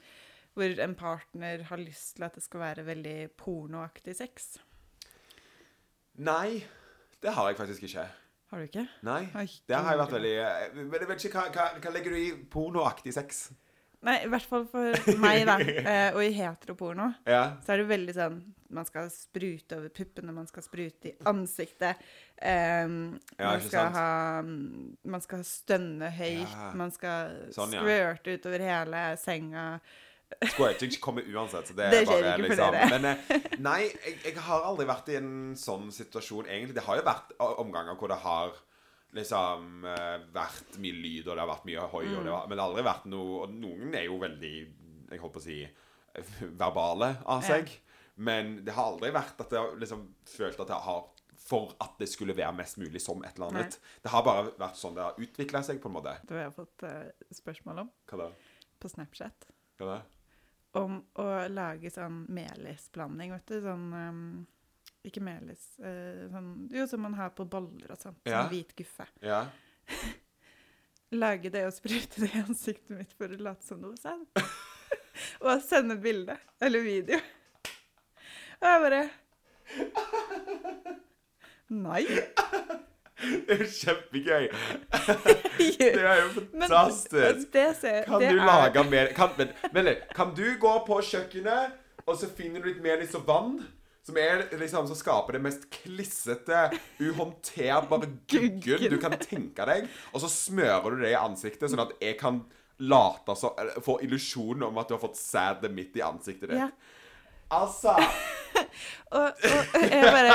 hvor 0.57 0.79
en 0.85 0.95
partner 0.97 1.65
har 1.69 1.81
lyst 1.81 2.15
til 2.17 2.25
at 2.25 2.39
det 2.39 2.41
skal 2.45 2.63
være 2.63 2.85
veldig 2.87 3.17
pornoaktig 3.37 4.15
sex? 4.17 4.55
Nei, 6.19 6.63
det 7.21 7.35
har 7.35 7.51
jeg 7.51 7.59
faktisk 7.59 7.85
ikke. 7.89 8.07
Har 8.49 8.63
du 8.63 8.65
ikke? 8.65 8.87
Nei. 9.05 9.21
Oi, 9.37 9.45
Der 9.69 9.83
har 9.85 9.93
jeg 9.93 10.01
vært 10.01 10.13
veldig 10.15 10.31
eh, 10.41 10.77
Men 10.79 10.95
jeg 11.03 11.09
vet 11.11 11.25
ikke, 11.27 11.43
hva, 11.43 11.51
hva, 11.53 11.67
hva 11.83 11.91
legger 11.93 12.15
du 12.15 12.17
i 12.17 12.31
pornoaktig 12.49 13.13
sex? 13.13 13.43
Nei, 14.07 14.15
i 14.23 14.29
hvert 14.31 14.45
fall 14.47 14.63
for 14.71 14.95
meg, 15.19 15.41
da. 15.49 15.57
Eh, 15.89 16.13
og 16.15 16.21
i 16.23 16.29
heteroporno 16.37 17.09
Ja. 17.27 17.57
så 17.65 17.73
er 17.73 17.81
det 17.81 17.87
veldig 17.89 18.13
sånn 18.15 18.37
Man 18.71 18.85
skal 18.87 19.09
sprute 19.11 19.75
over 19.79 19.89
puppene, 19.89 20.31
man 20.31 20.45
skal 20.47 20.63
sprute 20.63 21.09
i 21.09 21.15
ansiktet. 21.27 21.97
Eh, 22.37 22.85
Ja, 22.87 23.49
man 23.49 23.63
skal 23.65 23.89
ha 23.95 24.09
Man 24.43 25.21
skal 25.25 25.43
stønne 25.47 26.11
høyt. 26.15 26.45
Ja. 26.47 26.69
Man 26.79 26.91
skal 26.95 27.49
Sånn, 27.55 27.73
squirte 27.75 28.37
utover 28.37 28.63
hele 28.63 29.03
senga. 29.19 29.65
Squirting 30.53 30.91
kommer 31.01 31.25
uansett, 31.25 31.67
så 31.67 31.73
det, 31.73 31.87
Det 31.89 32.03
er 32.03 32.05
skjer 32.05 32.21
bare 32.21 32.33
ikke 32.37 32.43
for 32.43 32.49
liksom 32.53 32.73
dere. 32.75 32.89
Men 32.93 33.05
eh, 33.09 33.47
nei, 33.67 33.79
jeg, 34.05 34.15
jeg 34.29 34.35
har 34.45 34.67
aldri 34.69 34.85
vært 34.85 35.07
i 35.09 35.15
en 35.17 35.31
sånn 35.57 35.87
situasjon, 35.91 36.45
egentlig. 36.47 36.75
Det 36.77 36.83
har 36.85 36.99
jo 37.01 37.05
vært 37.07 37.33
omganger 37.65 37.97
hvor 37.97 38.13
det 38.13 38.19
har 38.21 38.53
liksom 39.13 39.85
eh, 39.85 40.17
vært 40.33 40.77
mye 40.79 40.93
lyd, 41.01 41.27
og 41.27 41.35
det 41.35 41.43
har 41.43 41.49
vært 41.55 41.65
mye 41.65 41.87
hoi, 41.91 42.05
Mm. 42.05 42.23
det 42.23 42.31
var, 42.31 42.47
men 42.47 42.57
det 42.57 42.63
har 42.63 42.69
aldri 42.69 42.83
vært 42.83 43.05
noe 43.09 43.39
Og 43.43 43.49
noen 43.53 43.95
er 43.95 44.03
jo 44.05 44.19
veldig, 44.19 44.53
jeg 45.09 45.19
holdt 45.19 45.33
på 45.33 45.39
å 45.41 45.47
si, 45.47 45.59
verbale 46.57 47.17
av 47.25 47.41
Ja. 47.43 47.47
seg. 47.55 47.69
Men 48.17 48.65
det 48.65 48.73
har 48.73 48.91
aldri 48.91 49.11
vært 49.11 49.39
at 49.39 49.49
jeg 49.49 49.59
har 49.59 49.75
liksom 49.79 50.13
følt 50.25 50.59
at 50.59 50.67
jeg 50.67 50.77
har 50.89 51.05
For 51.49 51.71
at 51.81 51.93
det 51.97 52.09
skulle 52.09 52.35
være 52.35 52.53
mest 52.53 52.77
mulig 52.77 52.99
som 53.01 53.23
et 53.23 53.33
eller 53.39 53.47
annet. 53.47 53.77
Det 54.03 54.11
har 54.11 54.21
bare 54.23 54.51
vært 54.59 54.75
sånn 54.75 54.93
det 54.93 55.01
har 55.01 55.15
utvikla 55.17 55.63
seg, 55.63 55.79
på 55.81 55.87
en 55.87 55.93
måte. 55.95 56.17
Det 56.27 56.35
har 56.35 56.43
jeg 56.49 56.53
fått 56.53 56.83
eh, 56.83 57.11
spørsmål 57.33 57.79
om 57.79 57.89
Hva 58.11 58.17
da? 58.17 58.27
på 58.79 58.89
Snapchat. 58.91 59.47
Hva 59.79 59.85
da? 59.95 60.01
Om 60.83 60.99
å 61.15 61.25
lage 61.49 61.89
sånn 61.89 62.27
melisblanding, 62.29 63.31
vet 63.31 63.45
du. 63.47 63.61
Sånn 63.63 63.87
ehm, 63.93 64.45
Ikke 65.07 65.21
melis. 65.23 65.61
eh, 65.79 66.25
sånn, 66.31 66.67
jo, 66.75 66.85
som 66.87 67.01
man 67.05 67.13
har 67.15 67.29
på 67.35 67.45
boller 67.49 67.91
og 67.93 67.97
sånn. 68.01 68.17
Sånn 68.27 68.49
hvit 68.51 68.73
guffe. 68.75 69.05
Ja. 69.23 69.45
Lage 71.11 71.49
det 71.49 71.63
og 71.65 71.73
sprute 71.73 72.21
det 72.21 72.29
i 72.35 72.41
ansiktet 72.43 72.91
mitt 72.93 73.13
for 73.17 73.31
å 73.31 73.39
late 73.41 73.65
som 73.65 73.79
noe 73.81 73.95
sæd. 73.97 74.27
og 75.45 75.61
sende 75.65 75.95
bilde 76.03 76.35
eller 76.61 76.83
video. 76.85 77.17
Og 78.59 78.67
jeg 78.67 78.83
bare 78.85 79.01
Nei. 81.69 82.03
Det 83.19 83.51
er 83.53 83.59
jo 83.61 83.67
kjempegøy. 83.75 84.45
Det 85.59 85.89
er 85.99 86.21
jo 86.21 86.43
Men 86.53 86.69
fantastisk. 86.71 87.49
det 87.53 87.65
ser, 87.77 88.03
Kan 88.07 88.21
du 88.23 88.27
er- 88.29 88.45
lage 88.47 88.83
mer 88.89 89.09
kan, 89.13 89.33
men, 89.37 89.49
men, 89.75 89.89
kan 90.15 90.31
du 90.35 90.45
gå 90.61 90.71
på 90.87 91.01
kjøkkenet, 91.03 91.73
og 92.07 92.15
så 92.17 92.29
finner 92.31 92.63
du 92.63 92.69
litt 92.71 92.81
melis 92.83 93.13
og 93.19 93.25
vann? 93.27 93.57
Som 94.05 94.17
er 94.17 94.45
liksom 94.59 94.87
Som 94.89 94.97
skaper 94.97 95.37
det 95.37 95.43
mest 95.43 95.67
klissete, 95.73 96.69
uhåndterbare 96.99 98.11
guggen 98.31 98.87
du 98.93 98.97
kan 99.01 99.17
tenke 99.19 99.67
deg. 99.69 99.89
Og 100.13 100.23
så 100.23 100.31
smører 100.31 100.95
du 100.95 101.03
det 101.03 101.13
i 101.13 101.19
ansiktet, 101.19 101.69
sånn 101.71 101.85
at 101.85 101.95
jeg 102.01 102.17
kan 102.21 102.43
late 102.79 103.35
som 103.35 103.57
Få 103.83 103.99
illusjonen 104.05 104.69
om 104.69 104.79
at 104.79 104.87
du 104.87 104.95
har 104.95 105.03
fått 105.03 105.19
sæd 105.19 105.67
midt 105.75 105.99
i 105.99 106.05
ansiktet 106.05 106.53
ditt. 106.53 106.61
Ja. 106.61 106.71
Altså 107.49 107.95
Og, 109.17 109.25
og 109.25 109.83
jeg 109.89 110.05
bare 110.05 110.33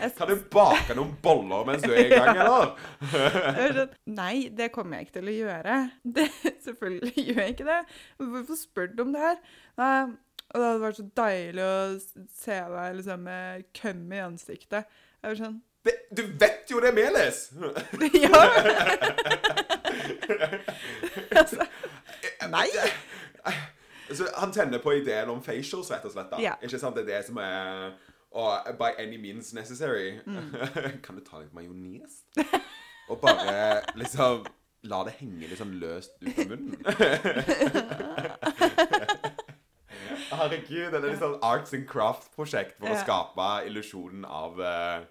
jeg, 0.00 0.12
Kan 0.16 0.28
du 0.28 0.36
bake 0.52 0.96
noen 0.96 1.12
boller 1.24 1.66
mens 1.68 1.84
du 1.84 1.92
er 1.92 2.06
i 2.06 2.12
gang, 2.12 2.38
eller? 2.42 2.72
sånn, 3.76 3.94
Nei, 4.16 4.34
det 4.52 4.70
kommer 4.74 4.98
jeg 4.98 5.08
ikke 5.08 5.16
til 5.18 5.30
å 5.32 5.34
gjøre. 5.36 5.78
Det, 6.16 6.26
selvfølgelig 6.64 7.24
gjør 7.28 7.40
jeg 7.42 7.54
ikke 7.56 7.68
det. 7.68 7.80
Hvorfor 8.22 8.60
spør 8.60 8.92
du 8.92 9.02
om 9.04 9.12
det 9.14 9.24
her? 9.24 9.42
Og 10.52 10.60
det 10.60 10.66
hadde 10.68 10.82
vært 10.82 10.98
så 11.00 11.04
deilig 11.16 11.64
å 11.64 11.76
se 12.44 12.56
deg 12.76 12.96
liksom 12.98 13.22
med 13.24 13.68
køm 13.76 14.02
i 14.12 14.20
ansiktet. 14.20 14.96
Jeg 15.22 15.30
var 15.30 15.38
sånn 15.40 15.60
Det, 15.82 15.94
du 16.14 16.22
vet 16.38 16.70
jo 16.70 16.80
det 16.82 16.92
er 16.92 16.96
melis! 16.98 17.38
Ja! 18.22 18.42
altså, 21.40 21.66
nei. 22.52 22.68
Så 24.12 24.28
han 24.36 24.52
tenner 24.52 24.78
på 24.78 24.92
ideen 25.00 25.30
om 25.32 25.42
facials, 25.42 25.90
rett 25.90 26.04
og 26.04 26.12
slett. 26.14 26.30
da. 26.30 26.40
Ja. 26.42 26.54
Ikke 26.62 26.78
sant? 26.78 26.96
Det 26.96 27.06
er 27.06 27.10
det 27.16 27.26
som 27.26 27.36
er 27.42 27.92
Og 28.32 28.76
by 28.78 28.92
any 28.98 29.16
means 29.20 29.52
necessary. 29.52 30.18
Mm. 30.26 30.52
kan 31.04 31.16
du 31.16 31.24
ta 31.24 31.40
litt 31.42 31.52
majones? 31.56 32.22
Og 33.08 33.20
bare 33.20 33.80
liksom 33.96 34.46
La 34.90 35.04
det 35.06 35.12
henge 35.20 35.46
litt 35.46 35.60
sånn 35.60 35.76
løst 35.78 36.16
ut 36.18 36.38
av 36.42 36.48
munnen. 36.50 36.74
Herregud, 40.38 40.92
det 40.92 40.98
er 40.98 41.08
litt 41.08 41.20
sånn 41.20 41.38
arts 41.44 41.74
and 41.76 41.88
craft-prosjekt 41.90 42.78
for 42.78 42.92
å 42.92 43.00
skape 43.02 43.48
illusjonen 43.68 44.24
av 44.28 44.62
uh, 44.62 45.02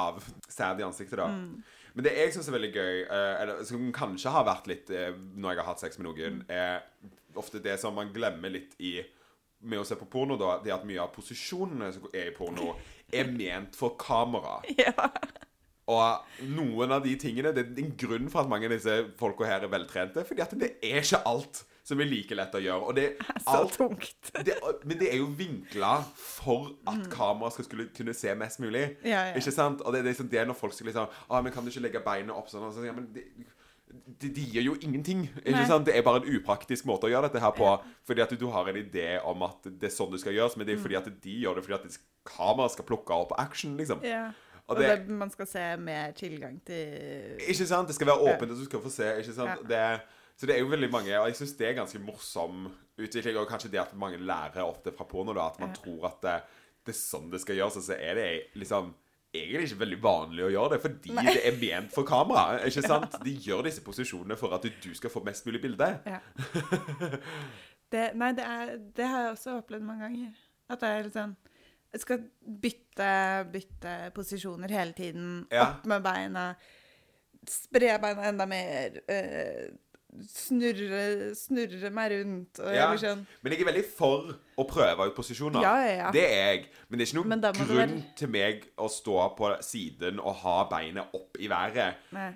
Av 0.00 0.18
sæd 0.48 0.80
i 0.80 0.86
ansiktet, 0.86 1.18
da. 1.20 1.28
Mm. 1.28 1.60
Men 1.92 2.06
det 2.06 2.12
jeg 2.16 2.32
syns 2.32 2.48
er 2.48 2.54
veldig 2.56 2.70
gøy, 2.72 3.00
uh, 3.10 3.34
eller 3.42 3.64
som 3.68 3.88
kanskje 3.92 4.32
har 4.32 4.46
vært 4.48 4.70
litt 4.70 4.92
uh, 4.94 5.10
når 5.36 5.52
jeg 5.52 5.60
har 5.60 5.68
hatt 5.68 5.82
sex 5.82 6.00
med 6.00 6.08
noen, 6.08 6.42
er 6.48 6.80
ofte 7.38 7.60
det 7.62 7.76
som 7.82 7.94
man 7.94 8.12
glemmer 8.14 8.52
litt 8.54 8.76
i 8.80 8.98
med 9.60 9.80
å 9.80 9.84
se 9.84 9.96
på 9.98 10.08
porno, 10.08 10.38
da, 10.40 10.56
det 10.64 10.72
at 10.72 10.86
mye 10.88 11.02
av 11.02 11.12
posisjonene 11.12 11.90
som 11.92 12.06
er 12.14 12.30
i 12.30 12.34
porno, 12.36 12.72
er 13.12 13.28
ment 13.28 13.76
for 13.78 13.98
kamera. 14.00 14.60
Ja. 14.80 15.10
Og 15.90 16.44
noen 16.46 16.92
av 16.94 17.00
de 17.02 17.16
tingene 17.18 17.50
Det 17.50 17.64
er 17.64 17.78
en 17.82 17.94
grunn 17.98 18.28
for 18.30 18.44
at 18.44 18.50
mange 18.50 18.68
av 18.68 18.74
disse 18.76 18.92
folka 19.18 19.48
her 19.48 19.64
er 19.66 19.72
veltrente. 19.72 20.22
Fordi 20.22 20.44
at 20.44 20.52
det 20.60 20.68
er 20.86 21.00
ikke 21.02 21.18
alt 21.26 21.64
som 21.90 22.00
er 22.02 22.08
like 22.10 22.36
lett 22.38 22.54
å 22.56 22.62
gjøre. 22.62 22.88
Og 22.90 22.96
det 22.96 23.06
er 23.10 23.38
Så 23.44 23.56
alt 23.58 23.76
tungt. 23.76 24.32
det, 24.46 24.56
men 24.86 24.98
det 25.02 25.10
er 25.12 25.20
jo 25.20 25.28
vinkla 25.38 25.92
for 26.16 26.72
at 26.90 27.06
kameraet 27.12 27.58
skal 27.58 27.68
skulle 27.68 27.88
kunne 27.96 28.14
se 28.16 28.34
mest 28.38 28.62
mulig. 28.62 28.86
Mm. 29.00 29.08
Ja, 29.10 29.24
ja. 29.30 29.38
Ikke 29.40 29.54
sant? 29.54 29.82
Og 29.84 29.94
det, 29.96 30.04
det 30.06 30.14
er 30.14 30.20
sånn, 30.22 30.30
det 30.32 30.46
når 30.48 30.58
folk 30.58 30.76
skal 30.76 30.90
liksom 30.92 31.08
ah, 31.28 31.40
men 31.42 31.52
'Kan 31.52 31.66
du 31.66 31.72
ikke 31.74 31.86
legge 31.88 32.04
beinet 32.06 32.34
opp 32.36 32.48
sånn?' 32.52 32.68
Og 32.68 32.74
så, 32.76 32.86
ja, 32.86 32.94
men 32.96 33.10
det, 33.14 33.26
det, 34.20 34.30
de 34.36 34.44
gjør 34.54 34.68
jo 34.70 34.74
ingenting. 34.86 35.24
Ikke 35.42 35.66
sant? 35.66 35.86
Det 35.86 35.96
er 35.98 36.04
bare 36.06 36.22
en 36.22 36.36
upraktisk 36.38 36.86
måte 36.86 37.08
å 37.08 37.10
gjøre 37.10 37.26
dette 37.28 37.42
her 37.42 37.54
på. 37.56 37.72
Fordi 38.06 38.22
at 38.22 38.36
du 38.38 38.46
har 38.54 38.68
en 38.70 38.78
idé 38.78 39.08
om 39.26 39.42
at 39.48 39.66
det 39.66 39.90
er 39.90 39.94
sånn 39.96 40.12
det 40.14 40.20
skal 40.22 40.36
gjøres, 40.36 40.54
men 40.56 40.68
det 40.68 40.76
er 40.76 40.84
fordi 40.84 40.98
at 41.00 41.10
de 41.24 41.34
gjør 41.42 41.58
det 41.58 41.64
fordi 41.66 41.78
at 41.80 41.98
kameraet 42.30 42.76
skal 42.76 42.86
plukke 42.86 43.16
opp 43.24 43.34
action, 43.40 43.74
liksom. 43.80 43.98
Mm. 44.04 44.08
Ja. 44.12 44.30
Og 44.70 44.76
Og 44.76 44.82
det- 44.82 44.88
det, 45.08 45.08
man 45.08 45.30
skal 45.30 45.46
se 45.46 45.76
med 45.76 46.14
tilgang 46.14 46.60
til 46.64 47.40
Ikke 47.48 47.66
sant? 47.66 47.88
Det 47.88 47.94
skal 47.96 48.06
være 48.06 48.22
åpent, 48.22 48.52
og 48.52 48.56
du 48.56 48.64
skal 48.64 48.80
få 48.80 48.90
se. 48.90 49.08
ikke 49.18 49.34
sant? 49.34 49.50
Ja. 49.70 49.96
Det, 49.96 50.00
så 50.40 50.48
det 50.48 50.54
er 50.54 50.62
jo 50.62 50.70
veldig 50.72 50.88
mange 50.88 51.12
Og 51.20 51.26
jeg 51.28 51.36
syns 51.36 51.50
det 51.58 51.66
er 51.68 51.74
ganske 51.76 51.98
morsom 52.00 52.62
utvikling. 52.96 53.36
Og 53.36 53.48
kanskje 53.50 53.68
det 53.74 53.82
at 53.82 53.92
mange 53.98 54.16
lærer 54.16 54.64
ofte 54.64 54.92
fra 54.96 55.04
porno, 55.04 55.34
da, 55.36 55.50
at 55.50 55.60
man 55.60 55.74
tror 55.76 56.06
at 56.08 56.22
det, 56.24 56.36
det 56.86 56.94
er 56.94 56.96
sånn 56.96 57.28
det 57.32 57.42
skal 57.42 57.58
gjøres, 57.58 57.76
og 57.76 57.84
så 57.84 57.98
er 58.00 58.16
det 58.16 58.28
liksom 58.56 58.94
egentlig 59.36 59.68
ikke 59.68 59.80
veldig 59.82 59.98
vanlig 60.02 60.46
å 60.46 60.50
gjøre 60.50 60.72
det, 60.72 60.78
fordi 60.82 61.12
Nei. 61.14 61.24
det 61.28 61.42
er 61.46 61.58
ment 61.60 61.92
for 61.94 62.08
kamera. 62.08 62.56
ikke 62.66 62.82
sant? 62.92 63.18
De 63.24 63.34
gjør 63.44 63.66
disse 63.68 63.84
posisjonene 63.84 64.38
for 64.40 64.56
at 64.56 64.64
du, 64.64 64.88
skal 64.96 65.12
få 65.12 65.22
mest 65.26 65.46
mulig 65.48 65.62
bilde. 65.66 65.90
Ja. 66.08 66.22
Det, 67.90 68.12
nei, 68.14 68.28
det, 68.38 68.44
er, 68.46 68.68
det 68.94 69.06
har 69.10 69.24
jeg 69.24 69.30
også 69.34 69.56
opplevd 69.58 69.82
mange 69.82 70.04
ganger. 70.06 70.34
At 70.70 70.84
jeg 70.86 71.08
liksom 71.08 71.32
sånn 71.32 71.56
Jeg 71.90 72.02
skal 72.04 72.20
bytte, 72.62 73.06
bytte 73.50 73.94
posisjoner 74.14 74.70
hele 74.70 74.94
tiden. 74.94 75.32
Ja. 75.50 75.64
Opp 75.72 75.88
med 75.90 76.04
beina. 76.04 76.44
Spre 77.50 77.96
beina 77.98 78.28
enda 78.30 78.46
mer. 78.46 79.00
eh, 79.10 79.72
snurre, 80.26 81.34
snurre 81.38 81.90
meg 81.94 82.12
rundt. 82.12 82.60
Og 82.60 82.74
Ja. 82.74 82.88
sånn 82.96 83.26
Men 83.42 83.52
jeg 83.52 83.62
er 83.62 83.72
veldig 83.72 83.84
for 83.84 84.34
å 84.58 84.66
prøve 84.68 85.06
ut 85.06 85.14
posisjoner. 85.16 85.62
Ja, 85.62 85.74
ja, 85.84 85.94
ja. 86.04 86.10
Det 86.10 86.24
er 86.24 86.52
jeg. 86.52 86.68
Men 86.88 86.98
det 86.98 87.06
er 87.06 87.12
ikke 87.12 87.24
noen 87.24 87.68
grunn 87.70 87.94
være... 87.96 88.04
til 88.16 88.28
meg 88.28 88.66
å 88.76 88.88
stå 88.90 89.36
på 89.38 89.52
siden 89.62 90.20
og 90.20 90.34
ha 90.42 90.68
beinet 90.70 91.14
opp 91.16 91.38
i 91.40 91.48
været. 91.48 91.94
Nei. 92.12 92.32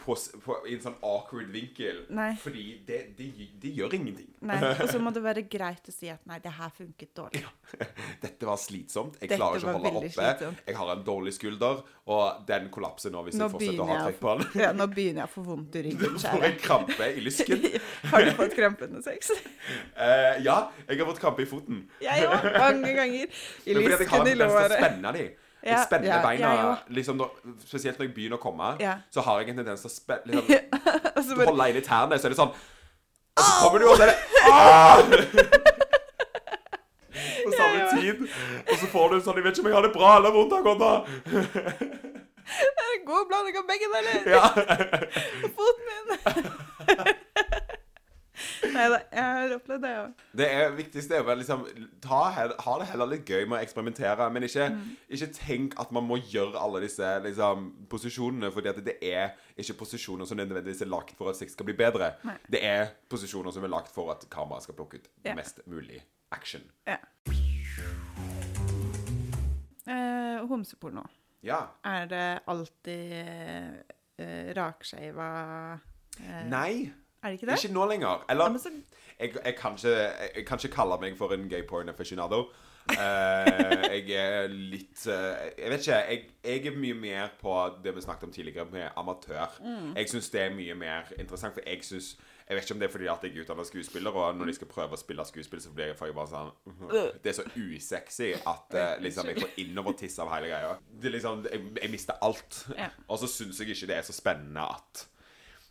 På, 0.00 0.16
på, 0.44 0.56
I 0.68 0.74
en 0.76 0.82
sånn 0.84 0.96
awkward 1.06 1.50
vinkel. 1.52 2.02
Nei. 2.16 2.30
Fordi 2.40 2.64
det, 2.86 3.00
det, 3.18 3.28
det 3.62 3.72
gjør 3.76 3.94
ingenting. 3.98 4.28
Nei. 4.48 4.58
Og 4.82 4.88
så 4.90 5.00
må 5.02 5.12
det 5.14 5.22
være 5.24 5.44
greit 5.50 5.88
å 5.90 5.94
si 5.94 6.08
at 6.12 6.22
nei, 6.28 6.38
det 6.42 6.52
her 6.56 6.72
funket 6.76 7.12
dårlig. 7.16 7.42
Dette 8.24 8.48
var 8.48 8.60
slitsomt. 8.60 9.18
Jeg 9.20 9.28
Dette 9.28 9.40
klarer 9.40 9.60
ikke 9.60 9.74
å 9.74 9.76
holde 9.78 9.92
oppe. 10.00 10.12
slitsomt. 10.16 10.62
Jeg 10.66 10.78
har 10.80 10.92
en 10.94 11.04
dårlig 11.06 11.34
skulder, 11.36 11.82
og 12.10 12.46
den 12.48 12.70
kollapser 12.74 13.14
nå 13.14 13.24
hvis 13.26 13.38
Nå 13.38 13.46
jeg 13.46 13.54
fortsetter 13.56 13.84
å 13.84 13.90
ha 13.90 13.98
trykk 14.06 14.22
på 14.22 14.36
den. 14.40 14.48
ja, 14.64 14.72
nå 14.76 14.88
begynner 14.94 15.24
jeg 15.24 15.30
å 15.30 15.34
få 15.34 15.44
vondt 15.50 15.78
i 15.80 15.84
ryggen, 15.90 16.16
Får 16.24 16.46
jeg 16.48 16.56
krampe 16.64 17.10
i 17.10 17.26
lysken. 17.26 17.68
Har 18.14 18.26
du 18.26 18.32
fått 18.40 18.56
krampe 18.58 18.88
under 18.88 19.04
sex? 19.04 19.30
uh, 19.36 20.34
ja, 20.42 20.58
jeg 20.86 21.02
har 21.02 21.06
fått 21.12 21.22
krampe 21.22 21.44
i 21.44 21.50
foten. 21.50 21.84
Jeg 22.02 22.26
òg. 22.26 22.50
Mange 22.56 22.96
ganger. 22.96 23.38
I 23.66 23.76
Men 23.76 23.84
fordi 23.84 23.94
at 23.94 24.04
jeg 24.06 24.12
har 24.14 24.26
lysken 24.26 24.26
i 24.26 24.32
en 24.32 24.40
tendens 24.40 24.58
til 24.58 24.64
å 24.64 24.80
spenne 24.80 25.14
de 25.20 25.28
ja. 25.64 25.82
spenne 25.84 26.20
beina. 26.24 26.76
Liksom, 26.88 27.16
når, 27.20 27.32
spesielt 27.66 27.98
når 27.98 28.08
jeg 28.08 28.14
begynner 28.16 28.38
å 28.38 28.42
komme, 28.42 28.72
så 29.12 29.24
har 29.26 29.40
jeg 29.40 29.52
en 29.52 29.62
tendens 29.62 29.84
til 29.84 29.90
å 29.90 29.94
spenne 29.94 30.32
liksom, 30.40 30.78
altså, 31.14 31.34
Du 31.34 31.44
holder 31.44 31.72
inn 31.72 31.80
i 31.80 31.84
tærne, 31.86 32.18
så 32.18 32.28
er 32.28 32.34
det 32.34 32.40
sånn 32.40 32.54
Og 32.54 33.44
så 33.44 33.52
kommer 33.62 33.78
du, 33.82 33.88
og 33.90 33.96
så 33.96 34.06
er 34.06 34.12
det 34.12 34.18
ah! 34.50 34.96
På 37.40 37.50
samme 37.56 38.00
tid. 38.00 38.22
Og 38.70 38.76
så 38.78 38.86
får 38.92 39.08
du 39.08 39.14
en 39.16 39.24
sånn 39.24 39.40
Jeg 39.40 39.46
vet 39.46 39.58
ikke 39.58 39.66
om 39.66 39.70
jeg 39.70 39.78
har 39.78 39.86
det 39.86 39.92
bra 39.96 40.14
eller 40.20 40.34
vondt 40.34 40.56
akkurat 40.56 40.80
nå. 40.84 40.92
Det 42.50 42.82
er 42.84 42.94
en 42.96 43.06
god 43.06 43.28
blanding 43.30 43.60
av 43.60 43.66
begge 43.68 43.86
deler. 43.94 44.16
Ja. 44.34 44.44
Foten 45.54 45.84
min. 45.86 46.08
Nei 48.80 48.86
da, 48.88 48.98
jeg 49.12 49.24
har 49.36 49.54
opplevd 49.58 49.82
det 49.84 49.90
òg. 50.00 50.22
Det 50.40 50.46
er 50.56 50.70
viktigste 50.76 51.18
er 51.18 51.26
å 51.28 51.34
liksom 51.36 51.64
ta, 52.00 52.20
Ha 52.32 52.76
det 52.80 52.88
heller 52.88 53.10
litt 53.10 53.28
gøy 53.28 53.44
med 53.44 53.58
å 53.58 53.60
eksperimentere, 53.60 54.28
men 54.32 54.46
ikke, 54.46 54.70
ikke 55.12 55.30
tenk 55.36 55.76
at 55.82 55.92
man 55.92 56.06
må 56.08 56.16
gjøre 56.22 56.60
alle 56.60 56.80
disse 56.84 57.10
liksom, 57.26 57.68
posisjonene, 57.92 58.52
fordi 58.54 58.72
at 58.72 58.80
det 58.86 58.96
er 59.04 59.34
ikke 59.60 59.76
posisjoner 59.82 60.28
som 60.28 60.40
nødvendigvis 60.40 60.84
er 60.86 60.92
lagt 60.92 61.12
for 61.18 61.32
at 61.32 61.40
sex 61.40 61.52
skal 61.56 61.68
bli 61.68 61.76
bedre. 61.76 62.14
Nei. 62.24 62.38
Det 62.56 62.64
er 62.64 62.94
posisjoner 63.12 63.52
som 63.54 63.66
er 63.66 63.74
lagt 63.74 63.92
for 63.92 64.12
at 64.14 64.24
kameraet 64.32 64.68
skal 64.68 64.78
plukke 64.78 65.02
ut 65.02 65.10
yeah. 65.26 65.36
mest 65.36 65.60
mulig 65.68 66.00
action. 66.32 66.64
Yeah. 66.88 67.04
Eh, 69.90 70.46
homseporno. 70.48 71.04
Ja. 71.44 71.60
Er 71.84 72.06
det 72.06 72.26
alltid 72.46 73.12
eh, 74.20 74.52
rakskeiva 74.56 75.28
eh, 76.20 76.42
Nei, 76.50 76.72
Er 77.22 77.28
det 77.28 77.38
ikke 77.40 77.50
det? 77.50 77.64
ikke 77.64 77.74
nå 77.74 77.86
lenger. 77.90 78.24
Eller 78.30 78.50
ja, 78.50 78.58
så, 78.58 78.72
jeg, 79.20 79.34
jeg, 79.44 79.54
kan 79.58 79.76
ikke, 79.76 79.88
jeg, 79.88 80.30
jeg 80.36 80.46
kan 80.46 80.58
ikke 80.58 80.74
kalle 80.74 81.00
meg 81.00 81.16
for 81.18 81.36
en 81.36 81.48
gay 81.48 81.62
porn 81.68 81.88
aficionado. 81.92 82.44
Uh, 82.90 82.96
jeg 83.92 84.08
er 84.16 84.48
litt 84.48 85.02
uh, 85.06 85.36
Jeg 85.58 85.70
vet 85.70 85.84
ikke. 85.84 85.98
Jeg, 86.44 86.66
er 86.72 86.78
mye 86.80 86.96
mer 86.96 87.28
på 87.40 87.54
det 87.84 87.94
vi 87.96 88.02
snakket 88.02 88.30
om 88.30 88.32
tidligere, 88.32 88.66
med 88.72 88.88
amatør. 88.96 89.60
Mm. 89.60 89.94
Jeg 89.96 90.10
syns 90.10 90.30
det 90.30 90.42
er 90.46 90.54
mye 90.54 90.74
mer 90.74 91.12
interessant, 91.18 91.54
for 91.54 91.66
jeg 91.66 91.84
syns 91.84 92.16
jeg 92.50 92.56
vet 92.56 92.64
ikke 92.64 92.74
om 92.74 92.80
det 92.80 92.86
er 92.88 92.90
fordi 92.90 93.06
at 93.06 93.22
jeg 93.22 93.30
er 93.30 93.44
utdannet 93.44 93.66
skuespiller, 93.68 94.10
og 94.10 94.34
når 94.34 94.48
de 94.50 94.52
skal 94.56 94.68
prøve 94.72 94.96
å 94.96 94.98
spille 94.98 95.22
skuespill, 95.28 95.60
så 95.62 95.70
blir 95.70 95.92
jeg, 95.92 95.98
jeg 96.02 96.14
bare 96.16 96.30
sånn 96.32 96.48
Det 97.22 97.30
er 97.30 97.36
så 97.36 97.44
usexy 97.54 98.32
at 98.34 98.74
eh, 98.74 98.96
liksom, 99.04 99.28
jeg 99.30 99.44
får 99.44 99.60
innovertiss 99.62 100.18
av 100.18 100.32
hele 100.32 100.48
greia. 100.50 100.72
Det 100.90 101.12
liksom, 101.14 101.44
jeg, 101.46 101.68
jeg 101.78 101.92
mister 101.92 102.18
alt. 102.26 102.58
Ja. 102.74 102.88
Og 103.06 103.22
så 103.22 103.30
syns 103.30 103.62
jeg 103.62 103.70
ikke 103.70 103.92
det 103.92 104.00
er 104.00 104.08
så 104.08 104.16
spennende 104.16 104.66
at 104.66 105.04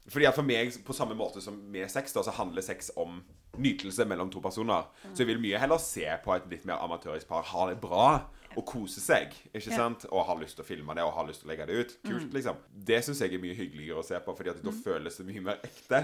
fordi 0.09 0.25
at 0.25 0.37
For 0.37 0.45
meg, 0.45 0.71
på 0.85 0.95
samme 0.95 1.17
måte 1.17 1.41
som 1.43 1.57
med 1.69 1.89
sex, 1.91 2.13
da, 2.15 2.23
så 2.25 2.33
handler 2.33 2.65
sex 2.65 2.91
om 2.97 3.21
nytelse 3.59 4.05
mellom 4.07 4.29
to 4.31 4.41
personer. 4.41 4.87
Så 5.13 5.23
jeg 5.23 5.33
vil 5.33 5.41
mye 5.43 5.59
heller 5.61 5.81
se 5.81 6.05
på 6.23 6.33
et 6.35 6.47
litt 6.49 6.65
mer 6.69 6.81
amatørisk 6.81 7.27
par 7.29 7.45
ha 7.51 7.69
det 7.69 7.79
bra 7.81 8.09
og 8.57 8.65
kose 8.65 9.01
seg. 9.01 9.33
ikke 9.53 9.75
sant? 9.75 10.05
Og 10.09 10.25
ha 10.25 10.35
lyst 10.39 10.57
til 10.57 10.65
å 10.65 10.67
filme 10.67 10.95
det 10.97 11.03
og 11.05 11.13
ha 11.17 11.25
lyst 11.27 11.43
til 11.43 11.49
å 11.49 11.51
legge 11.53 11.67
det 11.69 11.77
ut. 11.79 11.95
Kult, 12.07 12.33
liksom. 12.33 12.57
Det 12.89 13.01
syns 13.05 13.21
jeg 13.21 13.33
er 13.35 13.43
mye 13.43 13.57
hyggeligere 13.57 14.01
å 14.01 14.05
se 14.05 14.19
på, 14.25 14.35
Fordi 14.39 14.53
at 14.53 14.61
da 14.63 14.73
føles 14.73 15.17
det 15.19 15.25
mye 15.27 15.43
mer 15.49 15.59
ekte. 15.65 16.01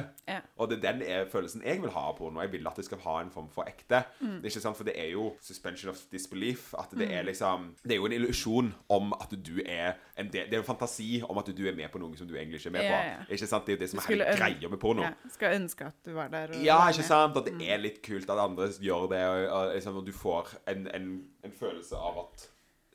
Og 0.57 0.69
det 0.69 0.79
er 0.83 0.99
den 0.99 1.29
følelsen 1.31 1.63
jeg 1.65 1.81
vil 1.81 1.93
ha 1.95 2.05
av 2.09 2.17
porno. 2.19 2.41
Jeg 2.43 2.51
vil 2.53 2.67
at 2.67 2.77
det 2.79 2.85
skal 2.85 3.01
ha 3.05 3.19
en 3.21 3.31
form 3.33 3.49
for 3.53 3.69
ekte. 3.69 4.03
Ikke 4.43 4.61
sant? 4.61 4.77
For 4.77 4.87
det 4.87 4.97
er 4.99 5.11
jo 5.13 5.31
suspension 5.41 5.89
of 5.93 6.01
disbelief. 6.11 6.73
At 6.77 6.93
det 6.97 7.09
er 7.11 7.23
liksom 7.27 7.71
Det 7.83 7.95
er 7.95 8.01
jo 8.01 8.09
en 8.09 8.17
illusjon 8.19 8.73
om 8.89 9.13
at 9.19 9.33
du 9.45 9.61
er 9.65 9.95
en 10.17 10.29
del 10.31 10.49
Det 10.49 10.53
er 10.53 10.61
jo 10.61 10.67
fantasi 10.67 11.21
om 11.27 11.37
at 11.37 11.49
du 11.55 11.63
er 11.67 11.75
med 11.75 11.89
på 11.91 11.99
noe 11.99 12.15
som 12.17 12.27
du 12.27 12.35
egentlig 12.35 12.59
ikke 12.61 12.71
er 12.73 12.77
med 12.77 12.89
på. 12.91 13.33
Ikke 13.35 13.47
sant? 13.47 13.65
Det 13.65 13.73
er 13.73 13.77
jo 13.77 13.81
det 13.83 13.89
som 13.91 13.99
er 13.99 14.09
hele 14.11 14.29
greia 14.37 14.69
med 14.69 14.79
porno. 14.79 15.03
ja, 15.03 15.13
skal 15.31 15.55
ønske 15.59 15.85
at 15.89 15.97
du 16.05 16.13
var 16.15 16.29
der. 16.33 16.55
Ja, 16.63 16.79
ikke 16.89 17.03
sant? 17.07 17.37
At 17.37 17.49
det 17.49 17.69
er 17.71 17.81
litt 17.81 18.01
kult 18.05 18.29
at 18.29 18.41
andre 18.41 18.69
gjør 18.81 19.07
det, 19.11 19.21
og, 19.27 19.45
og, 19.49 19.73
liksom, 19.75 19.99
og 19.99 20.05
du 20.07 20.13
får 20.15 20.55
en, 20.71 20.87
en, 20.95 21.09
en 21.45 21.55
følelse 21.55 21.99
av 21.99 22.21
at 22.25 22.45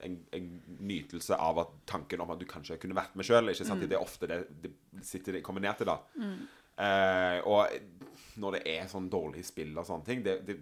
en, 0.06 0.16
en 0.32 0.46
nytelse 0.80 1.36
av 1.36 1.58
at 1.60 1.74
tanken 1.90 2.22
om 2.24 2.32
at 2.32 2.40
du 2.40 2.46
kanskje 2.48 2.78
kunne 2.80 2.96
vært 2.96 3.16
med 3.18 3.26
sjøl. 3.28 3.50
Det 3.52 3.92
er 3.92 4.00
ofte 4.00 4.30
det, 4.30 4.40
det 4.62 4.72
sitter 5.04 5.36
det 5.36 5.44
kommer 5.44 5.64
ned 5.64 5.76
til, 5.80 5.90
da. 5.90 5.98
Eh, 6.80 7.38
og 7.44 8.40
når 8.40 8.56
det 8.56 8.62
er 8.72 8.88
sånn 8.88 9.10
dårlig 9.12 9.44
spill 9.44 9.74
og 9.76 9.84
sånne 9.88 10.06
ting, 10.06 10.24
det, 10.24 10.38
det, 10.48 10.56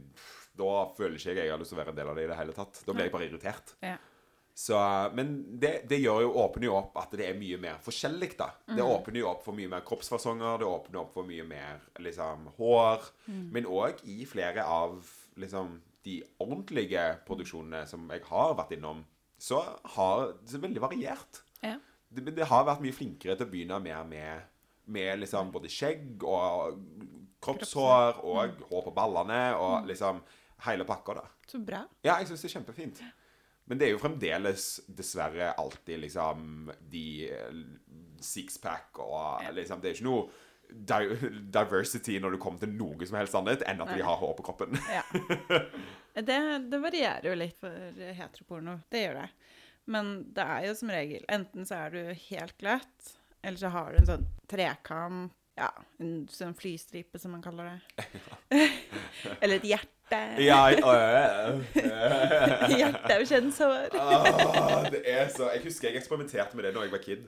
da 0.59 0.73
føler 0.97 1.19
ikke 1.19 1.37
jeg 1.37 1.45
jeg 1.45 1.55
har 1.55 1.61
lyst 1.63 1.71
til 1.75 1.79
å 1.79 1.83
være 1.85 1.95
en 1.95 2.01
del 2.01 2.11
av 2.11 2.19
det 2.19 2.27
i 2.27 2.31
det 2.33 2.39
hele 2.41 2.57
tatt. 2.57 2.81
Da 2.87 2.95
blir 2.95 3.07
jeg 3.07 3.15
bare 3.15 3.29
irritert. 3.29 3.75
Ja. 3.85 3.97
Så, 4.59 4.75
men 5.15 5.37
det, 5.63 5.85
det 5.87 6.01
gjør 6.03 6.25
jo, 6.25 6.31
åpner 6.43 6.67
jo 6.67 6.73
opp 6.81 6.97
at 6.99 7.13
det 7.15 7.29
er 7.29 7.37
mye 7.39 7.61
mer 7.63 7.77
forskjellig, 7.85 8.33
da. 8.41 8.49
Det 8.67 8.83
åpner 8.83 9.21
jo 9.21 9.29
opp 9.31 9.45
for 9.47 9.55
mye 9.55 9.71
mer 9.71 9.85
kroppsfasonger, 9.87 10.57
det 10.59 10.67
åpner 10.67 11.05
opp 11.05 11.13
for 11.15 11.29
mye 11.29 11.45
mer 11.47 11.85
liksom, 12.03 12.49
hår. 12.57 13.07
Men 13.55 13.71
òg 13.71 14.03
i 14.11 14.27
flere 14.27 14.65
av 14.67 14.99
liksom, 15.39 15.77
de 16.07 16.21
ordentlige 16.43 17.03
produksjonene 17.27 17.85
som 17.91 18.07
jeg 18.13 18.25
har 18.29 18.55
vært 18.59 18.75
innom, 18.77 19.03
så 19.39 19.61
har 19.95 20.33
det 20.43 20.57
er 20.57 20.65
veldig 20.65 20.83
variert. 20.83 21.43
Ja. 21.63 21.77
Det, 22.09 22.25
det 22.35 22.49
har 22.49 22.67
vært 22.67 22.83
mye 22.85 22.97
flinkere 22.97 23.37
til 23.37 23.47
å 23.47 23.53
begynne 23.53 23.81
mer 23.83 24.07
med, 24.09 24.49
med 24.91 25.23
liksom 25.23 25.53
både 25.55 25.71
skjegg 25.73 26.25
og 26.27 26.79
kroppshår 27.45 28.23
og 28.27 28.63
hår 28.71 28.85
på 28.89 28.95
ballene 28.97 29.43
og 29.59 29.89
liksom 29.91 30.23
hele 30.67 30.87
pakka, 30.89 31.21
da. 31.21 31.27
Så 31.49 31.61
bra. 31.63 31.85
Ja, 32.03 32.19
jeg 32.19 32.31
syns 32.31 32.43
det 32.43 32.51
er 32.51 32.57
kjempefint. 32.59 33.03
Men 33.69 33.81
det 33.81 33.87
er 33.87 33.93
jo 33.93 34.01
fremdeles 34.01 34.67
dessverre 34.89 35.53
alltid 35.61 36.01
liksom 36.07 36.71
de 36.91 37.07
eh, 37.29 37.59
sixpack 38.25 38.97
og 39.05 39.45
liksom 39.55 39.83
Det 39.83 39.91
er 39.91 39.99
ikke 39.99 40.09
noe 40.09 40.25
diversity 40.69 42.19
når 42.21 42.31
du 42.37 42.41
kommer 42.43 42.61
til 42.63 42.73
noe 42.77 43.07
som 43.09 43.17
helst 43.19 43.35
annet 43.39 43.63
enn 43.69 43.81
at 43.83 43.89
Nei. 43.91 43.97
de 43.99 44.03
har 44.07 44.17
hår 44.21 44.35
på 44.39 44.45
kroppen. 44.51 44.71
Ja. 44.93 45.05
Det, 46.19 46.35
det 46.67 46.79
varierer 46.83 47.23
jo 47.29 47.35
litt 47.39 47.55
for 47.61 47.71
heteroporno. 47.95 48.73
Det 48.91 49.05
gjør 49.05 49.15
det. 49.21 49.29
Men 49.87 50.09
det 50.35 50.43
er 50.43 50.65
jo 50.67 50.73
som 50.75 50.91
regel 50.91 51.23
Enten 51.31 51.63
så 51.69 51.77
er 51.85 51.93
du 51.95 52.01
helt 52.25 52.57
glatt, 52.59 53.13
eller 53.39 53.55
så 53.61 53.71
har 53.71 53.93
du 53.95 53.99
en 54.01 54.09
sånn 54.09 54.25
trekant 54.51 55.31
Ja, 55.59 55.69
en 56.03 56.27
sånn 56.33 56.57
flystripe, 56.59 57.19
som 57.23 57.31
man 57.37 57.43
kaller 57.45 57.65
det. 57.71 57.79
eller 59.43 59.55
et 59.61 59.69
hjerte. 59.71 60.19
ja. 60.43 60.75
Hjerte 62.81 63.13
av 63.15 63.23
kjønnshår. 63.31 63.95
Åh, 63.95 64.91
det 64.95 65.03
er 65.07 65.27
så 65.35 65.45
Jeg 65.55 65.63
husker 65.69 65.89
jeg 65.93 65.97
eksperimenterte 66.03 66.57
med 66.59 66.65
det 66.67 66.75
da 66.75 66.83
jeg 66.83 66.91
var 66.95 67.03
kid. 67.07 67.23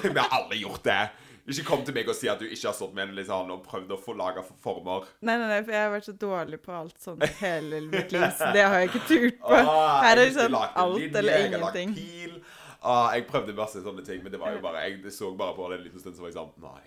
Vi 0.00 0.16
har 0.18 0.28
alle 0.40 0.56
gjort 0.60 0.84
det. 0.88 1.02
Ikke 1.44 1.64
kom 1.68 1.82
til 1.84 1.92
meg 1.92 2.08
og 2.08 2.16
si 2.16 2.28
at 2.32 2.40
du 2.40 2.46
ikke 2.48 2.70
har 2.70 2.76
stått 2.76 2.94
med 2.96 3.10
en 3.10 3.16
lisan 3.18 3.50
og 3.52 3.64
prøvd 3.66 3.90
å 3.92 3.98
få 4.00 4.14
laga 4.16 4.40
former. 4.64 5.04
Nei, 5.20 5.34
nei, 5.36 5.48
nei, 5.50 5.58
for 5.66 5.74
jeg 5.76 5.82
har 5.84 5.90
vært 5.92 6.06
så 6.08 6.14
dårlig 6.16 6.58
på 6.64 6.72
alt 6.72 6.96
sånn 7.04 7.20
hele 7.42 7.80
mitt 7.90 8.14
liv, 8.14 8.24
så 8.38 8.48
det 8.54 8.62
har 8.64 8.78
jeg 8.80 8.88
ikke 8.92 9.02
turt 9.10 9.40
på. 9.42 9.58
Åh, 9.58 9.98
Her 10.06 10.14
er 10.14 10.22
det 10.22 10.30
sånn 10.38 10.56
alt 10.56 10.96
linje, 10.96 11.18
eller 11.20 11.32
jeg 11.36 11.50
har 11.52 11.64
lagt 11.66 11.76
ingenting. 11.82 11.92
Pil. 11.98 12.38
Åh, 12.84 13.08
jeg 13.16 13.26
prøvde 13.28 13.56
masse 13.58 13.82
sånne 13.84 14.04
ting, 14.06 14.22
men 14.24 14.32
det 14.32 14.40
var 14.40 14.56
jo 14.56 14.60
bare 14.64 14.86
Jeg 14.88 15.12
så 15.12 15.30
bare 15.36 15.56
på 15.56 15.68
det 15.68 15.78
en 15.78 15.84
liten 15.84 16.00
stund, 16.00 16.16
så 16.16 16.24
var 16.24 16.32
jeg 16.32 16.38
sånn 16.40 16.52
Nei. 16.64 16.84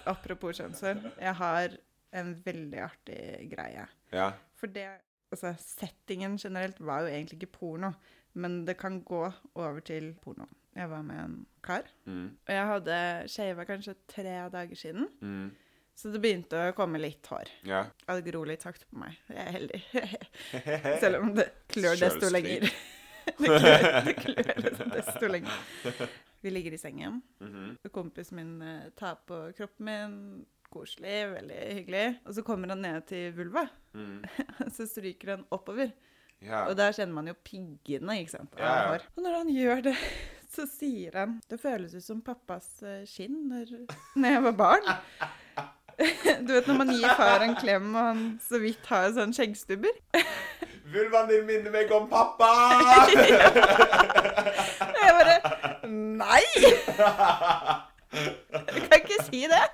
Apropos 0.10 0.58
kjønnshår, 0.58 1.04
jeg 1.20 1.34
har 1.38 1.78
en 2.18 2.34
veldig 2.44 2.80
artig 2.82 3.22
greie. 3.54 3.86
ja. 4.14 4.32
For 4.58 4.66
det 4.74 4.88
Altså, 5.30 5.52
settingen 5.62 6.32
generelt 6.42 6.80
var 6.82 7.04
jo 7.04 7.10
egentlig 7.12 7.36
ikke 7.38 7.52
porno, 7.60 7.92
men 8.34 8.64
det 8.66 8.74
kan 8.80 8.96
gå 9.06 9.20
over 9.54 9.78
til 9.86 10.08
porno. 10.18 10.48
Jeg 10.76 10.90
var 10.90 11.02
med 11.02 11.18
en 11.24 11.46
kar, 11.62 11.82
Mm. 12.06 12.36
og 12.48 12.54
jeg 12.54 12.66
hadde 12.66 12.98
shava 13.28 13.64
kanskje 13.66 13.94
tre 14.08 14.36
dager 14.52 14.76
siden, 14.76 15.08
Mm. 15.20 15.50
så 15.96 16.12
det 16.12 16.20
begynte 16.22 16.60
å 16.70 16.74
komme 16.74 16.98
litt 17.00 17.26
hår. 17.26 17.48
Ja. 17.64 17.82
Jeg 18.06 18.08
hadde 18.08 18.30
gro 18.30 18.44
litt 18.44 18.62
sakte 18.62 18.86
på 18.86 18.96
meg. 19.02 19.18
Jeg 19.28 19.46
er 19.46 19.52
heldig. 19.52 19.82
Selv 21.02 21.20
om 21.22 21.34
det 21.34 21.48
klør 21.68 21.98
desto 21.98 22.30
lenger. 22.30 22.70
det 23.40 23.46
klør, 23.50 24.04
det 24.06 24.16
klør 24.16 24.94
desto 24.94 25.26
lenger. 25.28 25.58
Vi 26.42 26.50
ligger 26.50 26.72
i 26.72 26.78
sengen. 26.78 27.22
Mm 27.40 27.50
-hmm. 27.52 27.90
Kompisen 27.90 28.36
min 28.36 28.62
eh, 28.62 28.90
tar 28.96 29.14
på 29.26 29.52
kroppen 29.56 29.84
min. 29.84 30.46
Koselig, 30.70 31.30
veldig 31.34 31.74
hyggelig. 31.74 32.20
Og 32.24 32.34
så 32.34 32.42
kommer 32.42 32.68
han 32.68 32.78
ned 32.82 33.06
til 33.06 33.32
vulva. 33.32 33.68
Mm. 33.92 34.24
Så 34.70 34.86
stryker 34.86 35.30
han 35.30 35.44
oppover. 35.50 35.90
Ja. 36.40 36.64
Og 36.68 36.76
der 36.76 36.92
kjenner 36.92 37.14
man 37.14 37.26
jo 37.26 37.34
piggene, 37.44 38.20
ikke 38.20 38.30
sant? 38.30 38.54
av 38.56 38.88
hår. 38.92 39.02
Og 39.16 39.22
når 39.22 39.36
han 39.36 39.48
gjør 39.48 39.82
det, 39.82 39.96
så 40.54 40.66
sier 40.66 41.16
han 41.20 41.38
Det 41.50 41.60
føles 41.60 41.94
ut 41.94 42.04
som 42.04 42.20
pappas 42.24 42.66
eh, 42.82 43.04
skinn 43.08 43.48
når, 43.50 43.74
når 44.16 44.36
jeg 44.36 44.42
var 44.48 44.56
barn. 44.64 44.90
Du 46.00 46.54
vet 46.54 46.64
når 46.64 46.76
man 46.78 46.90
gir 46.94 47.10
far 47.12 47.42
en 47.44 47.52
klem, 47.60 47.90
og 47.92 48.00
han 48.00 48.20
så 48.40 48.56
vidt 48.62 48.86
har 48.88 49.10
sånn 49.12 49.34
skjeggstubber? 49.36 49.98
Vulvaen 50.94 51.28
din 51.28 51.44
minner 51.44 51.74
meg 51.74 51.92
om 51.92 52.06
pappa! 52.08 52.48
Og 53.04 54.96
jeg 54.96 55.12
bare 55.18 55.36
Nei! 55.90 56.40
Jeg 58.10 58.86
kan 58.86 58.96
ikke 58.96 59.20
si 59.28 59.44
det. 59.50 59.66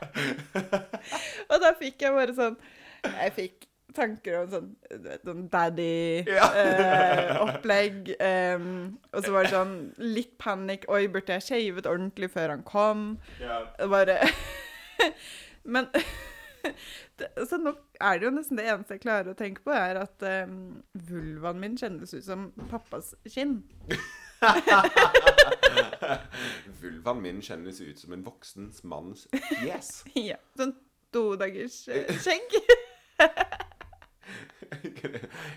Og 1.47 1.63
da 1.63 1.71
fikk 1.79 2.03
jeg 2.09 2.17
bare 2.19 2.35
sånn 2.37 2.59
Jeg 3.07 3.33
fikk 3.39 3.66
tanker 3.97 4.39
om 4.43 4.51
sånn, 4.53 4.69
sånn 5.25 5.47
daddy-opplegg. 5.53 6.37
Ja. 6.37 6.51
daddy-opplegg. 6.81 8.13
og 9.13 9.25
så 9.25 9.35
var 9.35 9.49
det 9.49 9.55
sånn 9.55 9.75
litt 10.03 10.37
panikk. 10.43 10.87
Oi, 10.93 11.07
burde 11.13 11.39
jeg 11.39 11.47
shavet 11.49 11.89
ordentlig 11.91 12.31
før 12.35 12.57
han 12.57 12.65
kom? 12.69 13.09
ja. 13.43 13.63
Bare 13.91 14.21
Men 15.67 15.89
det, 17.19 17.29
Så 17.49 17.59
nå 17.61 17.73
er 18.01 18.19
det 18.19 18.29
jo 18.29 18.33
nesten 18.35 18.59
det 18.61 18.67
eneste 18.71 18.97
jeg 18.97 19.05
klarer 19.05 19.33
å 19.33 19.39
tenke 19.39 19.65
på, 19.65 19.73
er 19.75 20.01
at 20.01 20.25
um, 20.47 20.83
vulvaen 21.09 21.61
min 21.63 21.77
kjennes 21.79 22.15
ut 22.15 22.27
som 22.27 22.51
pappas 22.71 23.15
skinn. 23.31 23.61
Vulvaen 26.83 27.23
min 27.25 27.43
kjennes 27.45 27.81
ut 27.81 28.03
som 28.03 28.17
en 28.17 28.27
voksen 28.27 28.71
manns 28.89 29.27
fjes. 29.33 29.91
Ja. 30.19 30.39
Sånn 30.59 30.75
to 31.15 31.29
dagers 31.41 31.85
eh, 31.89 32.11
skjegg. 32.21 32.59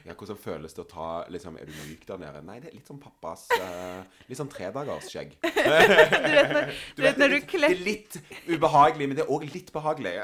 Ja, 0.06 0.14
hvordan 0.14 0.38
føles 0.40 0.76
det 0.76 0.84
å 0.84 0.88
ta 0.90 1.08
liksom, 1.32 1.58
Er 1.60 1.70
du 1.70 1.74
myk 1.86 2.06
der 2.08 2.20
nede? 2.22 2.42
Nei, 2.46 2.58
det 2.62 2.72
er 2.72 2.76
litt 2.78 2.90
sånn 2.90 3.00
pappas 3.02 3.46
uh, 3.60 4.02
Litt 4.30 4.40
sånn 4.40 4.52
tredagersskjegg. 4.52 5.36
Du 5.40 5.46
vet 5.50 6.10
når 6.16 6.66
du, 6.96 7.04
vet, 7.04 7.18
når 7.20 7.34
du 7.34 7.38
det, 7.40 7.48
det 7.54 7.70
er 7.70 7.82
litt 7.84 8.18
ubehagelig, 8.50 9.08
men 9.08 9.18
det 9.18 9.24
er 9.24 9.32
òg 9.34 9.46
litt 9.54 9.72
behagelig. 9.74 10.16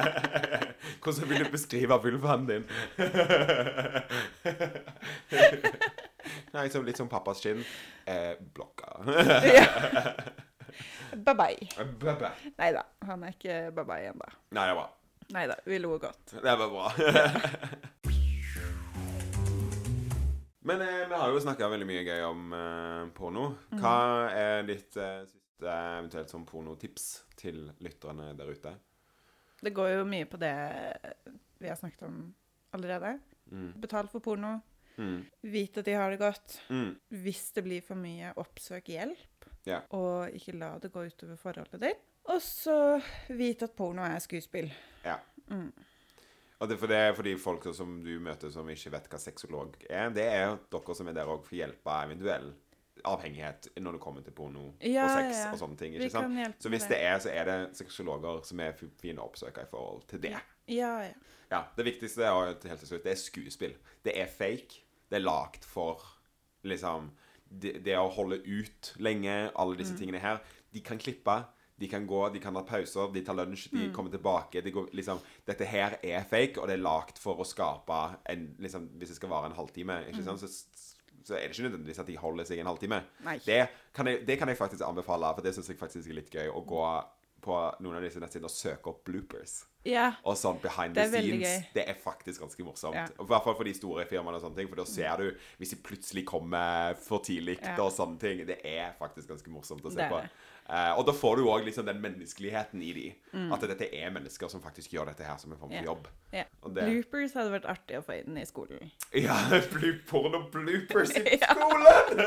Hvordan 1.04 1.30
vil 1.30 1.44
du 1.44 1.50
beskrive 1.52 1.98
vulvaen 2.04 2.48
din? 2.48 2.66
Nei, 6.54 6.66
så 6.72 6.82
litt 6.84 7.00
som 7.00 7.10
pappas 7.12 7.42
skinn. 7.44 7.62
Eh, 8.08 8.34
blokka. 8.56 8.96
Bye-bye. 11.14 12.34
Nei 12.58 12.74
da, 12.74 12.84
han 13.08 13.24
er 13.24 13.36
ikke 13.36 13.62
bye-bye 13.76 14.12
ennå. 14.12 14.34
Nei, 14.56 14.68
det 14.70 14.76
var 14.80 14.92
Nei 15.32 15.46
da, 15.48 15.56
vi 15.64 15.78
lo 15.80 15.98
godt. 15.98 16.36
Det 16.42 16.56
var 16.60 16.68
bra. 16.68 16.92
Men 20.66 20.80
eh, 20.80 21.08
vi 21.08 21.14
har 21.14 21.28
jo 21.28 21.40
snakka 21.44 21.68
veldig 21.68 21.86
mye 21.88 22.04
gøy 22.06 22.22
om 22.24 22.52
eh, 22.56 23.02
porno. 23.16 23.50
Hva 23.76 23.96
er 24.32 24.62
ditt 24.68 24.96
eh, 24.96 25.26
siste 25.28 25.68
eventuelt 25.68 26.32
som 26.32 26.46
pornotips 26.48 27.08
til 27.36 27.66
lytterne 27.84 28.30
der 28.38 28.48
ute? 28.48 28.72
Det 29.60 29.72
går 29.76 29.90
jo 29.98 30.06
mye 30.08 30.28
på 30.28 30.40
det 30.40 30.54
vi 31.60 31.68
har 31.68 31.76
snakket 31.76 32.06
om 32.08 32.16
allerede. 32.76 33.18
Mm. 33.52 33.74
Betal 33.80 34.08
for 34.12 34.24
porno. 34.24 34.56
Mm. 34.96 35.20
Vite 35.52 35.80
at 35.82 35.86
de 35.88 35.98
har 35.98 36.10
det 36.12 36.18
godt. 36.22 36.58
Mm. 36.68 36.96
Hvis 37.24 37.44
det 37.56 37.64
blir 37.66 37.84
for 37.84 38.00
mye, 38.00 38.32
oppsøk 38.40 38.88
hjelp. 38.92 39.48
Yeah. 39.64 39.84
Og 39.96 40.32
ikke 40.36 40.56
la 40.60 40.74
det 40.80 40.92
gå 40.92 41.06
utover 41.08 41.40
forholdet 41.40 41.80
ditt. 41.80 42.02
Og 42.32 42.40
så 42.42 42.76
vite 43.36 43.66
at 43.68 43.74
porno 43.76 44.02
er 44.06 44.18
skuespill. 44.24 44.70
Ja. 45.04 45.18
Mm. 45.50 45.72
Og 46.62 46.68
det, 46.70 46.78
for 46.80 46.88
det 46.88 46.96
er 46.96 47.12
fordi 47.16 47.34
folk 47.36 47.66
som 47.76 47.98
du 48.04 48.14
møter 48.22 48.48
som 48.54 48.68
ikke 48.72 48.92
vet 48.94 49.08
hva 49.12 49.18
sexolog 49.20 49.74
er, 49.90 50.08
det 50.14 50.24
er 50.30 50.44
jo 50.46 50.54
dere 50.72 50.94
som 50.96 51.08
er 51.10 51.16
der 51.18 51.28
òg 51.28 51.42
for 51.44 51.56
å 51.56 51.58
hjelpe 51.58 51.96
eventuell 52.06 52.52
avhengighet 53.04 53.66
når 53.82 53.96
det 53.98 54.00
kommer 54.00 54.22
til 54.24 54.32
porno 54.32 54.62
Ja, 54.80 55.04
og 55.04 55.10
sex 55.18 55.36
ja, 55.42 55.48
og 55.52 55.58
sånne 55.60 55.76
ting. 55.76 55.92
Vi 55.98 56.06
ikke 56.06 56.14
sant? 56.14 56.62
Så 56.62 56.70
hvis 56.72 56.86
det. 56.88 57.00
er, 57.04 57.18
så 57.20 57.32
er 57.34 57.44
det 57.50 57.56
sexologer 57.76 58.40
som 58.48 58.62
er 58.64 58.72
fine 59.02 59.20
å 59.20 59.26
oppsøke 59.28 59.66
i 59.66 59.68
forhold 59.68 60.06
til 60.08 60.22
det. 60.24 60.32
Ja, 60.70 60.94
ja. 61.04 61.12
Ja, 61.50 61.60
Det 61.76 61.84
viktigste 61.84 62.24
er, 62.24 62.54
helt 62.54 62.62
til 62.64 62.88
slutt, 62.88 63.04
det 63.04 63.12
er 63.12 63.20
skuespill. 63.20 63.74
Det 64.06 64.14
er 64.18 64.30
fake. 64.32 64.80
Det 65.10 65.18
er 65.18 65.26
lagd 65.26 65.66
for 65.68 66.00
liksom 66.64 67.10
det, 67.50 67.82
det 67.84 67.98
å 68.00 68.08
holde 68.14 68.40
ut 68.46 68.94
lenge, 68.98 69.50
alle 69.52 69.74
Mm. 69.76 69.78
disse 69.82 69.98
tingene 69.98 70.18
her. 70.22 70.40
De 70.72 70.80
kan 70.80 70.98
klippe. 70.98 71.44
De 71.80 71.88
kan 71.88 72.06
gå, 72.06 72.20
de 72.32 72.38
kan 72.40 72.54
ha 72.54 72.62
pauser, 72.62 73.12
de 73.12 73.20
tar 73.26 73.34
lunsj, 73.34 73.68
de 73.72 73.88
Mm. 73.88 73.92
kommer 73.94 74.10
tilbake. 74.10 74.62
De 74.62 74.70
går, 74.70 74.88
liksom, 74.94 75.18
dette 75.46 75.64
her 75.66 75.98
er 76.02 76.22
fake, 76.22 76.60
og 76.60 76.68
det 76.68 76.74
er 76.78 76.82
lagd 76.82 77.18
for 77.18 77.34
å 77.36 77.44
skape 77.44 78.16
en 78.30 78.54
liksom, 78.60 78.88
Hvis 78.98 79.08
det 79.08 79.16
skal 79.16 79.28
vare 79.28 79.46
en 79.46 79.56
halvtime, 79.58 80.06
ikke 80.08 80.18
Mm. 80.22 80.24
sant, 80.24 80.40
så, 80.40 81.00
så 81.24 81.34
er 81.34 81.48
det 81.48 81.56
ikke 81.58 81.68
nødvendigvis 81.70 81.98
at 81.98 82.06
de 82.06 82.16
holder 82.16 82.44
seg 82.44 82.58
en 82.60 82.66
halvtime. 82.66 83.02
Det 83.44 83.68
kan, 83.94 84.06
jeg, 84.06 84.26
det 84.26 84.38
kan 84.38 84.48
jeg 84.48 84.56
faktisk 84.58 84.82
anbefale, 84.86 85.34
for 85.34 85.42
det 85.42 85.54
syns 85.54 85.68
jeg 85.68 85.78
faktisk 85.78 86.08
er 86.10 86.14
litt 86.14 86.30
gøy. 86.30 86.48
Å 86.52 86.64
gå 86.66 87.04
på 87.44 87.60
noen 87.84 87.96
av 88.00 88.02
disse 88.06 88.20
nettsidene 88.22 88.48
og 88.48 88.54
søke 88.56 88.90
opp 88.94 89.04
bloopers. 89.04 89.58
Ja. 89.84 90.14
Og 90.24 90.32
sånn 90.40 90.56
behind 90.62 90.96
the 90.96 91.04
scenes. 91.10 91.44
gøy. 91.44 91.66
Det 91.76 91.82
er 91.92 91.98
faktisk 92.00 92.40
ganske 92.40 92.64
morsomt. 92.64 92.96
Ja. 92.96 93.04
I 93.20 93.26
hvert 93.28 93.44
fall 93.44 93.54
for 93.58 93.68
de 93.68 93.74
store 93.76 94.06
firmaene 94.08 94.38
og 94.40 94.44
sånne 94.46 94.56
ting. 94.62 94.70
For 94.72 94.80
da 94.80 94.86
ser 94.88 95.20
du 95.20 95.26
hvis 95.60 95.74
de 95.74 95.78
plutselig 95.84 96.24
kommer 96.30 96.96
for 97.04 97.20
tidlig 97.26 97.58
Ja. 97.60 97.76
og 97.84 97.92
sånne 97.92 98.16
ting. 98.22 98.40
Det 98.48 98.58
er 98.64 98.94
faktisk 98.98 99.28
ganske 99.28 99.52
morsomt 99.52 99.84
å 99.84 99.92
se 99.92 100.00
Det 100.00 100.08
på. 100.08 100.22
Eh, 100.64 100.92
og 100.96 101.04
da 101.04 101.12
får 101.12 101.36
du 101.36 101.42
òg 101.44 101.66
liksom 101.66 101.84
den 101.84 102.00
menneskeligheten 102.00 102.80
i 102.80 102.92
de. 102.96 103.14
At 103.52 103.60
dette 103.68 103.90
er 103.92 104.08
mennesker 104.10 104.48
som 104.48 104.62
faktisk 104.64 104.90
gjør 104.96 105.10
dette 105.12 105.22
her 105.28 105.36
som 105.36 105.52
en 105.52 105.58
form 105.60 105.68
for 105.68 105.74
yeah. 105.76 105.84
Jobb. 105.84 106.08
Yeah. 106.32 106.46
Det- 106.64 106.88
Bloopers 106.88 107.34
hadde 107.36 107.52
vært 107.52 107.68
artig 107.68 107.98
å 108.00 108.02
få 108.06 108.16
inn 108.24 108.38
i 108.40 108.46
skolen. 108.48 108.90
Ja, 109.12 109.36
porno 110.08 110.48
bloopers 110.48 111.12
i 111.20 111.36
skolen! 111.44 112.24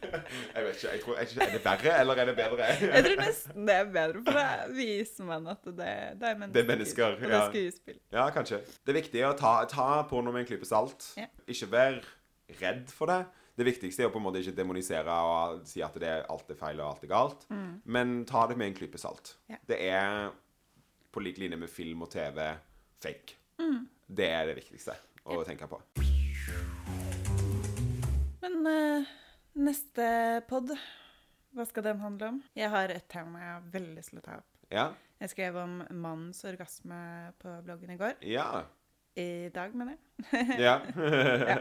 jeg 0.32 0.66
vet 0.66 0.76
ikke. 0.76 0.90
Jeg 0.92 1.02
tror, 1.02 1.18
jeg, 1.20 1.28
er 1.46 1.52
det 1.54 1.62
verre, 1.64 1.94
eller 2.00 2.20
er 2.22 2.30
det 2.30 2.36
bedre? 2.38 2.68
Jeg 2.82 3.06
tror 3.06 3.22
nesten 3.22 3.70
det 3.70 3.78
er 3.78 3.88
bedre, 3.94 4.22
for 4.26 4.38
da 4.40 4.44
viser 4.76 5.28
man 5.30 5.48
at 5.52 5.64
det, 5.66 5.94
det 6.20 6.30
er 6.30 6.38
mennesker. 6.42 6.52
Det 6.52 6.62
er 6.62 6.70
mennesker, 6.72 7.16
Og 7.16 7.24
det 7.24 7.30
er 7.30 7.36
ja. 7.36 7.48
skuespill. 7.48 7.98
Ja, 8.18 8.28
kanskje. 8.34 8.60
Det 8.82 8.94
er 8.94 9.00
viktig 9.00 9.24
å 9.28 9.32
ta, 9.38 9.56
ta 9.70 9.88
porno 10.10 10.34
med 10.34 10.44
en 10.44 10.48
klype 10.52 10.68
salt. 10.68 11.10
Ja. 11.18 11.28
Ikke 11.50 11.70
vær 11.72 12.00
redd 12.60 12.94
for 12.94 13.12
det. 13.12 13.24
Det 13.56 13.64
viktigste 13.64 14.04
er 14.04 14.10
å 14.10 14.12
på 14.12 14.20
en 14.20 14.26
måte 14.26 14.42
ikke 14.42 14.52
demonisere 14.58 15.12
og 15.24 15.62
si 15.68 15.80
at 15.84 15.94
det 16.00 16.08
er 16.12 16.26
alt 16.32 16.50
er 16.52 16.58
feil 16.60 16.80
og 16.82 16.90
alt 16.90 17.06
er 17.06 17.12
galt. 17.12 17.46
Men 17.88 18.18
ta 18.28 18.44
det 18.50 18.58
med 18.60 18.72
en 18.72 18.76
klype 18.76 19.00
salt. 19.00 19.32
Mm. 19.46 19.54
Ja. 19.54 19.60
Det 19.70 19.78
er 19.88 20.28
på 21.16 21.22
lik 21.24 21.38
linje 21.40 21.56
med 21.56 21.72
film 21.72 22.04
og 22.04 22.10
TV 22.12 22.42
fake. 23.00 23.38
Mm. 23.56 23.86
Det 24.06 24.28
er 24.28 24.50
det 24.50 24.58
viktigste 24.58 24.98
å 25.24 25.40
tenke 25.48 25.68
på. 25.70 25.80
Men 28.44 28.68
eh, 28.70 29.14
neste 29.56 30.06
pod, 30.50 30.70
hva 31.56 31.64
skal 31.68 31.86
den 31.88 32.00
handle 32.02 32.28
om? 32.34 32.40
Jeg 32.58 32.70
har 32.72 32.92
et 32.92 33.06
tema 33.12 33.40
jeg 33.42 33.52
har 33.54 33.68
veldig 33.72 33.94
lyst 33.98 34.12
til 34.12 34.20
å 34.20 34.24
ta 34.26 34.38
opp. 34.40 34.48
Ja? 34.72 34.86
Jeg 35.22 35.32
skrev 35.32 35.56
om 35.62 35.78
mannens 35.96 36.42
orgasme 36.44 36.98
på 37.40 37.54
bloggen 37.64 37.94
i 37.94 37.98
går. 38.00 38.18
Ja. 38.28 38.64
I 39.16 39.48
dag, 39.54 39.72
mener 39.74 39.96
jeg. 39.96 40.58
Ja. 40.66 40.74
Ja. 41.50 41.60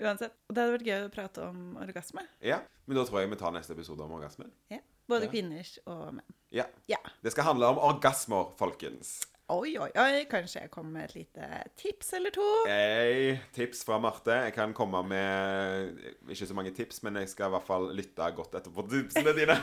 Uansett. 0.00 0.32
Og 0.48 0.54
det 0.56 0.62
hadde 0.62 0.72
vært 0.78 0.86
gøy 0.88 1.02
å 1.04 1.10
prate 1.12 1.42
om 1.44 1.74
orgasme. 1.76 2.22
ja. 2.40 2.62
Men 2.88 2.96
da 2.96 3.02
tror 3.04 3.20
jeg 3.20 3.28
vi 3.30 3.36
tar 3.38 3.52
neste 3.52 3.74
episode 3.76 4.00
om 4.02 4.14
orgasme. 4.16 4.46
Ja. 4.72 4.78
Både 5.10 5.26
Ja. 5.26 5.30
kvinners 5.34 5.74
og 5.84 6.14
menn. 6.16 6.32
Ja. 6.56 6.64
Ja. 6.88 6.96
Det 7.22 7.34
skal 7.34 7.44
handle 7.50 7.68
om 7.74 7.78
orgasmer, 7.84 8.48
folkens. 8.58 9.26
Oi, 9.50 9.72
oi, 9.82 9.88
oi. 9.98 10.18
Kanskje 10.30 10.60
jeg 10.62 10.70
kommer 10.70 10.92
med 10.94 11.08
et 11.08 11.14
lite 11.16 11.46
tips 11.80 12.12
eller 12.14 12.30
to? 12.30 12.44
Hey, 12.70 13.32
tips 13.50 13.80
fra 13.82 13.96
Marte. 13.98 14.36
Jeg 14.46 14.52
kan 14.54 14.70
komme 14.76 15.00
med 15.10 16.04
ikke 16.30 16.46
så 16.46 16.54
mange 16.54 16.70
tips, 16.76 17.00
men 17.02 17.18
jeg 17.18 17.32
skal 17.32 17.50
i 17.50 17.54
hvert 17.56 17.66
fall 17.66 17.88
lytte 17.98 18.28
godt 18.36 18.54
etter 18.60 18.70
på 18.76 18.84
tipsene 18.92 19.34
dine. 19.34 19.56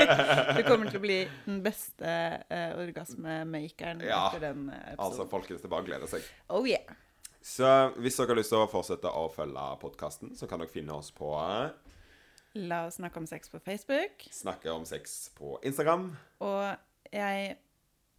Du 0.56 0.62
kommer 0.64 0.88
til 0.88 0.96
å 0.96 1.02
bli 1.02 1.18
den 1.44 1.58
beste 1.64 2.14
uh, 2.48 2.72
orgasmemakeren 2.80 4.00
Ja, 4.06 4.30
etter 4.30 4.46
den 4.46 4.70
eh, 4.70 4.78
episoden. 4.94 5.02
altså, 5.10 5.26
folkens, 5.34 5.60
det 5.60 5.72
bare 5.74 5.88
gleder 5.90 6.08
seg. 6.08 6.24
Oh 6.48 6.64
yeah. 6.64 6.96
Så 7.44 7.68
hvis 8.00 8.16
dere 8.16 8.32
har 8.32 8.40
lyst 8.40 8.54
til 8.54 8.64
å 8.64 8.70
fortsette 8.72 9.12
å 9.12 9.26
følge 9.34 9.66
podkasten, 9.82 10.32
så 10.38 10.48
kan 10.48 10.64
dere 10.64 10.72
finne 10.72 10.96
oss 10.96 11.12
på 11.12 11.34
La 12.64 12.80
oss 12.86 12.96
snakke 12.96 13.20
om 13.20 13.28
sex 13.28 13.52
på 13.52 13.60
Facebook. 13.60 14.24
Snakke 14.32 14.72
om 14.72 14.88
sex 14.88 15.28
på 15.36 15.58
Instagram. 15.68 16.14
Og 16.46 17.12
jeg 17.12 17.56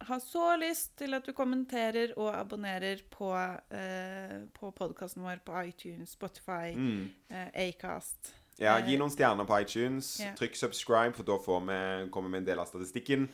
har 0.00 0.18
så 0.20 0.56
lyst 0.60 0.96
til 0.98 1.14
at 1.14 1.24
du 1.26 1.32
kommenterer 1.32 2.12
og 2.18 2.34
abonnerer 2.34 2.96
på, 3.10 3.30
eh, 3.74 4.40
på 4.54 4.70
podkasten 4.76 5.22
vår 5.24 5.36
på 5.44 5.62
iTunes, 5.68 6.10
Spotify, 6.12 6.74
Mm. 6.76 7.10
eh, 7.30 7.48
Acast. 7.68 8.32
Ja, 8.58 8.76
Eh, 8.78 8.86
Gi 8.88 8.96
noen 8.96 9.10
stjerner 9.10 9.44
på 9.46 9.60
iTunes. 9.60 10.20
Ja. 10.20 10.32
Trykk 10.34 10.56
subscribe, 10.56 11.12
for 11.14 11.22
da 11.24 11.38
får 11.38 11.60
vi, 11.66 12.08
kommer 12.10 12.30
vi 12.30 12.36
en 12.38 12.44
del 12.44 12.58
av 12.58 12.66
statistikken. 12.66 13.28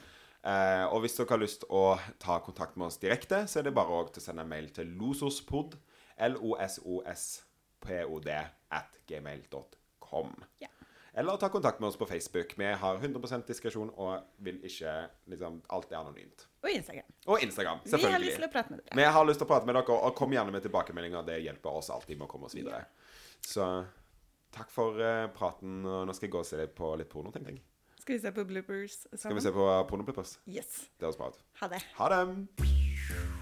Eh, 0.44 0.84
og 0.92 1.00
hvis 1.02 1.16
dere 1.16 1.28
har 1.28 1.38
lyst 1.38 1.64
å 1.70 1.98
ta 2.18 2.38
kontakt 2.40 2.76
med 2.76 2.86
oss 2.86 2.98
direkte, 2.98 3.44
så 3.46 3.58
er 3.58 3.62
det 3.62 3.74
bare 3.74 4.08
til 4.10 4.20
å 4.20 4.24
sende 4.24 4.40
en 4.42 4.48
mail 4.48 4.68
til 4.70 4.86
losospod, 4.86 5.74
L-O-S-O-S-P-O-D, 6.18 8.28
at 8.70 8.98
gmail.com. 9.06 10.44
Ja. 10.60 10.66
Eller 11.14 11.36
ta 11.36 11.48
kontakt 11.48 11.80
med 11.80 11.88
oss 11.88 11.96
på 11.96 12.06
Facebook. 12.06 12.54
Vi 12.58 12.64
har 12.64 12.94
100 12.96 13.42
diskresjon 13.46 13.90
og 14.00 14.22
vil 14.36 14.62
ikke 14.64 14.94
liksom, 15.28 15.60
Alt 15.68 15.92
er 15.92 15.98
anonymt. 15.98 16.46
Og 16.62 16.70
Instagram. 16.70 17.10
Og 17.26 17.42
Instagram, 17.42 17.82
selvfølgelig. 17.84 18.06
Vi 18.06 18.12
har 18.12 18.22
lyst 18.24 18.38
til 18.38 18.46
å 18.46 18.52
prate 18.52 18.72
med 18.72 18.80
dere. 18.80 18.96
Vi 18.96 19.08
har 19.16 19.26
lyst 19.28 19.42
til 19.42 19.48
å 19.48 19.50
prate 19.50 19.68
med 19.68 19.76
dere, 19.76 19.98
og 19.98 20.14
kom 20.16 20.32
gjerne 20.32 20.54
med 20.54 20.64
tilbakemeldinger. 20.64 21.26
Det 21.26 21.36
hjelper 21.44 21.82
oss 21.82 21.90
alltid 21.92 22.16
med 22.16 22.28
å 22.28 22.32
komme 22.32 22.48
oss 22.48 22.56
videre. 22.56 22.86
Så 23.44 23.68
takk 24.56 24.72
for 24.72 24.96
uh, 24.96 25.26
praten. 25.36 25.82
og 25.84 26.08
Nå 26.08 26.16
skal 26.16 26.30
jeg 26.30 26.36
gå 26.38 26.42
og 26.46 26.48
se 26.48 26.64
på 26.80 26.94
litt 26.96 27.12
porno, 27.12 27.34
tenkte 27.34 27.58
jeg. 27.58 27.64
Skal 28.02 28.16
vi 28.16 28.24
se 28.24 28.32
på 28.34 28.44
bloopers 28.48 28.96
sammen? 29.04 29.20
Skal 29.20 29.38
vi 29.38 29.44
se 29.44 29.52
på 29.54 29.68
pornobloopers? 29.92 30.38
Yes. 30.48 30.88
Det 30.96 31.06
høres 31.06 31.20
bra 31.20 31.30
ut. 31.30 31.44
Ha 31.60 31.70
det. 31.76 31.84
Ha 32.00 32.10
det! 32.16 33.41